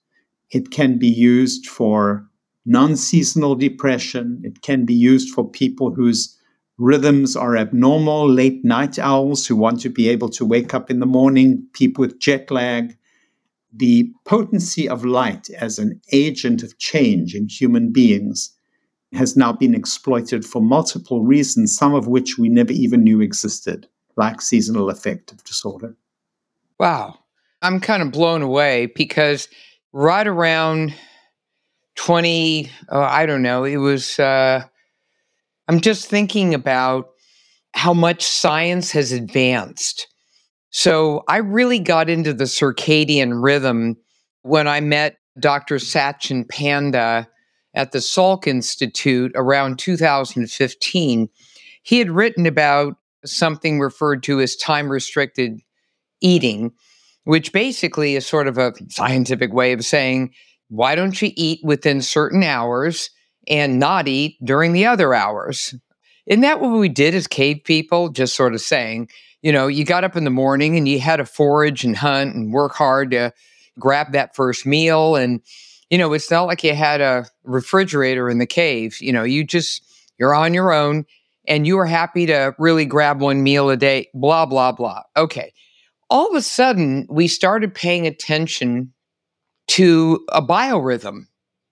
It 0.50 0.70
can 0.70 0.98
be 0.98 1.08
used 1.08 1.66
for 1.66 2.26
non 2.66 2.96
seasonal 2.96 3.54
depression, 3.54 4.40
it 4.44 4.62
can 4.62 4.84
be 4.84 4.94
used 4.94 5.32
for 5.34 5.48
people 5.48 5.94
whose 5.94 6.36
rhythms 6.80 7.36
are 7.36 7.58
abnormal, 7.58 8.28
late 8.28 8.64
night 8.64 8.98
owls 8.98 9.46
who 9.46 9.54
want 9.54 9.80
to 9.82 9.90
be 9.90 10.08
able 10.08 10.30
to 10.30 10.46
wake 10.46 10.72
up 10.72 10.90
in 10.90 10.98
the 10.98 11.06
morning, 11.06 11.62
people 11.74 12.00
with 12.00 12.18
jet 12.18 12.50
lag. 12.50 12.96
The 13.72 14.10
potency 14.24 14.88
of 14.88 15.04
light 15.04 15.50
as 15.50 15.78
an 15.78 16.00
agent 16.10 16.62
of 16.62 16.78
change 16.78 17.34
in 17.34 17.48
human 17.48 17.92
beings 17.92 18.56
has 19.12 19.36
now 19.36 19.52
been 19.52 19.74
exploited 19.74 20.44
for 20.44 20.62
multiple 20.62 21.22
reasons, 21.22 21.76
some 21.76 21.94
of 21.94 22.08
which 22.08 22.38
we 22.38 22.48
never 22.48 22.72
even 22.72 23.04
knew 23.04 23.20
existed, 23.20 23.86
like 24.16 24.40
seasonal 24.40 24.88
affective 24.88 25.44
disorder. 25.44 25.96
Wow. 26.78 27.18
I'm 27.60 27.80
kind 27.80 28.02
of 28.02 28.10
blown 28.10 28.40
away 28.40 28.86
because 28.86 29.48
right 29.92 30.26
around 30.26 30.94
20, 31.96 32.70
oh, 32.88 33.00
I 33.02 33.26
don't 33.26 33.42
know, 33.42 33.64
it 33.64 33.76
was 33.76 34.18
uh, 34.18 34.64
I'm 35.70 35.80
just 35.80 36.08
thinking 36.08 36.52
about 36.52 37.10
how 37.74 37.94
much 37.94 38.24
science 38.24 38.90
has 38.90 39.12
advanced. 39.12 40.08
So 40.70 41.22
I 41.28 41.36
really 41.36 41.78
got 41.78 42.10
into 42.10 42.34
the 42.34 42.46
circadian 42.46 43.40
rhythm 43.40 43.94
when 44.42 44.66
I 44.66 44.80
met 44.80 45.18
Dr. 45.38 45.76
Sachin 45.76 46.48
Panda 46.48 47.28
at 47.72 47.92
the 47.92 47.98
Salk 47.98 48.48
Institute 48.48 49.30
around 49.36 49.78
2015. 49.78 51.28
He 51.84 51.98
had 52.00 52.10
written 52.10 52.46
about 52.46 52.96
something 53.24 53.78
referred 53.78 54.24
to 54.24 54.40
as 54.40 54.56
time 54.56 54.90
restricted 54.90 55.60
eating, 56.20 56.72
which 57.22 57.52
basically 57.52 58.16
is 58.16 58.26
sort 58.26 58.48
of 58.48 58.58
a 58.58 58.72
scientific 58.88 59.52
way 59.52 59.70
of 59.70 59.84
saying, 59.84 60.34
why 60.66 60.96
don't 60.96 61.22
you 61.22 61.30
eat 61.36 61.60
within 61.62 62.02
certain 62.02 62.42
hours? 62.42 63.10
And 63.48 63.78
not 63.78 64.08
eat 64.08 64.36
during 64.44 64.72
the 64.72 64.86
other 64.86 65.14
hours. 65.14 65.74
Isn't 66.26 66.42
that 66.42 66.60
what 66.60 66.68
we 66.68 66.88
did 66.88 67.14
as 67.14 67.26
cave 67.26 67.62
people? 67.64 68.08
Just 68.10 68.36
sort 68.36 68.54
of 68.54 68.60
saying, 68.60 69.08
you 69.42 69.52
know, 69.52 69.66
you 69.66 69.84
got 69.84 70.04
up 70.04 70.16
in 70.16 70.24
the 70.24 70.30
morning 70.30 70.76
and 70.76 70.86
you 70.86 71.00
had 71.00 71.16
to 71.16 71.24
forage 71.24 71.84
and 71.84 71.96
hunt 71.96 72.34
and 72.34 72.52
work 72.52 72.74
hard 72.74 73.10
to 73.12 73.32
grab 73.78 74.12
that 74.12 74.36
first 74.36 74.66
meal. 74.66 75.16
And, 75.16 75.40
you 75.88 75.98
know, 75.98 76.12
it's 76.12 76.30
not 76.30 76.42
like 76.42 76.62
you 76.62 76.74
had 76.74 77.00
a 77.00 77.26
refrigerator 77.44 78.28
in 78.28 78.38
the 78.38 78.46
cave. 78.46 79.00
You 79.00 79.12
know, 79.12 79.24
you 79.24 79.44
just, 79.44 79.82
you're 80.18 80.34
on 80.34 80.54
your 80.54 80.72
own 80.72 81.06
and 81.48 81.66
you 81.66 81.78
are 81.78 81.86
happy 81.86 82.26
to 82.26 82.54
really 82.58 82.84
grab 82.84 83.20
one 83.20 83.42
meal 83.42 83.70
a 83.70 83.76
day, 83.76 84.08
blah, 84.14 84.46
blah, 84.46 84.72
blah. 84.72 85.02
Okay. 85.16 85.52
All 86.10 86.28
of 86.28 86.36
a 86.36 86.42
sudden, 86.42 87.06
we 87.08 87.28
started 87.28 87.74
paying 87.74 88.06
attention 88.06 88.92
to 89.68 90.24
a 90.30 90.42
biorhythm 90.42 91.26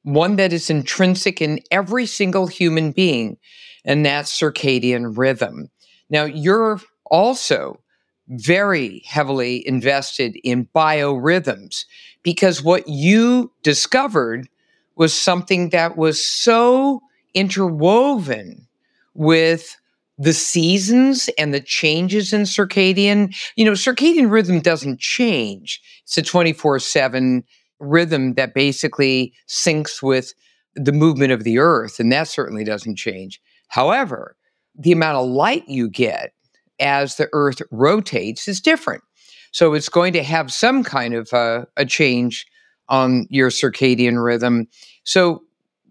one 0.08 0.36
that 0.36 0.52
is 0.54 0.70
intrinsic 0.70 1.42
in 1.42 1.60
every 1.70 2.06
single 2.06 2.46
human 2.46 2.92
being, 2.92 3.36
and 3.84 4.06
that's 4.06 4.38
circadian 4.38 5.16
rhythm. 5.16 5.68
Now, 6.08 6.24
you're 6.24 6.80
also 7.10 7.80
very 8.28 9.02
heavily 9.06 9.66
invested 9.66 10.36
in 10.42 10.68
biorhythms 10.74 11.84
because 12.22 12.62
what 12.62 12.88
you 12.88 13.52
discovered 13.62 14.48
was 14.96 15.12
something 15.12 15.70
that 15.70 15.96
was 15.96 16.24
so 16.24 17.00
interwoven 17.34 18.66
with 19.14 19.76
the 20.18 20.32
seasons 20.32 21.30
and 21.38 21.54
the 21.54 21.60
changes 21.60 22.32
in 22.32 22.42
circadian 22.42 23.34
you 23.56 23.64
know 23.64 23.72
circadian 23.72 24.30
rhythm 24.30 24.58
doesn't 24.58 24.98
change 24.98 25.80
it's 26.02 26.18
a 26.18 26.22
24/7 26.22 27.44
rhythm 27.80 28.34
that 28.34 28.54
basically 28.54 29.32
syncs 29.48 30.02
with 30.02 30.34
the 30.74 30.92
movement 30.92 31.32
of 31.32 31.44
the 31.44 31.58
earth, 31.58 31.98
and 31.98 32.12
that 32.12 32.28
certainly 32.28 32.64
doesn't 32.64 32.96
change. 32.96 33.40
However, 33.68 34.36
the 34.78 34.92
amount 34.92 35.18
of 35.18 35.28
light 35.28 35.68
you 35.68 35.88
get 35.88 36.32
as 36.80 37.16
the 37.16 37.28
earth 37.32 37.60
rotates 37.70 38.46
is 38.48 38.60
different. 38.60 39.02
So 39.50 39.74
it's 39.74 39.88
going 39.88 40.12
to 40.12 40.22
have 40.22 40.52
some 40.52 40.84
kind 40.84 41.14
of 41.14 41.32
uh, 41.32 41.64
a 41.76 41.84
change 41.84 42.46
on 42.88 43.26
your 43.30 43.50
circadian 43.50 44.22
rhythm. 44.22 44.68
So 45.04 45.42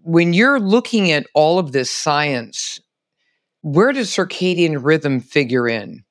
when 0.04 0.34
you're 0.34 0.60
looking 0.60 1.12
at 1.12 1.28
all 1.34 1.60
of 1.60 1.72
this 1.72 1.92
science, 1.92 2.80
where 3.62 3.92
does 3.92 4.10
circadian 4.10 4.84
rhythm 4.84 5.20
figure 5.20 5.68
in? 5.68 6.04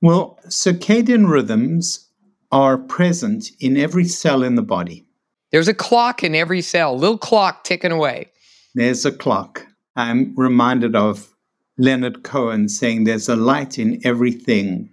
Well, 0.00 0.38
circadian 0.46 1.28
rhythms 1.28 2.08
are 2.50 2.78
present 2.78 3.50
in 3.60 3.76
every 3.76 4.04
cell 4.04 4.42
in 4.42 4.54
the 4.54 4.62
body. 4.62 5.04
There's 5.52 5.68
a 5.68 5.74
clock 5.74 6.24
in 6.24 6.34
every 6.34 6.62
cell, 6.62 6.96
little 6.96 7.18
clock 7.18 7.64
ticking 7.64 7.92
away. 7.92 8.30
There's 8.74 9.04
a 9.04 9.12
clock. 9.12 9.66
I'm 9.96 10.34
reminded 10.34 10.96
of 10.96 11.28
Leonard 11.76 12.22
Cohen 12.22 12.70
saying 12.70 13.04
there's 13.04 13.28
a 13.28 13.36
light 13.36 13.78
in 13.78 14.00
everything. 14.02 14.88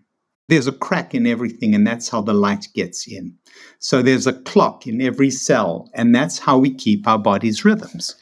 There's 0.50 0.67
a 0.67 0.74
crack 0.74 1.15
in 1.15 1.26
everything, 1.26 1.74
and 1.74 1.88
that's 1.88 2.10
how 2.10 2.22
the 2.22 2.34
light 2.34 2.67
gets 2.76 3.08
in. 3.08 3.34
So 3.80 4.02
there's 4.02 4.28
a 4.28 4.34
clock 4.34 4.86
in 4.86 5.02
every 5.02 5.32
cell, 5.32 5.89
and 5.93 6.13
that's 6.13 6.39
how 6.39 6.58
we 6.58 6.74
keep 6.74 7.08
our 7.08 7.19
body's 7.19 7.63
rhythms. 7.63 8.15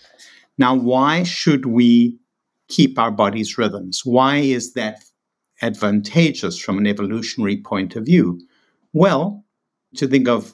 Now, 0.60 0.76
why 0.76 1.24
should 1.24 1.66
we 1.66 2.20
keep 2.68 3.00
our 3.00 3.12
body's 3.12 3.58
rhythms? 3.58 4.02
Why 4.06 4.38
is 4.38 4.74
that 4.74 5.04
advantageous 5.64 6.60
from 6.60 6.78
an 6.78 6.86
evolutionary 6.86 7.58
point 7.58 7.96
of 7.96 8.06
view? 8.06 8.40
Well, 8.94 9.44
to 9.96 10.08
think 10.08 10.28
of 10.28 10.54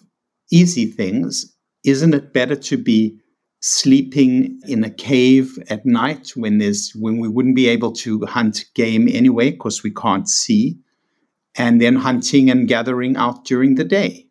easy 0.51 0.85
things, 0.85 1.52
isn't 1.83 2.13
it 2.13 2.33
better 2.33 2.55
to 2.55 2.77
be 2.77 3.19
sleeping 3.59 4.59
in 4.67 4.83
a 4.83 4.89
cave 4.89 5.57
at 5.69 5.85
night 5.85 6.31
when 6.35 6.57
there's 6.57 6.91
when 6.95 7.17
we 7.17 7.29
wouldn't 7.29 7.55
be 7.55 7.67
able 7.69 7.93
to 7.93 8.25
hunt 8.25 8.65
game 8.73 9.07
anyway 9.07 9.51
because 9.51 9.83
we 9.83 9.91
can't 9.91 10.27
see 10.27 10.77
and 11.55 11.79
then 11.79 11.95
hunting 11.95 12.49
and 12.49 12.67
gathering 12.67 13.15
out 13.15 13.45
during 13.45 13.75
the 13.75 13.83
day? 13.83 14.27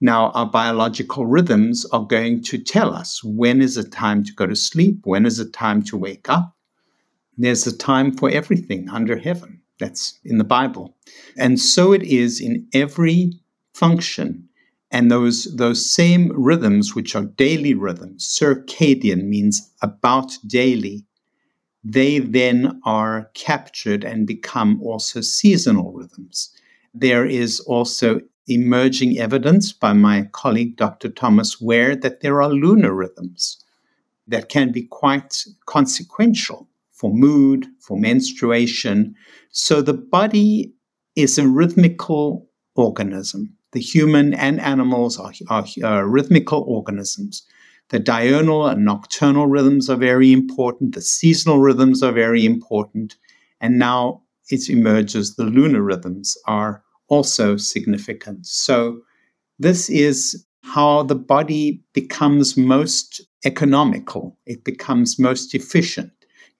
Now 0.00 0.30
our 0.30 0.46
biological 0.46 1.24
rhythms 1.24 1.86
are 1.92 2.04
going 2.04 2.42
to 2.44 2.58
tell 2.58 2.92
us 2.92 3.22
when 3.22 3.62
is 3.62 3.76
it 3.76 3.92
time 3.92 4.24
to 4.24 4.32
go 4.32 4.46
to 4.46 4.56
sleep 4.56 5.00
when 5.04 5.24
is 5.24 5.38
it 5.38 5.52
time 5.52 5.82
to 5.84 5.96
wake 5.96 6.28
up. 6.28 6.56
There's 7.38 7.66
a 7.66 7.76
time 7.76 8.16
for 8.16 8.28
everything 8.30 8.88
under 8.88 9.16
heaven. 9.16 9.60
That's 9.78 10.18
in 10.24 10.38
the 10.38 10.44
bible. 10.44 10.96
And 11.36 11.60
so 11.60 11.92
it 11.92 12.02
is 12.02 12.40
in 12.40 12.66
every 12.72 13.32
function 13.72 14.48
and 14.94 15.10
those, 15.10 15.52
those 15.56 15.92
same 15.92 16.30
rhythms, 16.40 16.94
which 16.94 17.16
are 17.16 17.24
daily 17.24 17.74
rhythms, 17.74 18.28
circadian 18.28 19.24
means 19.24 19.72
about 19.82 20.38
daily, 20.46 21.04
they 21.82 22.20
then 22.20 22.80
are 22.84 23.28
captured 23.34 24.04
and 24.04 24.24
become 24.24 24.80
also 24.80 25.20
seasonal 25.20 25.92
rhythms. 25.92 26.56
There 26.94 27.26
is 27.26 27.58
also 27.58 28.20
emerging 28.46 29.18
evidence 29.18 29.72
by 29.72 29.94
my 29.94 30.28
colleague 30.30 30.76
Dr. 30.76 31.08
Thomas 31.08 31.60
Wehr 31.60 31.96
that 31.96 32.20
there 32.20 32.40
are 32.40 32.50
lunar 32.50 32.94
rhythms 32.94 33.64
that 34.28 34.48
can 34.48 34.70
be 34.70 34.84
quite 34.84 35.44
consequential 35.66 36.68
for 36.92 37.12
mood, 37.12 37.66
for 37.80 37.98
menstruation. 37.98 39.16
So 39.50 39.82
the 39.82 39.94
body 39.94 40.72
is 41.16 41.36
a 41.36 41.48
rhythmical 41.48 42.48
organism 42.76 43.56
the 43.74 43.80
human 43.80 44.32
and 44.34 44.60
animals 44.60 45.18
are, 45.18 45.32
are, 45.50 45.66
are 45.82 46.08
rhythmical 46.08 46.62
organisms. 46.62 47.42
The 47.90 47.98
diurnal 47.98 48.66
and 48.66 48.84
nocturnal 48.84 49.48
rhythms 49.48 49.90
are 49.90 49.96
very 49.96 50.32
important. 50.32 50.94
The 50.94 51.02
seasonal 51.02 51.58
rhythms 51.58 52.02
are 52.02 52.12
very 52.12 52.46
important. 52.46 53.16
And 53.60 53.78
now 53.78 54.22
it 54.48 54.70
emerges 54.70 55.34
the 55.34 55.44
lunar 55.44 55.82
rhythms 55.82 56.38
are 56.46 56.82
also 57.08 57.56
significant. 57.56 58.46
So, 58.46 59.00
this 59.58 59.90
is 59.90 60.46
how 60.62 61.02
the 61.02 61.14
body 61.14 61.82
becomes 61.92 62.56
most 62.56 63.20
economical, 63.44 64.38
it 64.46 64.64
becomes 64.64 65.18
most 65.18 65.54
efficient. 65.54 66.10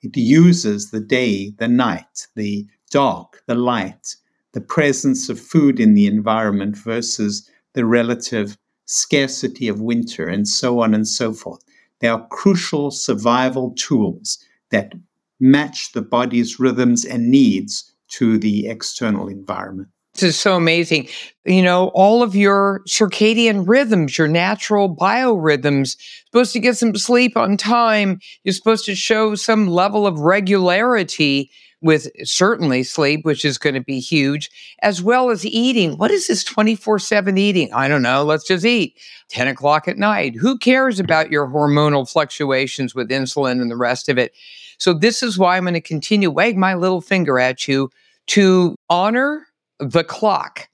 It 0.02 0.16
uses 0.16 0.90
the 0.90 1.00
day, 1.00 1.54
the 1.58 1.68
night, 1.68 2.26
the 2.36 2.66
dark, 2.90 3.42
the 3.46 3.54
light, 3.54 4.16
the 4.54 4.60
presence 4.60 5.28
of 5.28 5.38
food 5.38 5.78
in 5.78 5.94
the 5.94 6.06
environment 6.06 6.76
versus 6.76 7.50
the 7.74 7.84
relative 7.84 8.56
scarcity 8.86 9.66
of 9.68 9.80
winter, 9.80 10.26
and 10.26 10.46
so 10.46 10.80
on 10.80 10.94
and 10.94 11.08
so 11.08 11.32
forth. 11.32 11.62
They 12.00 12.08
are 12.08 12.26
crucial 12.28 12.90
survival 12.90 13.74
tools 13.76 14.38
that 14.70 14.94
match 15.40 15.92
the 15.92 16.02
body's 16.02 16.60
rhythms 16.60 17.04
and 17.04 17.30
needs 17.30 17.92
to 18.08 18.38
the 18.38 18.68
external 18.68 19.26
environment. 19.28 19.88
This 20.14 20.22
is 20.22 20.40
so 20.40 20.54
amazing. 20.54 21.08
You 21.44 21.62
know, 21.62 21.88
all 21.88 22.22
of 22.22 22.36
your 22.36 22.82
circadian 22.86 23.66
rhythms, 23.66 24.16
your 24.16 24.28
natural 24.28 24.94
biorhythms, 24.94 25.96
supposed 26.26 26.52
to 26.52 26.60
get 26.60 26.76
some 26.76 26.94
sleep 26.94 27.36
on 27.36 27.56
time. 27.56 28.20
You're 28.44 28.52
supposed 28.52 28.84
to 28.86 28.94
show 28.94 29.34
some 29.34 29.66
level 29.66 30.06
of 30.06 30.20
regularity 30.20 31.50
with 31.80 32.08
certainly 32.26 32.82
sleep, 32.84 33.24
which 33.24 33.44
is 33.44 33.58
going 33.58 33.74
to 33.74 33.80
be 33.80 33.98
huge, 33.98 34.50
as 34.82 35.02
well 35.02 35.30
as 35.30 35.44
eating. 35.44 35.98
What 35.98 36.12
is 36.12 36.28
this 36.28 36.44
24 36.44 37.00
7 37.00 37.36
eating? 37.36 37.72
I 37.74 37.88
don't 37.88 38.00
know. 38.00 38.22
Let's 38.22 38.46
just 38.46 38.64
eat 38.64 38.96
10 39.30 39.48
o'clock 39.48 39.88
at 39.88 39.98
night. 39.98 40.36
Who 40.36 40.56
cares 40.56 41.00
about 41.00 41.30
your 41.32 41.48
hormonal 41.48 42.10
fluctuations 42.10 42.94
with 42.94 43.10
insulin 43.10 43.60
and 43.60 43.70
the 43.70 43.76
rest 43.76 44.08
of 44.08 44.16
it? 44.16 44.32
So, 44.78 44.94
this 44.94 45.24
is 45.24 45.38
why 45.38 45.56
I'm 45.56 45.64
going 45.64 45.74
to 45.74 45.80
continue 45.80 46.30
wag 46.30 46.56
my 46.56 46.74
little 46.74 47.00
finger 47.00 47.40
at 47.40 47.66
you 47.66 47.90
to 48.28 48.76
honor 48.88 49.46
the 49.78 50.04
clock. 50.04 50.68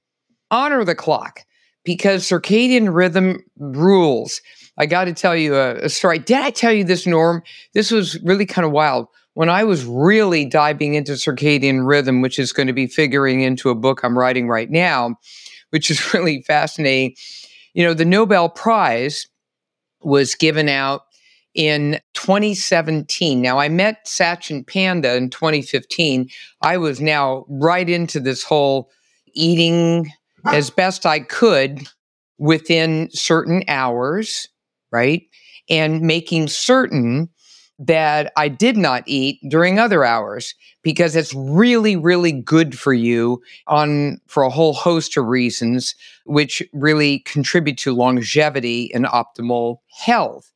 Honor 0.51 0.84
the 0.84 0.94
clock 0.94 1.44
because 1.84 2.24
circadian 2.24 2.94
rhythm 2.94 3.42
rules. 3.57 4.40
I 4.78 4.86
got 4.86 5.05
to 5.05 5.12
tell 5.12 5.36
you 5.36 5.55
a, 5.57 5.76
a 5.76 5.88
story. 5.88 6.18
Did 6.18 6.38
I 6.38 6.51
tell 6.51 6.72
you 6.72 6.84
this, 6.84 7.07
Norm? 7.07 7.42
This 7.74 7.90
was 7.90 8.20
really 8.22 8.46
kind 8.46 8.66
of 8.66 8.72
wild 8.72 9.07
when 9.34 9.48
I 9.48 9.64
was 9.64 9.84
really 9.84 10.44
diving 10.44 10.94
into 10.94 11.12
circadian 11.12 11.86
rhythm, 11.86 12.20
which 12.20 12.38
is 12.38 12.53
going 12.53 12.66
to 12.66 12.72
be 12.72 12.86
figuring 12.86 13.42
into 13.42 13.70
a 13.70 13.74
book 13.74 14.03
I'm 14.03 14.18
writing 14.18 14.48
right 14.48 14.70
now, 14.70 15.16
which 15.70 15.90
is 15.90 16.14
really 16.14 16.42
fascinating. 16.42 17.14
You 17.74 17.84
know, 17.84 17.94
the 17.94 18.05
Nobel 18.05 18.48
Prize 18.48 19.26
was 20.03 20.34
given 20.34 20.68
out 20.68 21.03
in 21.55 22.01
2017. 22.14 23.40
Now, 23.40 23.59
I 23.59 23.68
met 23.68 24.07
Sachin 24.07 24.66
Panda 24.66 25.16
in 25.16 25.30
2015. 25.30 26.28
I 26.62 26.76
was 26.76 27.01
now 27.01 27.44
right 27.48 27.88
into 27.88 28.20
this 28.20 28.42
whole 28.42 28.90
eating 29.34 30.11
as 30.46 30.70
best 30.70 31.07
I 31.07 31.20
could 31.20 31.86
within 32.38 33.09
certain 33.12 33.62
hours, 33.68 34.48
right? 34.90 35.22
And 35.68 36.03
making 36.03 36.48
certain 36.48 37.28
that 37.78 38.30
I 38.36 38.48
did 38.48 38.76
not 38.76 39.05
eat 39.07 39.40
during 39.48 39.78
other 39.78 40.05
hours 40.05 40.55
because 40.82 41.16
it's 41.16 41.34
really, 41.34 41.96
really 41.96 42.32
good 42.32 42.78
for 42.78 42.92
you 42.92 43.40
on 43.66 44.20
for 44.26 44.42
a 44.42 44.51
whole 44.51 44.74
host 44.74 45.16
of 45.16 45.26
reasons, 45.26 45.94
which 46.26 46.62
really 46.74 47.20
contribute 47.20 47.78
to 47.78 47.94
longevity 47.94 48.92
and 48.92 49.07
optimal 49.07 49.78
health. 49.90 50.53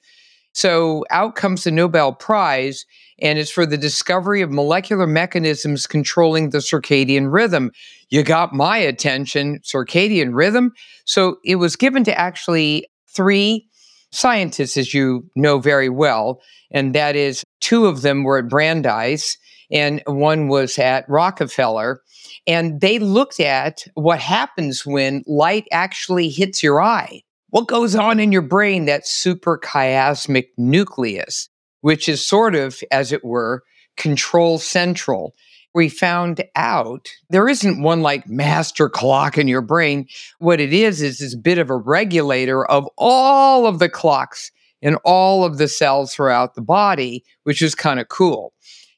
So 0.54 1.04
out 1.10 1.34
comes 1.34 1.64
the 1.64 1.70
Nobel 1.70 2.12
Prize, 2.12 2.86
and 3.20 3.38
it's 3.38 3.50
for 3.50 3.66
the 3.66 3.76
discovery 3.76 4.40
of 4.40 4.50
molecular 4.50 5.06
mechanisms 5.06 5.86
controlling 5.86 6.50
the 6.50 6.58
circadian 6.58 7.32
rhythm. 7.32 7.72
You 8.08 8.22
got 8.22 8.54
my 8.54 8.78
attention, 8.78 9.58
circadian 9.60 10.34
rhythm. 10.34 10.72
So 11.04 11.36
it 11.44 11.56
was 11.56 11.76
given 11.76 12.04
to 12.04 12.18
actually 12.18 12.86
three 13.08 13.66
scientists, 14.12 14.76
as 14.76 14.94
you 14.94 15.28
know 15.34 15.58
very 15.58 15.88
well, 15.88 16.40
and 16.70 16.94
that 16.94 17.16
is 17.16 17.42
two 17.60 17.86
of 17.86 18.02
them 18.02 18.22
were 18.22 18.38
at 18.38 18.48
Brandeis 18.48 19.36
and 19.72 20.02
one 20.06 20.46
was 20.46 20.78
at 20.78 21.04
Rockefeller. 21.08 22.00
And 22.46 22.80
they 22.80 23.00
looked 23.00 23.40
at 23.40 23.84
what 23.94 24.20
happens 24.20 24.86
when 24.86 25.24
light 25.26 25.66
actually 25.72 26.28
hits 26.28 26.62
your 26.62 26.80
eye. 26.80 27.23
What 27.54 27.68
goes 27.68 27.94
on 27.94 28.18
in 28.18 28.32
your 28.32 28.42
brain, 28.42 28.86
that 28.86 29.04
suprachiasmatic 29.04 30.48
nucleus, 30.56 31.48
which 31.82 32.08
is 32.08 32.26
sort 32.26 32.56
of, 32.56 32.80
as 32.90 33.12
it 33.12 33.24
were, 33.24 33.62
control 33.96 34.58
central 34.58 35.36
we 35.72 35.88
found 35.88 36.42
out 36.56 37.10
there 37.30 37.48
isn't 37.48 37.80
one 37.80 38.00
like 38.00 38.28
master 38.28 38.88
clock 38.88 39.38
in 39.38 39.46
your 39.46 39.60
brain. 39.60 40.08
What 40.40 40.58
it 40.58 40.72
is, 40.72 41.00
is 41.00 41.18
this 41.18 41.36
bit 41.36 41.58
of 41.58 41.70
a 41.70 41.76
regulator 41.76 42.64
of 42.64 42.88
all 42.98 43.66
of 43.66 43.78
the 43.78 43.88
clocks 43.88 44.50
in 44.82 44.96
all 45.04 45.44
of 45.44 45.58
the 45.58 45.68
cells 45.68 46.12
throughout 46.12 46.56
the 46.56 46.60
body, 46.60 47.24
which 47.44 47.62
is 47.62 47.76
kind 47.76 48.00
of 48.00 48.08
cool. 48.08 48.52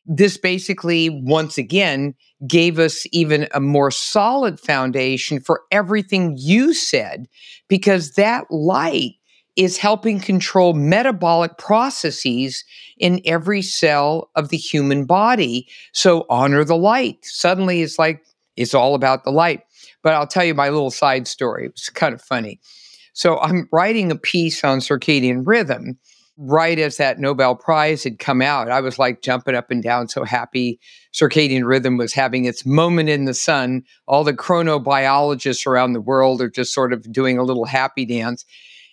This 0.06 0.36
basically, 0.36 1.10
once 1.10 1.58
again, 1.58 2.14
gave 2.46 2.78
us 2.78 3.06
even 3.12 3.48
a 3.52 3.60
more 3.60 3.90
solid 3.90 4.60
foundation 4.60 5.40
for 5.40 5.62
everything 5.70 6.36
you 6.38 6.72
said, 6.74 7.26
because 7.68 8.12
that 8.12 8.44
light 8.50 9.14
is 9.56 9.78
helping 9.78 10.20
control 10.20 10.74
metabolic 10.74 11.56
processes 11.56 12.62
in 12.98 13.20
every 13.24 13.62
cell 13.62 14.30
of 14.36 14.50
the 14.50 14.56
human 14.56 15.06
body. 15.06 15.66
So 15.92 16.26
honor 16.28 16.62
the 16.62 16.76
light. 16.76 17.18
Suddenly 17.22 17.82
it's 17.82 17.98
like 17.98 18.22
it's 18.56 18.74
all 18.74 18.94
about 18.94 19.24
the 19.24 19.30
light. 19.32 19.62
But 20.02 20.12
I'll 20.12 20.26
tell 20.26 20.44
you 20.44 20.54
my 20.54 20.68
little 20.68 20.90
side 20.90 21.26
story. 21.26 21.66
It's 21.66 21.88
kind 21.88 22.14
of 22.14 22.20
funny. 22.20 22.60
So 23.14 23.38
I'm 23.38 23.66
writing 23.72 24.12
a 24.12 24.16
piece 24.16 24.62
on 24.62 24.80
circadian 24.80 25.42
rhythm 25.46 25.98
right 26.38 26.78
as 26.78 26.98
that 26.98 27.18
Nobel 27.18 27.54
Prize 27.54 28.04
had 28.04 28.18
come 28.18 28.42
out. 28.42 28.70
I 28.70 28.80
was 28.80 28.98
like 28.98 29.22
jumping 29.22 29.54
up 29.54 29.70
and 29.70 29.82
down, 29.82 30.08
so 30.08 30.24
happy 30.24 30.78
circadian 31.14 31.66
rhythm 31.66 31.96
was 31.96 32.12
having 32.12 32.44
its 32.44 32.66
moment 32.66 33.08
in 33.08 33.24
the 33.24 33.34
sun. 33.34 33.84
All 34.06 34.22
the 34.22 34.34
chronobiologists 34.34 35.66
around 35.66 35.94
the 35.94 36.00
world 36.00 36.42
are 36.42 36.50
just 36.50 36.74
sort 36.74 36.92
of 36.92 37.10
doing 37.10 37.38
a 37.38 37.42
little 37.42 37.64
happy 37.64 38.04
dance. 38.04 38.44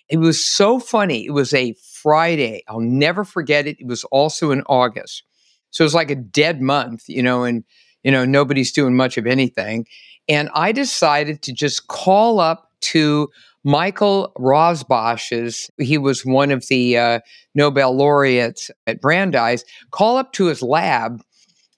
It 0.08 0.18
was 0.18 0.44
so 0.44 0.78
funny. 0.78 1.26
It 1.26 1.32
was 1.32 1.52
a 1.52 1.74
Friday. 2.02 2.62
I'll 2.68 2.80
never 2.80 3.24
forget 3.24 3.66
it. 3.66 3.78
It 3.80 3.86
was 3.86 4.04
also 4.04 4.50
in 4.50 4.62
August. 4.66 5.22
So 5.70 5.82
it 5.82 5.86
was 5.86 5.94
like 5.94 6.10
a 6.10 6.16
dead 6.16 6.60
month, 6.60 7.08
you 7.08 7.22
know, 7.22 7.44
and, 7.44 7.64
you 8.02 8.12
know, 8.12 8.24
nobody's 8.24 8.72
doing 8.72 8.96
much 8.96 9.18
of 9.18 9.26
anything. 9.26 9.86
And 10.28 10.48
I 10.54 10.72
decided 10.72 11.42
to 11.42 11.52
just 11.52 11.88
call 11.88 12.40
up 12.40 12.70
to 12.80 13.28
Michael 13.64 14.32
Rosbash's, 14.38 15.70
he 15.78 15.96
was 15.96 16.24
one 16.24 16.50
of 16.50 16.66
the 16.68 16.98
uh, 16.98 17.20
Nobel 17.54 17.96
laureates 17.96 18.70
at 18.86 19.00
Brandeis, 19.00 19.64
call 19.90 20.18
up 20.18 20.32
to 20.34 20.46
his 20.46 20.62
lab 20.62 21.22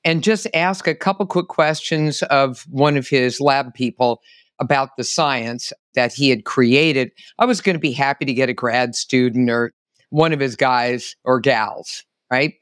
and 0.05 0.23
just 0.23 0.47
ask 0.53 0.87
a 0.87 0.95
couple 0.95 1.27
quick 1.27 1.49
questions 1.49 2.23
of 2.25 2.65
one 2.71 2.97
of 2.97 3.09
his 3.09 3.41
lab 3.41 3.73
people 3.75 4.21
about 4.59 4.97
the 4.97 5.05
science 5.05 5.73
that 5.95 6.13
he 6.13 6.31
had 6.31 6.45
created, 6.45 7.11
I 7.39 7.45
was 7.45 7.61
going 7.61 7.75
to 7.75 7.81
be 7.81 7.93
happy 7.93 8.25
to 8.25 8.35
get 8.35 8.49
a 8.49 8.55
grad 8.55 8.95
student 8.95 9.51
or 9.51 9.73
one 10.11 10.33
of 10.33 10.41
his 10.41 10.57
guys 10.57 11.17
or 11.25 11.41
gals, 11.41 12.05
right? 12.31 12.55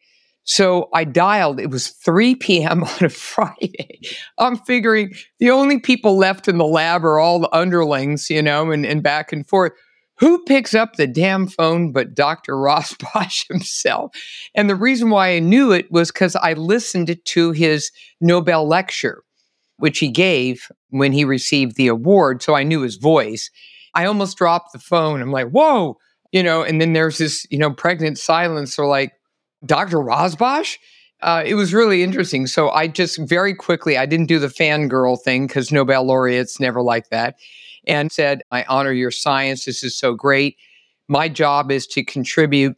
So 0.44 0.88
I 0.92 1.04
dialed, 1.04 1.58
it 1.58 1.70
was 1.70 1.88
3 1.88 2.34
p.m. 2.36 2.84
on 2.84 3.04
a 3.04 3.08
Friday. 3.08 4.00
I'm 4.38 4.56
figuring 4.56 5.14
the 5.38 5.50
only 5.50 5.80
people 5.80 6.16
left 6.16 6.48
in 6.48 6.58
the 6.58 6.66
lab 6.66 7.04
are 7.04 7.18
all 7.18 7.40
the 7.40 7.54
underlings, 7.54 8.30
you 8.30 8.42
know, 8.42 8.70
and, 8.70 8.86
and 8.86 9.02
back 9.02 9.32
and 9.32 9.46
forth. 9.46 9.72
Who 10.18 10.44
picks 10.44 10.74
up 10.74 10.94
the 10.94 11.08
damn 11.08 11.48
phone 11.48 11.90
but 11.90 12.14
Dr. 12.14 12.54
Rosbash 12.54 13.48
himself? 13.50 14.14
And 14.54 14.70
the 14.70 14.76
reason 14.76 15.10
why 15.10 15.34
I 15.34 15.40
knew 15.40 15.72
it 15.72 15.90
was 15.90 16.12
because 16.12 16.36
I 16.36 16.52
listened 16.52 17.18
to 17.24 17.50
his 17.50 17.90
Nobel 18.20 18.66
lecture 18.68 19.24
which 19.78 19.98
he 19.98 20.08
gave 20.08 20.68
when 20.90 21.12
he 21.12 21.24
received 21.24 21.76
the 21.76 21.88
award. 21.88 22.42
So 22.42 22.54
I 22.54 22.62
knew 22.62 22.82
his 22.82 22.96
voice. 22.96 23.50
I 23.94 24.06
almost 24.06 24.36
dropped 24.36 24.72
the 24.72 24.78
phone. 24.78 25.20
I'm 25.20 25.32
like, 25.32 25.50
whoa, 25.50 25.98
you 26.32 26.42
know, 26.42 26.62
and 26.62 26.80
then 26.80 26.92
there's 26.92 27.18
this, 27.18 27.46
you 27.50 27.58
know, 27.58 27.70
pregnant 27.70 28.18
silence. 28.18 28.78
Or 28.78 28.86
like, 28.86 29.12
Dr. 29.64 29.98
Rosbash? 29.98 30.78
Uh, 31.22 31.42
it 31.46 31.54
was 31.54 31.72
really 31.72 32.02
interesting. 32.02 32.46
So 32.46 32.70
I 32.70 32.86
just 32.86 33.18
very 33.18 33.54
quickly, 33.54 33.96
I 33.96 34.06
didn't 34.06 34.26
do 34.26 34.38
the 34.38 34.48
fangirl 34.48 35.20
thing 35.22 35.46
because 35.46 35.72
Nobel 35.72 36.04
laureates 36.04 36.60
never 36.60 36.82
like 36.82 37.08
that, 37.10 37.36
and 37.86 38.12
said, 38.12 38.42
I 38.50 38.64
honor 38.64 38.92
your 38.92 39.10
science. 39.10 39.64
This 39.64 39.82
is 39.82 39.96
so 39.96 40.14
great. 40.14 40.56
My 41.08 41.28
job 41.28 41.70
is 41.70 41.86
to 41.88 42.04
contribute 42.04 42.76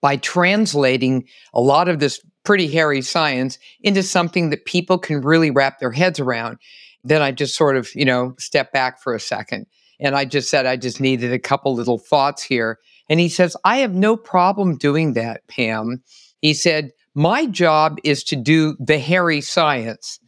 by 0.00 0.16
translating 0.16 1.26
a 1.54 1.60
lot 1.60 1.88
of 1.88 2.00
this 2.00 2.20
pretty 2.44 2.66
hairy 2.66 3.02
science 3.02 3.58
into 3.82 4.02
something 4.02 4.50
that 4.50 4.64
people 4.64 4.98
can 4.98 5.20
really 5.20 5.50
wrap 5.50 5.78
their 5.78 5.92
heads 5.92 6.18
around. 6.18 6.58
Then 7.04 7.22
I 7.22 7.30
just 7.32 7.56
sort 7.56 7.76
of, 7.76 7.94
you 7.94 8.04
know, 8.04 8.34
step 8.38 8.72
back 8.72 9.00
for 9.00 9.14
a 9.14 9.20
second 9.20 9.66
And 10.00 10.16
I 10.16 10.24
just 10.24 10.50
said, 10.50 10.66
I 10.66 10.76
just 10.76 11.00
needed 11.00 11.32
a 11.32 11.38
couple 11.38 11.74
little 11.74 11.98
thoughts 11.98 12.42
here. 12.42 12.78
And 13.08 13.20
he 13.20 13.28
says, 13.28 13.56
I 13.64 13.78
have 13.78 13.94
no 13.94 14.16
problem 14.16 14.76
doing 14.76 15.14
that, 15.14 15.46
Pam. 15.48 16.02
He 16.40 16.54
said, 16.54 16.90
My 17.14 17.46
job 17.46 17.98
is 18.04 18.24
to 18.24 18.36
do 18.36 18.76
the 18.78 18.98
hairy 18.98 19.40
science. 19.40 20.18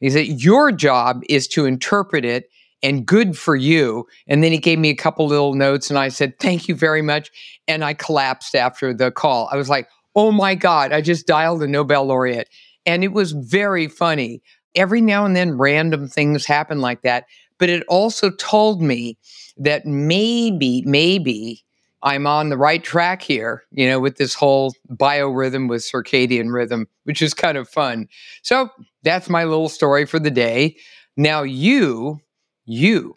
He 0.00 0.10
said, 0.10 0.26
Your 0.26 0.72
job 0.72 1.22
is 1.28 1.48
to 1.48 1.64
interpret 1.64 2.24
it 2.24 2.50
and 2.82 3.06
good 3.06 3.36
for 3.36 3.56
you. 3.56 4.06
And 4.26 4.44
then 4.44 4.52
he 4.52 4.58
gave 4.58 4.78
me 4.78 4.90
a 4.90 4.96
couple 4.96 5.26
little 5.26 5.54
notes 5.54 5.88
and 5.90 5.98
I 5.98 6.08
said, 6.08 6.38
Thank 6.38 6.68
you 6.68 6.74
very 6.74 7.02
much. 7.02 7.30
And 7.66 7.84
I 7.84 7.94
collapsed 7.94 8.54
after 8.54 8.92
the 8.92 9.10
call. 9.10 9.48
I 9.50 9.56
was 9.56 9.68
like, 9.68 9.88
Oh 10.14 10.30
my 10.30 10.54
God, 10.54 10.92
I 10.92 11.00
just 11.00 11.26
dialed 11.26 11.62
a 11.62 11.66
Nobel 11.66 12.04
laureate. 12.04 12.48
And 12.86 13.02
it 13.02 13.12
was 13.12 13.32
very 13.32 13.88
funny. 13.88 14.42
Every 14.74 15.00
now 15.00 15.24
and 15.24 15.34
then, 15.34 15.56
random 15.56 16.08
things 16.08 16.44
happen 16.44 16.80
like 16.80 17.02
that. 17.02 17.24
But 17.58 17.70
it 17.70 17.84
also 17.88 18.30
told 18.30 18.82
me 18.82 19.16
that 19.56 19.86
maybe, 19.86 20.82
maybe 20.84 21.63
I'm 22.04 22.26
on 22.26 22.50
the 22.50 22.58
right 22.58 22.84
track 22.84 23.22
here, 23.22 23.64
you 23.72 23.88
know, 23.88 23.98
with 23.98 24.18
this 24.18 24.34
whole 24.34 24.74
biorhythm 24.90 25.70
with 25.70 25.82
circadian 25.82 26.52
rhythm, 26.52 26.86
which 27.04 27.22
is 27.22 27.32
kind 27.32 27.56
of 27.56 27.68
fun. 27.68 28.08
So 28.42 28.68
that's 29.02 29.30
my 29.30 29.44
little 29.44 29.70
story 29.70 30.04
for 30.04 30.18
the 30.18 30.30
day. 30.30 30.76
Now, 31.16 31.42
you, 31.42 32.20
you 32.66 33.14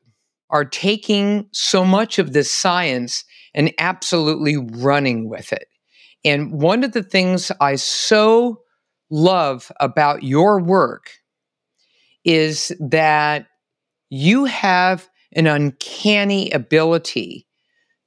are 0.49 0.63
taking 0.63 1.49
so 1.51 1.83
much 1.83 2.17
of 2.17 2.31
this 2.31 2.51
science 2.51 3.25
and 3.53 3.73
absolutely 3.77 4.55
running 4.55 5.29
with 5.29 5.51
it. 5.51 5.67
And 6.23 6.53
one 6.53 6.85
of 6.85 6.93
the 6.93 7.03
things 7.03 7.51
I 7.59 7.75
so 7.75 8.61
love 9.09 9.69
about 9.81 10.23
your 10.23 10.61
work 10.61 11.11
is 12.23 12.71
that 12.79 13.47
you 14.09 14.45
have 14.45 15.09
an 15.33 15.47
uncanny 15.47 16.49
ability 16.51 17.47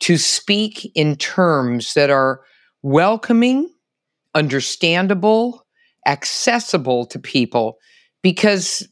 to 0.01 0.17
speak 0.17 0.91
in 0.95 1.17
terms 1.17 1.95
that 1.95 2.11
are 2.11 2.41
welcoming, 2.83 3.71
understandable, 4.35 5.67
accessible 6.07 7.07
to 7.07 7.19
people 7.19 7.77
because 8.23 8.87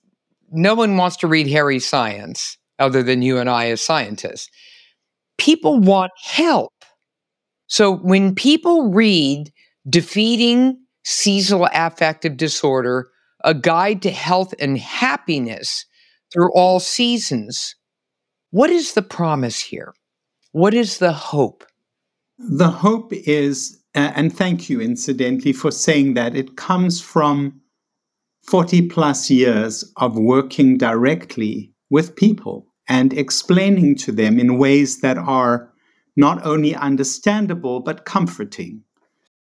no 0.51 0.75
one 0.75 0.97
wants 0.97 1.17
to 1.17 1.27
read 1.27 1.47
hairy 1.47 1.79
science 1.79 2.57
other 2.79 3.03
than 3.03 3.23
you 3.23 3.39
and 3.39 3.51
I 3.51 3.69
as 3.71 3.81
scientists. 3.81 4.49
People 5.37 5.81
want 5.81 6.13
help. 6.23 6.73
So 7.67 7.97
when 7.97 8.35
people 8.35 8.91
read 8.93 9.53
Defeating 9.89 10.79
Seasonal 11.05 11.69
Affective 11.73 12.37
Disorder, 12.37 13.09
a 13.45 13.55
guide 13.55 14.03
to 14.03 14.11
health 14.11 14.55
and 14.59 14.79
happiness 14.79 15.85
through 16.33 16.53
all 16.53 16.81
seasons, 16.81 17.75
what 18.51 18.71
is 18.71 18.95
the 18.95 19.03
promise 19.03 19.61
here? 19.61 19.93
What 20.59 20.75
is 20.75 20.99
the 20.99 21.13
hope? 21.13 21.65
The 22.37 22.69
hope 22.69 23.13
is, 23.13 23.81
uh, 23.95 24.11
and 24.17 24.37
thank 24.37 24.69
you, 24.69 24.81
incidentally, 24.81 25.53
for 25.53 25.71
saying 25.71 26.15
that, 26.15 26.35
it 26.35 26.57
comes 26.57 27.01
from 27.01 27.61
40 28.43 28.89
plus 28.89 29.31
years 29.31 29.85
of 29.99 30.19
working 30.19 30.77
directly 30.77 31.73
with 31.91 32.17
people 32.17 32.67
and 32.89 33.13
explaining 33.13 33.95
to 33.99 34.11
them 34.11 34.41
in 34.41 34.59
ways 34.59 35.01
that 35.01 35.17
are 35.17 35.73
not 36.17 36.45
only 36.45 36.75
understandable 36.75 37.79
but 37.79 38.05
comforting 38.05 38.83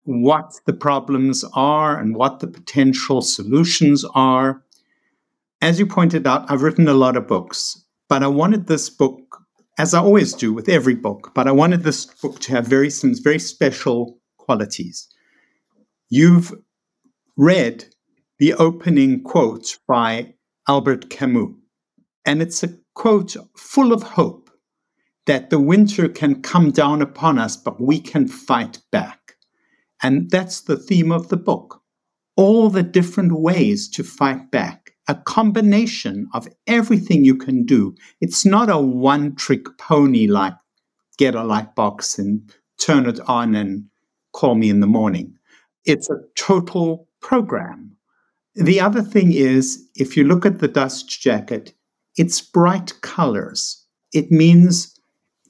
what 0.03 0.55
the 0.67 0.73
problems 0.73 1.45
are 1.55 1.97
and 1.97 2.17
what 2.17 2.41
the 2.41 2.49
potential 2.49 3.23
solutions 3.23 4.05
are. 4.17 4.65
As 5.63 5.79
you 5.79 5.87
pointed 5.87 6.27
out, 6.27 6.51
I've 6.51 6.63
written 6.63 6.89
a 6.89 6.93
lot 6.93 7.17
of 7.17 7.29
books, 7.29 7.85
but 8.09 8.25
I 8.25 8.27
wanted 8.27 8.67
this 8.67 8.91
book 8.91 9.24
as 9.79 9.95
I 9.95 10.01
always 10.01 10.33
do 10.33 10.53
with 10.53 10.69
every 10.69 10.95
book, 10.95 11.33
but 11.35 11.49
I 11.49 11.53
wanted 11.53 11.83
this 11.83 12.07
book 12.07 12.39
to 12.41 12.53
have 12.53 12.67
very 12.67 12.91
some 12.91 13.15
very 13.23 13.39
special 13.39 14.19
qualities. 14.39 15.09
You've 16.09 16.55
read 17.37 17.87
the 18.39 18.55
opening 18.55 19.23
quote 19.23 19.79
by 19.89 20.35
Albert 20.69 21.11
Camus, 21.11 21.55
and 22.25 22.41
it's 22.41 22.63
a 22.63 22.77
quote 22.95 23.37
full 23.57 23.93
of 23.93 24.03
hope 24.03 24.51
that 25.27 25.51
the 25.51 25.59
winter 25.59 26.09
can 26.09 26.43
come 26.43 26.71
down 26.71 27.01
upon 27.03 27.39
us, 27.39 27.57
but 27.57 27.81
we 27.81 27.99
can 27.99 28.29
fight 28.29 28.81
back. 28.93 29.37
And 30.03 30.31
that's 30.31 30.61
the 30.61 30.77
theme 30.77 31.11
of 31.11 31.29
the 31.29 31.37
book. 31.37 31.81
All 32.37 32.69
the 32.69 32.83
different 32.83 33.33
ways 33.33 33.89
to 33.91 34.05
fight 34.05 34.51
back 34.51 34.84
a 35.09 35.15
combination 35.15 36.27
of 36.33 36.49
everything 36.67 37.25
you 37.25 37.37
can 37.37 37.65
do. 37.65 37.95
It's 38.21 38.45
not 38.47 38.71
a 38.71 38.79
one 38.79 39.35
trick 39.37 39.67
pony 39.79 40.27
like 40.27 40.55
get 41.19 41.35
a 41.35 41.45
light 41.45 41.75
box 41.75 42.19
and 42.19 42.53
turn 42.79 43.07
it 43.07 43.21
on 43.29 43.55
and 43.55 43.85
call 44.33 44.55
me 44.55 44.69
in 44.71 44.81
the 44.81 44.87
morning. 44.87 45.35
It's 45.85 46.11
a 46.11 46.21
total 46.37 47.09
program. 47.21 47.97
The 48.55 48.81
other 48.81 49.03
thing 49.03 49.33
is, 49.33 49.89
if 49.97 50.17
you 50.17 50.25
look 50.25 50.47
at 50.47 50.61
the 50.61 50.69
dust 50.69 51.09
jacket, 51.09 51.75
it's 52.17 52.41
bright 52.41 52.93
colors. 53.03 53.85
It 54.13 54.31
means 54.31 54.99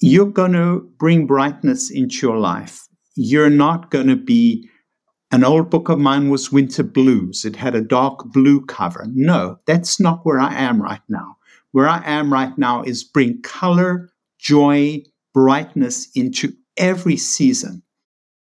you're 0.00 0.26
going 0.30 0.52
to 0.52 0.88
bring 0.98 1.26
brightness 1.26 1.90
into 1.90 2.26
your 2.26 2.38
life. 2.38 2.86
You're 3.14 3.50
not 3.50 3.90
going 3.90 4.08
to 4.08 4.16
be 4.16 4.68
an 5.34 5.42
old 5.42 5.68
book 5.68 5.88
of 5.88 5.98
mine 5.98 6.30
was 6.30 6.52
Winter 6.52 6.84
Blues. 6.84 7.44
It 7.44 7.56
had 7.56 7.74
a 7.74 7.80
dark 7.80 8.20
blue 8.26 8.64
cover. 8.66 9.08
No, 9.12 9.58
that's 9.66 9.98
not 9.98 10.24
where 10.24 10.38
I 10.38 10.54
am 10.54 10.80
right 10.80 11.00
now. 11.08 11.38
Where 11.72 11.88
I 11.88 12.00
am 12.04 12.32
right 12.32 12.56
now 12.56 12.84
is 12.84 13.02
bring 13.02 13.42
color, 13.42 14.10
joy, 14.38 15.02
brightness 15.32 16.08
into 16.14 16.52
every 16.76 17.16
season. 17.16 17.82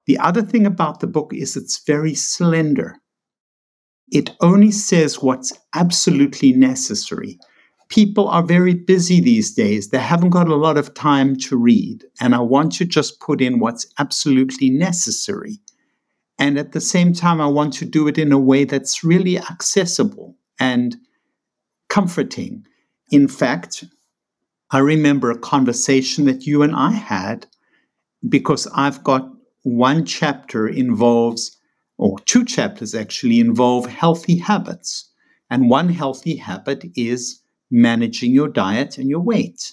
The 0.06 0.18
other 0.18 0.42
thing 0.42 0.66
about 0.66 1.00
the 1.00 1.06
book 1.06 1.32
is 1.32 1.56
it's 1.56 1.82
very 1.86 2.14
slender. 2.14 2.98
It 4.12 4.36
only 4.42 4.70
says 4.70 5.22
what's 5.22 5.54
absolutely 5.74 6.52
necessary. 6.52 7.38
People 7.88 8.28
are 8.28 8.42
very 8.42 8.74
busy 8.74 9.22
these 9.22 9.54
days. 9.54 9.88
They 9.88 10.00
haven't 10.00 10.30
got 10.30 10.48
a 10.48 10.54
lot 10.54 10.76
of 10.76 10.92
time 10.92 11.36
to 11.36 11.56
read. 11.56 12.04
And 12.20 12.34
I 12.34 12.40
want 12.40 12.72
to 12.72 12.84
just 12.84 13.20
put 13.20 13.40
in 13.40 13.58
what's 13.58 13.86
absolutely 13.98 14.68
necessary. 14.68 15.60
And 16.38 16.58
at 16.58 16.72
the 16.72 16.80
same 16.80 17.12
time, 17.12 17.40
I 17.40 17.46
want 17.46 17.72
to 17.74 17.84
do 17.84 18.08
it 18.08 18.18
in 18.18 18.32
a 18.32 18.38
way 18.38 18.64
that's 18.64 19.04
really 19.04 19.38
accessible 19.38 20.36
and 20.58 20.96
comforting. 21.88 22.64
In 23.10 23.28
fact, 23.28 23.84
I 24.70 24.78
remember 24.78 25.30
a 25.30 25.38
conversation 25.38 26.24
that 26.24 26.46
you 26.46 26.62
and 26.62 26.74
I 26.74 26.90
had 26.90 27.46
because 28.28 28.66
I've 28.74 29.04
got 29.04 29.30
one 29.62 30.04
chapter 30.04 30.66
involves, 30.66 31.56
or 31.98 32.18
two 32.20 32.44
chapters 32.44 32.94
actually 32.94 33.38
involve 33.38 33.86
healthy 33.86 34.38
habits. 34.38 35.10
And 35.50 35.70
one 35.70 35.88
healthy 35.90 36.36
habit 36.36 36.84
is 36.96 37.40
managing 37.70 38.32
your 38.32 38.48
diet 38.48 38.98
and 38.98 39.08
your 39.08 39.20
weight. 39.20 39.72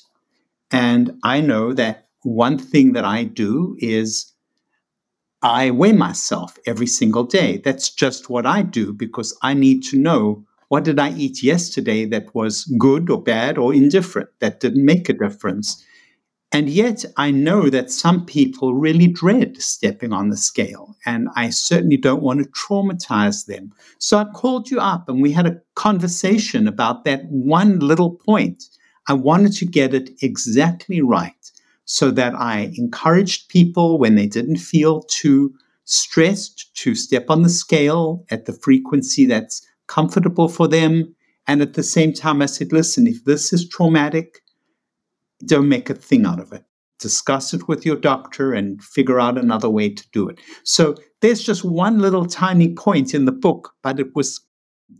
And 0.69 1.17
I 1.23 1.41
know 1.41 1.73
that 1.73 2.07
one 2.23 2.57
thing 2.57 2.93
that 2.93 3.05
I 3.05 3.23
do 3.23 3.75
is 3.79 4.30
I 5.43 5.71
weigh 5.71 5.93
myself 5.93 6.57
every 6.67 6.85
single 6.85 7.23
day. 7.23 7.57
That's 7.57 7.89
just 7.89 8.29
what 8.29 8.45
I 8.45 8.61
do 8.61 8.93
because 8.93 9.35
I 9.41 9.55
need 9.55 9.83
to 9.85 9.97
know 9.97 10.45
what 10.67 10.83
did 10.83 10.99
I 10.99 11.11
eat 11.13 11.43
yesterday 11.43 12.05
that 12.05 12.33
was 12.35 12.65
good 12.77 13.09
or 13.09 13.21
bad 13.21 13.57
or 13.57 13.73
indifferent, 13.73 14.29
that 14.39 14.59
didn't 14.59 14.85
make 14.85 15.09
a 15.09 15.13
difference. 15.13 15.83
And 16.53 16.69
yet 16.69 17.05
I 17.17 17.31
know 17.31 17.69
that 17.69 17.91
some 17.91 18.25
people 18.25 18.75
really 18.75 19.07
dread 19.07 19.61
stepping 19.61 20.13
on 20.13 20.29
the 20.29 20.37
scale, 20.37 20.95
and 21.05 21.27
I 21.35 21.49
certainly 21.49 21.97
don't 21.97 22.21
want 22.21 22.43
to 22.43 22.49
traumatize 22.49 23.47
them. 23.47 23.73
So 23.97 24.17
I 24.17 24.25
called 24.25 24.69
you 24.69 24.79
up 24.79 25.09
and 25.09 25.21
we 25.21 25.31
had 25.31 25.47
a 25.47 25.59
conversation 25.75 26.67
about 26.67 27.03
that 27.05 27.23
one 27.29 27.79
little 27.79 28.11
point. 28.11 28.63
I 29.07 29.13
wanted 29.13 29.53
to 29.53 29.65
get 29.65 29.93
it 29.93 30.11
exactly 30.21 31.01
right 31.01 31.40
so 31.91 32.09
that 32.09 32.33
I 32.35 32.71
encouraged 32.77 33.49
people 33.49 33.99
when 33.99 34.15
they 34.15 34.25
didn't 34.25 34.59
feel 34.59 35.01
too 35.01 35.53
stressed 35.83 36.73
to 36.75 36.95
step 36.95 37.25
on 37.27 37.41
the 37.41 37.49
scale 37.49 38.25
at 38.29 38.45
the 38.45 38.53
frequency 38.53 39.25
that's 39.25 39.61
comfortable 39.87 40.47
for 40.47 40.69
them. 40.69 41.13
And 41.47 41.61
at 41.61 41.73
the 41.73 41.83
same 41.83 42.13
time, 42.13 42.41
I 42.41 42.45
said, 42.45 42.71
listen, 42.71 43.07
if 43.07 43.25
this 43.25 43.51
is 43.51 43.67
traumatic, 43.67 44.39
don't 45.45 45.67
make 45.67 45.89
a 45.89 45.93
thing 45.93 46.25
out 46.25 46.39
of 46.39 46.53
it. 46.53 46.63
Discuss 46.97 47.53
it 47.53 47.67
with 47.67 47.85
your 47.85 47.97
doctor 47.97 48.53
and 48.53 48.81
figure 48.81 49.19
out 49.19 49.37
another 49.37 49.69
way 49.69 49.89
to 49.89 50.07
do 50.13 50.29
it. 50.29 50.39
So 50.63 50.95
there's 51.19 51.43
just 51.43 51.65
one 51.65 51.99
little 51.99 52.25
tiny 52.25 52.73
point 52.73 53.13
in 53.13 53.25
the 53.25 53.33
book, 53.33 53.73
but 53.81 53.99
it 53.99 54.15
was 54.15 54.39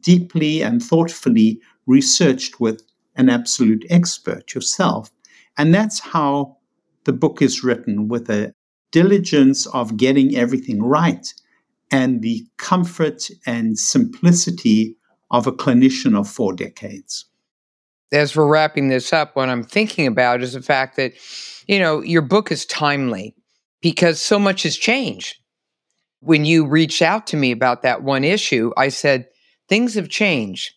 deeply 0.02 0.62
and 0.62 0.84
thoughtfully 0.84 1.62
researched 1.88 2.60
with 2.60 2.84
an 3.16 3.30
absolute 3.30 3.86
expert 3.90 4.54
yourself. 4.54 5.10
And 5.58 5.74
that's 5.74 6.02
how 6.02 6.58
the 7.06 7.14
book 7.14 7.42
is 7.42 7.64
written 7.64 8.08
with 8.08 8.30
a 8.30 8.54
diligence 8.92 9.66
of 9.68 9.98
getting 9.98 10.36
everything 10.36 10.84
right 10.84 11.34
and 11.92 12.22
the 12.22 12.46
comfort 12.58 13.30
and 13.46 13.78
simplicity 13.78 14.96
of 15.30 15.48
a 15.48 15.52
clinician 15.52 16.18
of 16.18 16.28
four 16.28 16.54
decades. 16.54 17.26
as 18.12 18.36
we're 18.36 18.48
wrapping 18.48 18.90
this 18.90 19.14
up, 19.14 19.36
what 19.36 19.48
I'm 19.48 19.64
thinking 19.64 20.06
about 20.06 20.44
is 20.44 20.54
the 20.54 20.62
fact 20.62 20.98
that, 20.98 21.14
you 21.68 21.80
know, 21.80 22.02
your 22.02 22.22
book 22.22 22.52
is 22.52 22.66
timely 22.66 23.34
because 23.82 24.20
so 24.20 24.38
much 24.38 24.64
has 24.64 24.76
changed. 24.76 25.38
When 26.20 26.44
you 26.44 26.68
reached 26.68 27.02
out 27.02 27.26
to 27.28 27.38
me 27.38 27.52
about 27.52 27.84
that 27.84 28.04
one 28.04 28.26
issue, 28.26 28.72
I 28.76 28.90
said, 28.90 29.28
things 29.70 29.96
have 29.96 30.10
changed. 30.10 30.74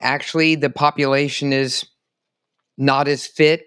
Actually, 0.00 0.56
the 0.56 0.70
population 0.70 1.52
is 1.52 1.86
not 2.76 3.06
as 3.06 3.26
fit 3.26 3.66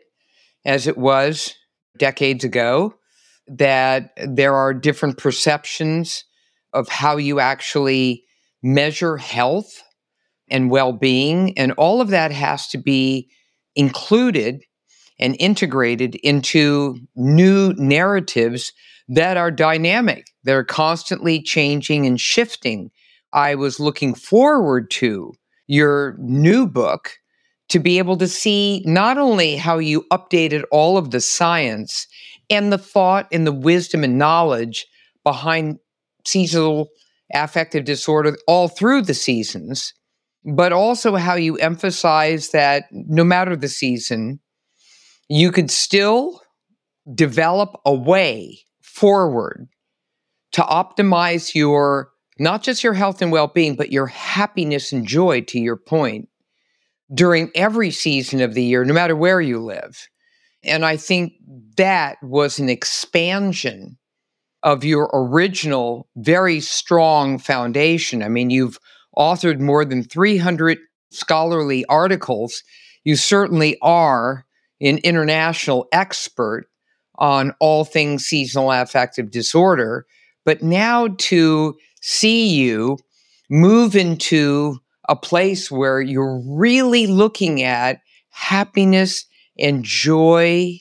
as 0.65 0.85
it 0.85 0.97
was 0.97 1.55
decades 1.97 2.43
ago, 2.43 2.95
that 3.47 4.11
there 4.25 4.55
are 4.55 4.73
different 4.73 5.17
perceptions 5.17 6.23
of 6.73 6.89
how 6.89 7.17
you 7.17 7.39
actually 7.39 8.23
measure 8.63 9.17
health 9.17 9.83
and 10.49 10.69
well 10.69 10.93
being. 10.93 11.57
And 11.57 11.71
all 11.73 12.01
of 12.01 12.09
that 12.09 12.31
has 12.31 12.67
to 12.69 12.77
be 12.77 13.29
included 13.75 14.63
and 15.19 15.35
integrated 15.39 16.15
into 16.15 16.97
new 17.15 17.73
narratives 17.77 18.73
that 19.07 19.37
are 19.37 19.51
dynamic, 19.51 20.25
that 20.43 20.55
are 20.55 20.63
constantly 20.63 21.41
changing 21.41 22.05
and 22.05 22.19
shifting. 22.19 22.91
I 23.31 23.55
was 23.55 23.79
looking 23.79 24.15
forward 24.15 24.89
to 24.91 25.33
your 25.67 26.15
new 26.19 26.67
book 26.67 27.17
to 27.69 27.79
be 27.79 27.97
able 27.97 28.17
to 28.17 28.27
see 28.27 28.83
not 28.85 29.17
only 29.17 29.55
how 29.55 29.77
you 29.77 30.05
updated 30.11 30.63
all 30.71 30.97
of 30.97 31.11
the 31.11 31.21
science 31.21 32.07
and 32.49 32.71
the 32.71 32.77
thought 32.77 33.27
and 33.31 33.45
the 33.45 33.51
wisdom 33.51 34.03
and 34.03 34.17
knowledge 34.17 34.85
behind 35.23 35.79
seasonal 36.25 36.89
affective 37.33 37.85
disorder 37.85 38.37
all 38.47 38.67
through 38.67 39.01
the 39.01 39.13
seasons, 39.13 39.93
but 40.43 40.71
also 40.71 41.15
how 41.15 41.35
you 41.35 41.57
emphasize 41.57 42.49
that 42.49 42.85
no 42.91 43.23
matter 43.23 43.55
the 43.55 43.67
season, 43.67 44.39
you 45.27 45.51
could 45.51 45.71
still 45.71 46.41
develop 47.13 47.79
a 47.85 47.93
way 47.93 48.59
forward 48.81 49.67
to 50.51 50.61
optimize 50.61 51.53
your 51.53 52.09
not 52.37 52.63
just 52.63 52.83
your 52.83 52.93
health 52.93 53.21
and 53.21 53.31
well-being 53.31 53.75
but 53.75 53.91
your 53.91 54.07
happiness 54.07 54.91
and 54.91 55.07
joy 55.07 55.41
to 55.41 55.59
your 55.59 55.77
point 55.77 56.27
during 57.13 57.51
every 57.55 57.91
season 57.91 58.41
of 58.41 58.53
the 58.53 58.63
year 58.63 58.83
no 58.83 58.93
matter 58.93 59.15
where 59.15 59.41
you 59.41 59.59
live. 59.59 60.07
And 60.63 60.85
i 60.85 60.97
think 60.97 61.33
that 61.77 62.17
was 62.23 62.59
an 62.59 62.69
expansion 62.69 63.97
of 64.63 64.83
your 64.83 65.09
original 65.13 66.07
very 66.15 66.59
strong 66.59 67.37
foundation. 67.37 68.23
I 68.23 68.29
mean 68.29 68.49
you've 68.49 68.79
authored 69.17 69.59
more 69.59 69.85
than 69.85 70.03
300 70.03 70.77
scholarly 71.11 71.85
articles, 71.85 72.63
you 73.03 73.15
certainly 73.15 73.77
are 73.81 74.45
an 74.81 74.97
international 74.99 75.87
expert 75.91 76.65
on 77.17 77.53
all 77.59 77.85
things 77.85 78.25
seasonal 78.25 78.71
affective 78.71 79.31
disorder. 79.31 80.05
But 80.43 80.61
now 80.61 81.07
to 81.07 81.75
see 82.01 82.49
you 82.49 82.97
move 83.49 83.95
into 83.95 84.79
a 85.07 85.15
place 85.15 85.71
where 85.71 86.01
you're 86.01 86.41
really 86.45 87.07
looking 87.07 87.61
at 87.61 88.01
happiness 88.29 89.25
and 89.57 89.83
joy 89.83 90.77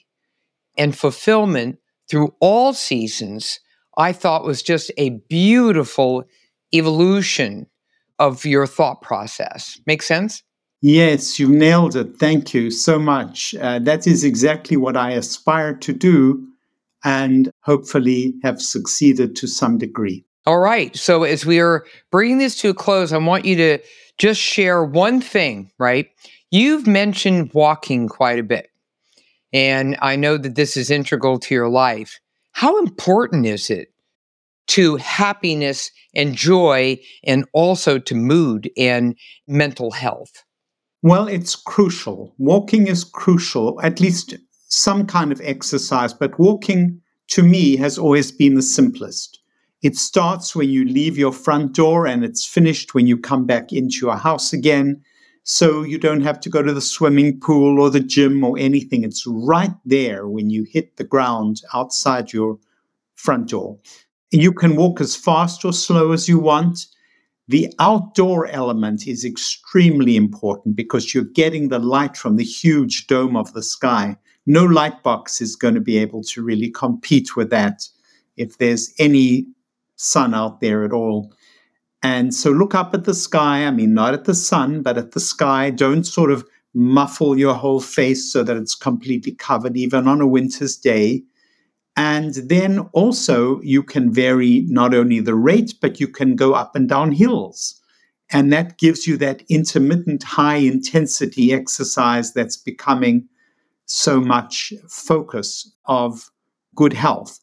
and 0.76 0.96
fulfillment 0.96 1.78
through 2.08 2.34
all 2.40 2.72
seasons, 2.72 3.60
I 3.96 4.12
thought 4.12 4.44
was 4.44 4.62
just 4.62 4.90
a 4.96 5.10
beautiful 5.28 6.24
evolution 6.72 7.66
of 8.18 8.44
your 8.44 8.66
thought 8.66 9.02
process. 9.02 9.78
Make 9.86 10.02
sense? 10.02 10.42
Yes, 10.80 11.38
you 11.38 11.48
nailed 11.48 11.96
it. 11.96 12.18
Thank 12.18 12.52
you 12.52 12.70
so 12.70 12.98
much. 12.98 13.54
Uh, 13.60 13.78
that 13.80 14.06
is 14.06 14.22
exactly 14.22 14.76
what 14.76 14.96
I 14.96 15.12
aspire 15.12 15.74
to 15.76 15.92
do 15.92 16.46
and 17.04 17.50
hopefully 17.60 18.34
have 18.42 18.60
succeeded 18.60 19.36
to 19.36 19.46
some 19.46 19.78
degree. 19.78 20.24
All 20.46 20.58
right. 20.58 20.94
So, 20.94 21.22
as 21.22 21.46
we 21.46 21.58
are 21.58 21.86
bringing 22.10 22.38
this 22.38 22.56
to 22.56 22.68
a 22.68 22.74
close, 22.74 23.12
I 23.12 23.18
want 23.18 23.46
you 23.46 23.56
to 23.56 23.78
just 24.18 24.40
share 24.40 24.84
one 24.84 25.20
thing, 25.20 25.70
right? 25.78 26.08
You've 26.50 26.86
mentioned 26.86 27.52
walking 27.52 28.08
quite 28.08 28.38
a 28.38 28.44
bit, 28.44 28.70
and 29.52 29.96
I 30.00 30.16
know 30.16 30.36
that 30.36 30.54
this 30.54 30.76
is 30.76 30.90
integral 30.90 31.38
to 31.40 31.54
your 31.54 31.68
life. 31.68 32.20
How 32.52 32.78
important 32.78 33.46
is 33.46 33.70
it 33.70 33.92
to 34.68 34.96
happiness 34.96 35.90
and 36.14 36.34
joy 36.34 36.98
and 37.24 37.44
also 37.52 37.98
to 37.98 38.14
mood 38.14 38.70
and 38.76 39.16
mental 39.46 39.90
health? 39.90 40.44
Well, 41.02 41.28
it's 41.28 41.56
crucial. 41.56 42.34
Walking 42.38 42.86
is 42.86 43.04
crucial, 43.04 43.80
at 43.82 44.00
least 44.00 44.36
some 44.68 45.06
kind 45.06 45.32
of 45.32 45.40
exercise, 45.42 46.14
but 46.14 46.38
walking 46.38 47.00
to 47.28 47.42
me 47.42 47.76
has 47.76 47.98
always 47.98 48.32
been 48.32 48.54
the 48.54 48.62
simplest. 48.62 49.40
It 49.84 49.96
starts 49.98 50.56
when 50.56 50.70
you 50.70 50.86
leave 50.86 51.18
your 51.18 51.30
front 51.30 51.74
door 51.74 52.06
and 52.06 52.24
it's 52.24 52.46
finished 52.46 52.94
when 52.94 53.06
you 53.06 53.18
come 53.18 53.44
back 53.44 53.70
into 53.70 54.06
your 54.06 54.16
house 54.16 54.50
again. 54.50 55.02
So 55.42 55.82
you 55.82 55.98
don't 55.98 56.22
have 56.22 56.40
to 56.40 56.48
go 56.48 56.62
to 56.62 56.72
the 56.72 56.80
swimming 56.80 57.38
pool 57.38 57.78
or 57.78 57.90
the 57.90 58.00
gym 58.00 58.42
or 58.42 58.58
anything. 58.58 59.04
It's 59.04 59.26
right 59.26 59.74
there 59.84 60.26
when 60.26 60.48
you 60.48 60.64
hit 60.64 60.96
the 60.96 61.04
ground 61.04 61.60
outside 61.74 62.32
your 62.32 62.58
front 63.14 63.50
door. 63.50 63.78
You 64.30 64.54
can 64.54 64.74
walk 64.74 65.02
as 65.02 65.14
fast 65.14 65.66
or 65.66 65.72
slow 65.74 66.12
as 66.12 66.30
you 66.30 66.38
want. 66.38 66.86
The 67.48 67.70
outdoor 67.78 68.46
element 68.46 69.06
is 69.06 69.22
extremely 69.22 70.16
important 70.16 70.76
because 70.76 71.12
you're 71.12 71.24
getting 71.24 71.68
the 71.68 71.78
light 71.78 72.16
from 72.16 72.36
the 72.36 72.42
huge 72.42 73.06
dome 73.06 73.36
of 73.36 73.52
the 73.52 73.62
sky. 73.62 74.16
No 74.46 74.64
light 74.64 75.02
box 75.02 75.42
is 75.42 75.56
going 75.56 75.74
to 75.74 75.80
be 75.82 75.98
able 75.98 76.22
to 76.22 76.42
really 76.42 76.70
compete 76.70 77.36
with 77.36 77.50
that 77.50 77.86
if 78.38 78.56
there's 78.56 78.90
any 78.98 79.46
sun 79.96 80.34
out 80.34 80.60
there 80.60 80.84
at 80.84 80.92
all. 80.92 81.32
And 82.02 82.34
so 82.34 82.50
look 82.50 82.74
up 82.74 82.94
at 82.94 83.04
the 83.04 83.14
sky. 83.14 83.64
I 83.64 83.70
mean, 83.70 83.94
not 83.94 84.14
at 84.14 84.24
the 84.24 84.34
sun, 84.34 84.82
but 84.82 84.98
at 84.98 85.12
the 85.12 85.20
sky. 85.20 85.70
Don't 85.70 86.04
sort 86.04 86.30
of 86.30 86.44
muffle 86.74 87.38
your 87.38 87.54
whole 87.54 87.80
face 87.80 88.30
so 88.30 88.42
that 88.42 88.56
it's 88.56 88.74
completely 88.74 89.32
covered, 89.32 89.76
even 89.76 90.06
on 90.06 90.20
a 90.20 90.26
winter's 90.26 90.76
day. 90.76 91.22
And 91.96 92.34
then 92.34 92.80
also 92.92 93.60
you 93.62 93.82
can 93.82 94.12
vary 94.12 94.64
not 94.68 94.92
only 94.92 95.20
the 95.20 95.34
rate, 95.34 95.74
but 95.80 96.00
you 96.00 96.08
can 96.08 96.34
go 96.36 96.52
up 96.52 96.74
and 96.74 96.88
down 96.88 97.12
hills. 97.12 97.80
And 98.30 98.52
that 98.52 98.78
gives 98.78 99.06
you 99.06 99.16
that 99.18 99.42
intermittent 99.48 100.24
high 100.24 100.56
intensity 100.56 101.52
exercise 101.52 102.32
that's 102.32 102.56
becoming 102.56 103.28
so 103.86 104.20
much 104.20 104.72
focus 104.88 105.70
of 105.86 106.30
good 106.74 106.92
health. 106.92 107.38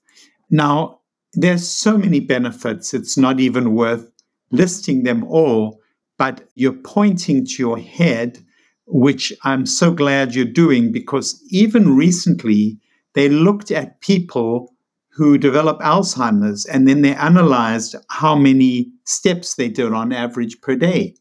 Now, 0.50 1.01
there's 1.34 1.68
so 1.68 1.98
many 1.98 2.20
benefits, 2.20 2.94
it's 2.94 3.18
not 3.18 3.40
even 3.40 3.74
worth 3.74 4.12
listing 4.52 5.04
them 5.04 5.24
all, 5.26 5.80
but 6.18 6.50
you're 6.56 6.74
pointing 6.74 7.46
to 7.46 7.56
your 7.58 7.80
head, 7.80 8.40
which 8.86 9.34
I'm 9.44 9.66
so 9.66 9.92
glad 9.92 10.36
you're 10.36 10.46
doing 10.46 10.92
because 10.92 11.42
even 11.50 11.96
recently, 11.96 12.78
they 13.14 13.30
looked 13.30 13.72
at 13.72 14.02
people 14.02 14.74
who 15.10 15.38
develop 15.38 15.80
Alzheimer's 15.80 16.66
and 16.66 16.88
then 16.88 17.02
they 17.02 17.14
analyzed 17.16 17.96
how 18.10 18.36
many 18.36 18.92
steps 19.04 19.56
they 19.56 19.68
did 19.68 19.92
on 19.92 20.14
average 20.14 20.62
per 20.62 20.76
day. 20.76 21.16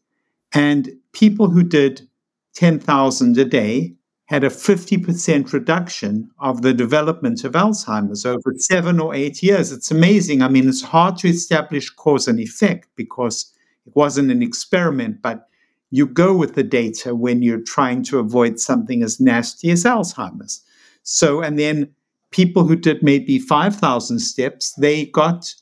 And 0.53 0.89
people 1.13 1.49
who 1.49 1.63
did 1.63 2.07
10,000 2.55 3.37
a 3.37 3.45
day 3.45 3.95
had 4.31 4.45
a 4.45 4.49
50% 4.49 5.51
reduction 5.51 6.31
of 6.39 6.61
the 6.61 6.73
development 6.73 7.43
of 7.43 7.51
Alzheimer's 7.51 8.25
over 8.25 8.53
seven 8.55 8.97
or 8.97 9.13
eight 9.13 9.43
years. 9.43 9.73
It's 9.73 9.91
amazing. 9.91 10.41
I 10.41 10.47
mean, 10.47 10.69
it's 10.69 10.81
hard 10.81 11.17
to 11.17 11.27
establish 11.27 11.89
cause 11.89 12.29
and 12.29 12.39
effect 12.39 12.87
because 12.95 13.53
it 13.85 13.93
wasn't 13.93 14.31
an 14.31 14.41
experiment, 14.41 15.21
but 15.21 15.49
you 15.89 16.07
go 16.07 16.33
with 16.33 16.55
the 16.55 16.63
data 16.63 17.13
when 17.13 17.41
you're 17.41 17.59
trying 17.59 18.03
to 18.03 18.19
avoid 18.19 18.57
something 18.57 19.03
as 19.03 19.19
nasty 19.19 19.69
as 19.69 19.83
Alzheimer's. 19.83 20.63
So, 21.03 21.41
and 21.41 21.59
then 21.59 21.93
people 22.31 22.63
who 22.63 22.77
did 22.77 23.03
maybe 23.03 23.37
5,000 23.37 24.19
steps, 24.19 24.71
they 24.75 25.07
got 25.07 25.53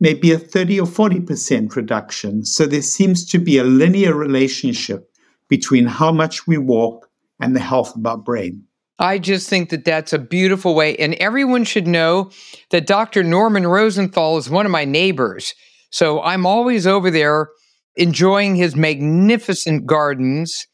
maybe 0.00 0.32
a 0.32 0.38
30 0.38 0.80
or 0.80 0.86
40% 0.86 1.76
reduction. 1.76 2.46
So 2.46 2.64
there 2.64 2.80
seems 2.80 3.28
to 3.30 3.38
be 3.38 3.58
a 3.58 3.64
linear 3.64 4.14
relationship 4.14 5.12
between 5.48 5.84
how 5.84 6.10
much 6.10 6.46
we 6.46 6.56
walk 6.56 7.09
and 7.40 7.54
the 7.54 7.60
health 7.60 7.96
of 7.96 8.04
our 8.06 8.18
brain. 8.18 8.64
I 8.98 9.18
just 9.18 9.48
think 9.48 9.70
that 9.70 9.84
that's 9.84 10.12
a 10.12 10.18
beautiful 10.18 10.74
way. 10.74 10.94
And 10.96 11.14
everyone 11.14 11.64
should 11.64 11.86
know 11.86 12.30
that 12.70 12.86
Dr. 12.86 13.22
Norman 13.22 13.66
Rosenthal 13.66 14.36
is 14.36 14.50
one 14.50 14.66
of 14.66 14.72
my 14.72 14.84
neighbors. 14.84 15.54
So 15.90 16.22
I'm 16.22 16.44
always 16.44 16.86
over 16.86 17.10
there 17.10 17.48
enjoying 17.96 18.56
his 18.56 18.76
magnificent 18.76 19.86
gardens 19.86 20.66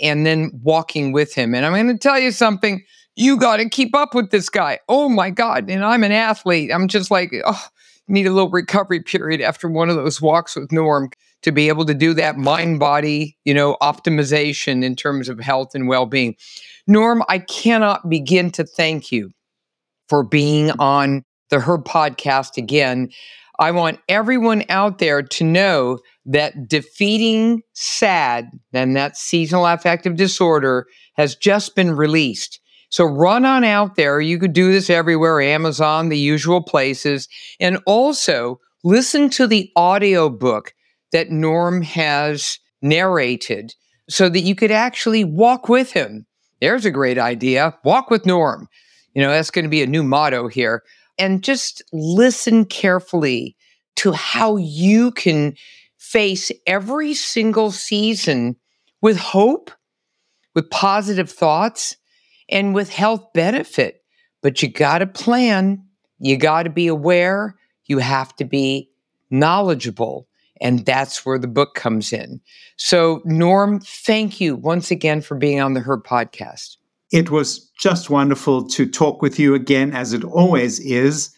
and 0.00 0.24
then 0.24 0.52
walking 0.62 1.12
with 1.12 1.34
him. 1.34 1.54
And 1.54 1.66
I'm 1.66 1.72
going 1.72 1.88
to 1.88 1.98
tell 1.98 2.18
you 2.18 2.30
something 2.30 2.84
you 3.16 3.36
got 3.36 3.56
to 3.58 3.68
keep 3.68 3.94
up 3.94 4.14
with 4.14 4.30
this 4.30 4.48
guy. 4.48 4.78
Oh 4.88 5.08
my 5.08 5.30
God. 5.30 5.68
And 5.68 5.84
I'm 5.84 6.04
an 6.04 6.12
athlete. 6.12 6.70
I'm 6.72 6.88
just 6.88 7.10
like, 7.10 7.32
oh, 7.44 7.66
need 8.08 8.26
a 8.26 8.32
little 8.32 8.50
recovery 8.50 9.00
period 9.00 9.40
after 9.40 9.68
one 9.68 9.90
of 9.90 9.96
those 9.96 10.20
walks 10.20 10.56
with 10.56 10.72
Norm 10.72 11.10
to 11.44 11.52
be 11.52 11.68
able 11.68 11.84
to 11.84 11.94
do 11.94 12.14
that 12.14 12.36
mind 12.36 12.80
body, 12.80 13.36
you 13.44 13.54
know, 13.54 13.76
optimization 13.80 14.82
in 14.82 14.96
terms 14.96 15.28
of 15.28 15.38
health 15.38 15.74
and 15.74 15.86
well 15.86 16.06
being. 16.06 16.34
Norm, 16.86 17.22
I 17.28 17.38
cannot 17.38 18.08
begin 18.08 18.50
to 18.52 18.64
thank 18.64 19.12
you 19.12 19.30
for 20.08 20.24
being 20.24 20.70
on 20.72 21.22
the 21.50 21.60
Her 21.60 21.78
podcast 21.78 22.56
again. 22.56 23.10
I 23.58 23.70
want 23.70 24.00
everyone 24.08 24.64
out 24.68 24.98
there 24.98 25.22
to 25.22 25.44
know 25.44 25.98
that 26.24 26.66
defeating 26.66 27.62
SAD, 27.74 28.48
and 28.72 28.96
that 28.96 29.16
seasonal 29.16 29.66
affective 29.66 30.16
disorder, 30.16 30.86
has 31.16 31.36
just 31.36 31.76
been 31.76 31.92
released. 31.92 32.58
So 32.88 33.04
run 33.04 33.44
on 33.44 33.64
out 33.64 33.96
there. 33.96 34.20
You 34.20 34.38
could 34.38 34.54
do 34.54 34.72
this 34.72 34.88
everywhere 34.88 35.40
Amazon, 35.40 36.08
the 36.08 36.18
usual 36.18 36.62
places. 36.62 37.28
And 37.60 37.78
also 37.86 38.60
listen 38.82 39.28
to 39.30 39.46
the 39.46 39.70
audio 39.76 40.28
book 40.30 40.72
that 41.14 41.30
Norm 41.30 41.80
has 41.82 42.58
narrated 42.82 43.72
so 44.10 44.28
that 44.28 44.40
you 44.40 44.56
could 44.56 44.72
actually 44.72 45.22
walk 45.22 45.68
with 45.68 45.92
him. 45.92 46.26
There's 46.60 46.84
a 46.84 46.90
great 46.90 47.18
idea. 47.18 47.78
Walk 47.84 48.10
with 48.10 48.26
Norm. 48.26 48.68
You 49.14 49.22
know, 49.22 49.30
that's 49.30 49.52
going 49.52 49.64
to 49.64 49.68
be 49.68 49.82
a 49.82 49.86
new 49.86 50.02
motto 50.02 50.48
here. 50.48 50.82
And 51.16 51.44
just 51.44 51.84
listen 51.92 52.64
carefully 52.64 53.56
to 53.96 54.10
how 54.10 54.56
you 54.56 55.12
can 55.12 55.54
face 55.98 56.50
every 56.66 57.14
single 57.14 57.70
season 57.70 58.56
with 59.00 59.16
hope, 59.16 59.70
with 60.52 60.68
positive 60.68 61.30
thoughts, 61.30 61.96
and 62.48 62.74
with 62.74 62.90
health 62.90 63.32
benefit. 63.32 64.02
But 64.42 64.64
you 64.64 64.68
got 64.68 64.98
to 64.98 65.06
plan, 65.06 65.84
you 66.18 66.36
got 66.36 66.64
to 66.64 66.70
be 66.70 66.88
aware, 66.88 67.54
you 67.86 67.98
have 67.98 68.34
to 68.36 68.44
be 68.44 68.90
knowledgeable. 69.30 70.26
And 70.64 70.86
that's 70.86 71.26
where 71.26 71.38
the 71.38 71.46
book 71.46 71.74
comes 71.74 72.10
in. 72.10 72.40
So, 72.76 73.20
Norm, 73.26 73.80
thank 73.80 74.40
you 74.40 74.56
once 74.56 74.90
again 74.90 75.20
for 75.20 75.36
being 75.36 75.60
on 75.60 75.74
the 75.74 75.80
Her 75.80 75.98
podcast. 75.98 76.78
It 77.12 77.30
was 77.30 77.70
just 77.78 78.08
wonderful 78.08 78.66
to 78.68 78.86
talk 78.86 79.20
with 79.20 79.38
you 79.38 79.54
again, 79.54 79.92
as 79.92 80.14
it 80.14 80.24
always 80.24 80.80
is. 80.80 81.36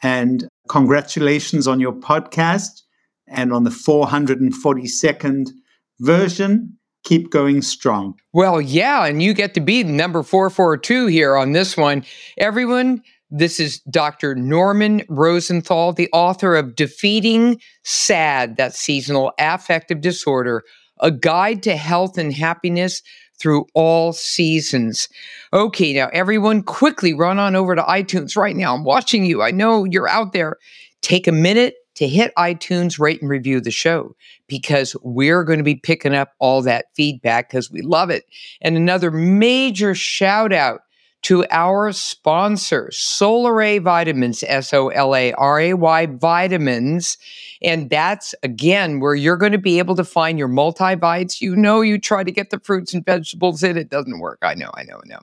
And 0.00 0.48
congratulations 0.68 1.66
on 1.66 1.80
your 1.80 1.92
podcast 1.92 2.82
and 3.26 3.52
on 3.52 3.64
the 3.64 3.70
442nd 3.70 5.50
version. 5.98 6.78
Keep 7.02 7.30
going 7.30 7.62
strong. 7.62 8.14
Well, 8.32 8.60
yeah, 8.60 9.06
and 9.06 9.20
you 9.20 9.34
get 9.34 9.54
to 9.54 9.60
be 9.60 9.82
number 9.82 10.22
442 10.22 11.06
here 11.06 11.36
on 11.36 11.50
this 11.50 11.76
one. 11.76 12.04
Everyone, 12.36 13.02
this 13.30 13.60
is 13.60 13.80
Dr. 13.80 14.34
Norman 14.34 15.02
Rosenthal, 15.08 15.92
the 15.92 16.08
author 16.12 16.56
of 16.56 16.74
Defeating 16.74 17.60
SAD, 17.84 18.56
that 18.56 18.74
seasonal 18.74 19.32
affective 19.38 20.00
disorder, 20.00 20.64
a 21.00 21.10
guide 21.10 21.62
to 21.64 21.76
health 21.76 22.16
and 22.16 22.32
happiness 22.32 23.02
through 23.38 23.66
all 23.74 24.12
seasons. 24.12 25.08
Okay, 25.52 25.92
now 25.92 26.08
everyone 26.12 26.62
quickly 26.62 27.14
run 27.14 27.38
on 27.38 27.54
over 27.54 27.76
to 27.76 27.82
iTunes 27.82 28.36
right 28.36 28.56
now. 28.56 28.74
I'm 28.74 28.84
watching 28.84 29.24
you. 29.24 29.42
I 29.42 29.50
know 29.50 29.84
you're 29.84 30.08
out 30.08 30.32
there. 30.32 30.56
Take 31.02 31.28
a 31.28 31.32
minute 31.32 31.74
to 31.94 32.08
hit 32.08 32.32
iTunes, 32.36 32.98
rate 32.98 33.20
and 33.20 33.30
review 33.30 33.60
the 33.60 33.70
show 33.70 34.14
because 34.46 34.96
we're 35.02 35.44
going 35.44 35.58
to 35.58 35.64
be 35.64 35.76
picking 35.76 36.14
up 36.14 36.32
all 36.38 36.62
that 36.62 36.86
feedback 36.94 37.50
because 37.50 37.70
we 37.70 37.82
love 37.82 38.10
it. 38.10 38.24
And 38.60 38.76
another 38.76 39.10
major 39.10 39.94
shout 39.94 40.52
out 40.52 40.80
to 41.22 41.44
our 41.50 41.92
sponsor, 41.92 42.90
Solaray 42.92 43.82
Vitamins, 43.82 44.44
S 44.46 44.72
O 44.72 44.88
L 44.88 45.14
A 45.14 45.32
R 45.32 45.60
A 45.60 45.74
Y 45.74 46.06
Vitamins. 46.06 47.18
And 47.60 47.90
that's 47.90 48.34
again 48.42 49.00
where 49.00 49.14
you're 49.14 49.36
going 49.36 49.52
to 49.52 49.58
be 49.58 49.78
able 49.78 49.96
to 49.96 50.04
find 50.04 50.38
your 50.38 50.48
multivites. 50.48 51.40
You 51.40 51.56
know, 51.56 51.80
you 51.80 51.98
try 51.98 52.22
to 52.22 52.30
get 52.30 52.50
the 52.50 52.60
fruits 52.60 52.94
and 52.94 53.04
vegetables 53.04 53.62
in, 53.62 53.76
it 53.76 53.90
doesn't 53.90 54.20
work. 54.20 54.38
I 54.42 54.54
know, 54.54 54.70
I 54.74 54.84
know, 54.84 55.00
I 55.04 55.08
know. 55.08 55.20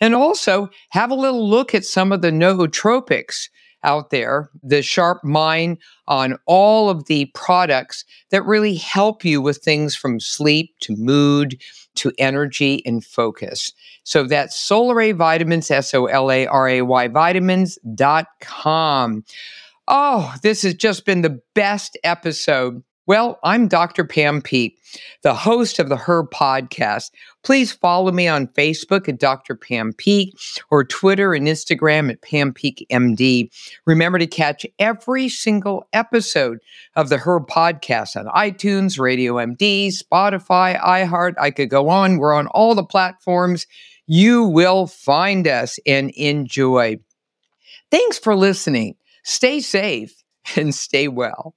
And 0.00 0.14
also 0.14 0.68
have 0.90 1.10
a 1.10 1.14
little 1.14 1.48
look 1.48 1.74
at 1.74 1.84
some 1.84 2.10
of 2.10 2.22
the 2.22 2.30
nootropics 2.30 3.48
out 3.86 4.10
there, 4.10 4.50
the 4.62 4.82
sharp 4.82 5.24
mind 5.24 5.78
on 6.06 6.36
all 6.44 6.90
of 6.90 7.06
the 7.06 7.24
products 7.34 8.04
that 8.30 8.44
really 8.44 8.74
help 8.74 9.24
you 9.24 9.40
with 9.40 9.56
things 9.58 9.96
from 9.96 10.20
sleep 10.20 10.74
to 10.80 10.94
mood 10.96 11.58
to 11.94 12.12
energy 12.18 12.84
and 12.84 13.02
focus. 13.02 13.72
So 14.04 14.24
that's 14.24 14.54
Solaray 14.56 15.16
Vitamins, 15.16 15.70
S 15.70 15.94
O 15.94 16.04
L 16.06 16.30
A 16.30 16.46
R 16.46 16.68
A 16.68 16.82
Y 16.82 17.08
vitamins.com. 17.08 19.24
Oh, 19.88 20.34
this 20.42 20.62
has 20.62 20.74
just 20.74 21.06
been 21.06 21.22
the 21.22 21.40
best 21.54 21.96
episode. 22.04 22.82
Well, 23.08 23.38
I'm 23.44 23.68
Dr. 23.68 24.04
Pam 24.04 24.42
Peeke, 24.42 24.76
the 25.22 25.32
host 25.32 25.78
of 25.78 25.88
the 25.88 25.96
Her 25.96 26.24
podcast. 26.24 27.12
Please 27.44 27.70
follow 27.70 28.10
me 28.10 28.26
on 28.26 28.48
Facebook 28.48 29.08
at 29.08 29.20
Dr. 29.20 29.54
Pam 29.54 29.92
Peeke 29.92 30.36
or 30.72 30.82
Twitter 30.82 31.32
and 31.32 31.46
Instagram 31.46 32.10
at 32.10 32.20
Pam 32.22 32.52
Peeke 32.52 32.84
MD. 32.90 33.48
Remember 33.86 34.18
to 34.18 34.26
catch 34.26 34.66
every 34.80 35.28
single 35.28 35.86
episode 35.92 36.58
of 36.96 37.08
the 37.08 37.18
Her 37.18 37.38
podcast 37.38 38.16
on 38.16 38.26
iTunes, 38.34 38.98
Radio 38.98 39.34
MD, 39.34 39.96
Spotify, 39.96 40.76
iHeart. 40.80 41.34
I 41.38 41.52
could 41.52 41.70
go 41.70 41.88
on. 41.88 42.18
We're 42.18 42.34
on 42.34 42.48
all 42.48 42.74
the 42.74 42.82
platforms. 42.82 43.68
You 44.08 44.42
will 44.46 44.88
find 44.88 45.46
us 45.46 45.78
and 45.86 46.10
enjoy. 46.10 46.98
Thanks 47.92 48.18
for 48.18 48.34
listening. 48.34 48.96
Stay 49.22 49.60
safe 49.60 50.24
and 50.56 50.74
stay 50.74 51.06
well. 51.06 51.54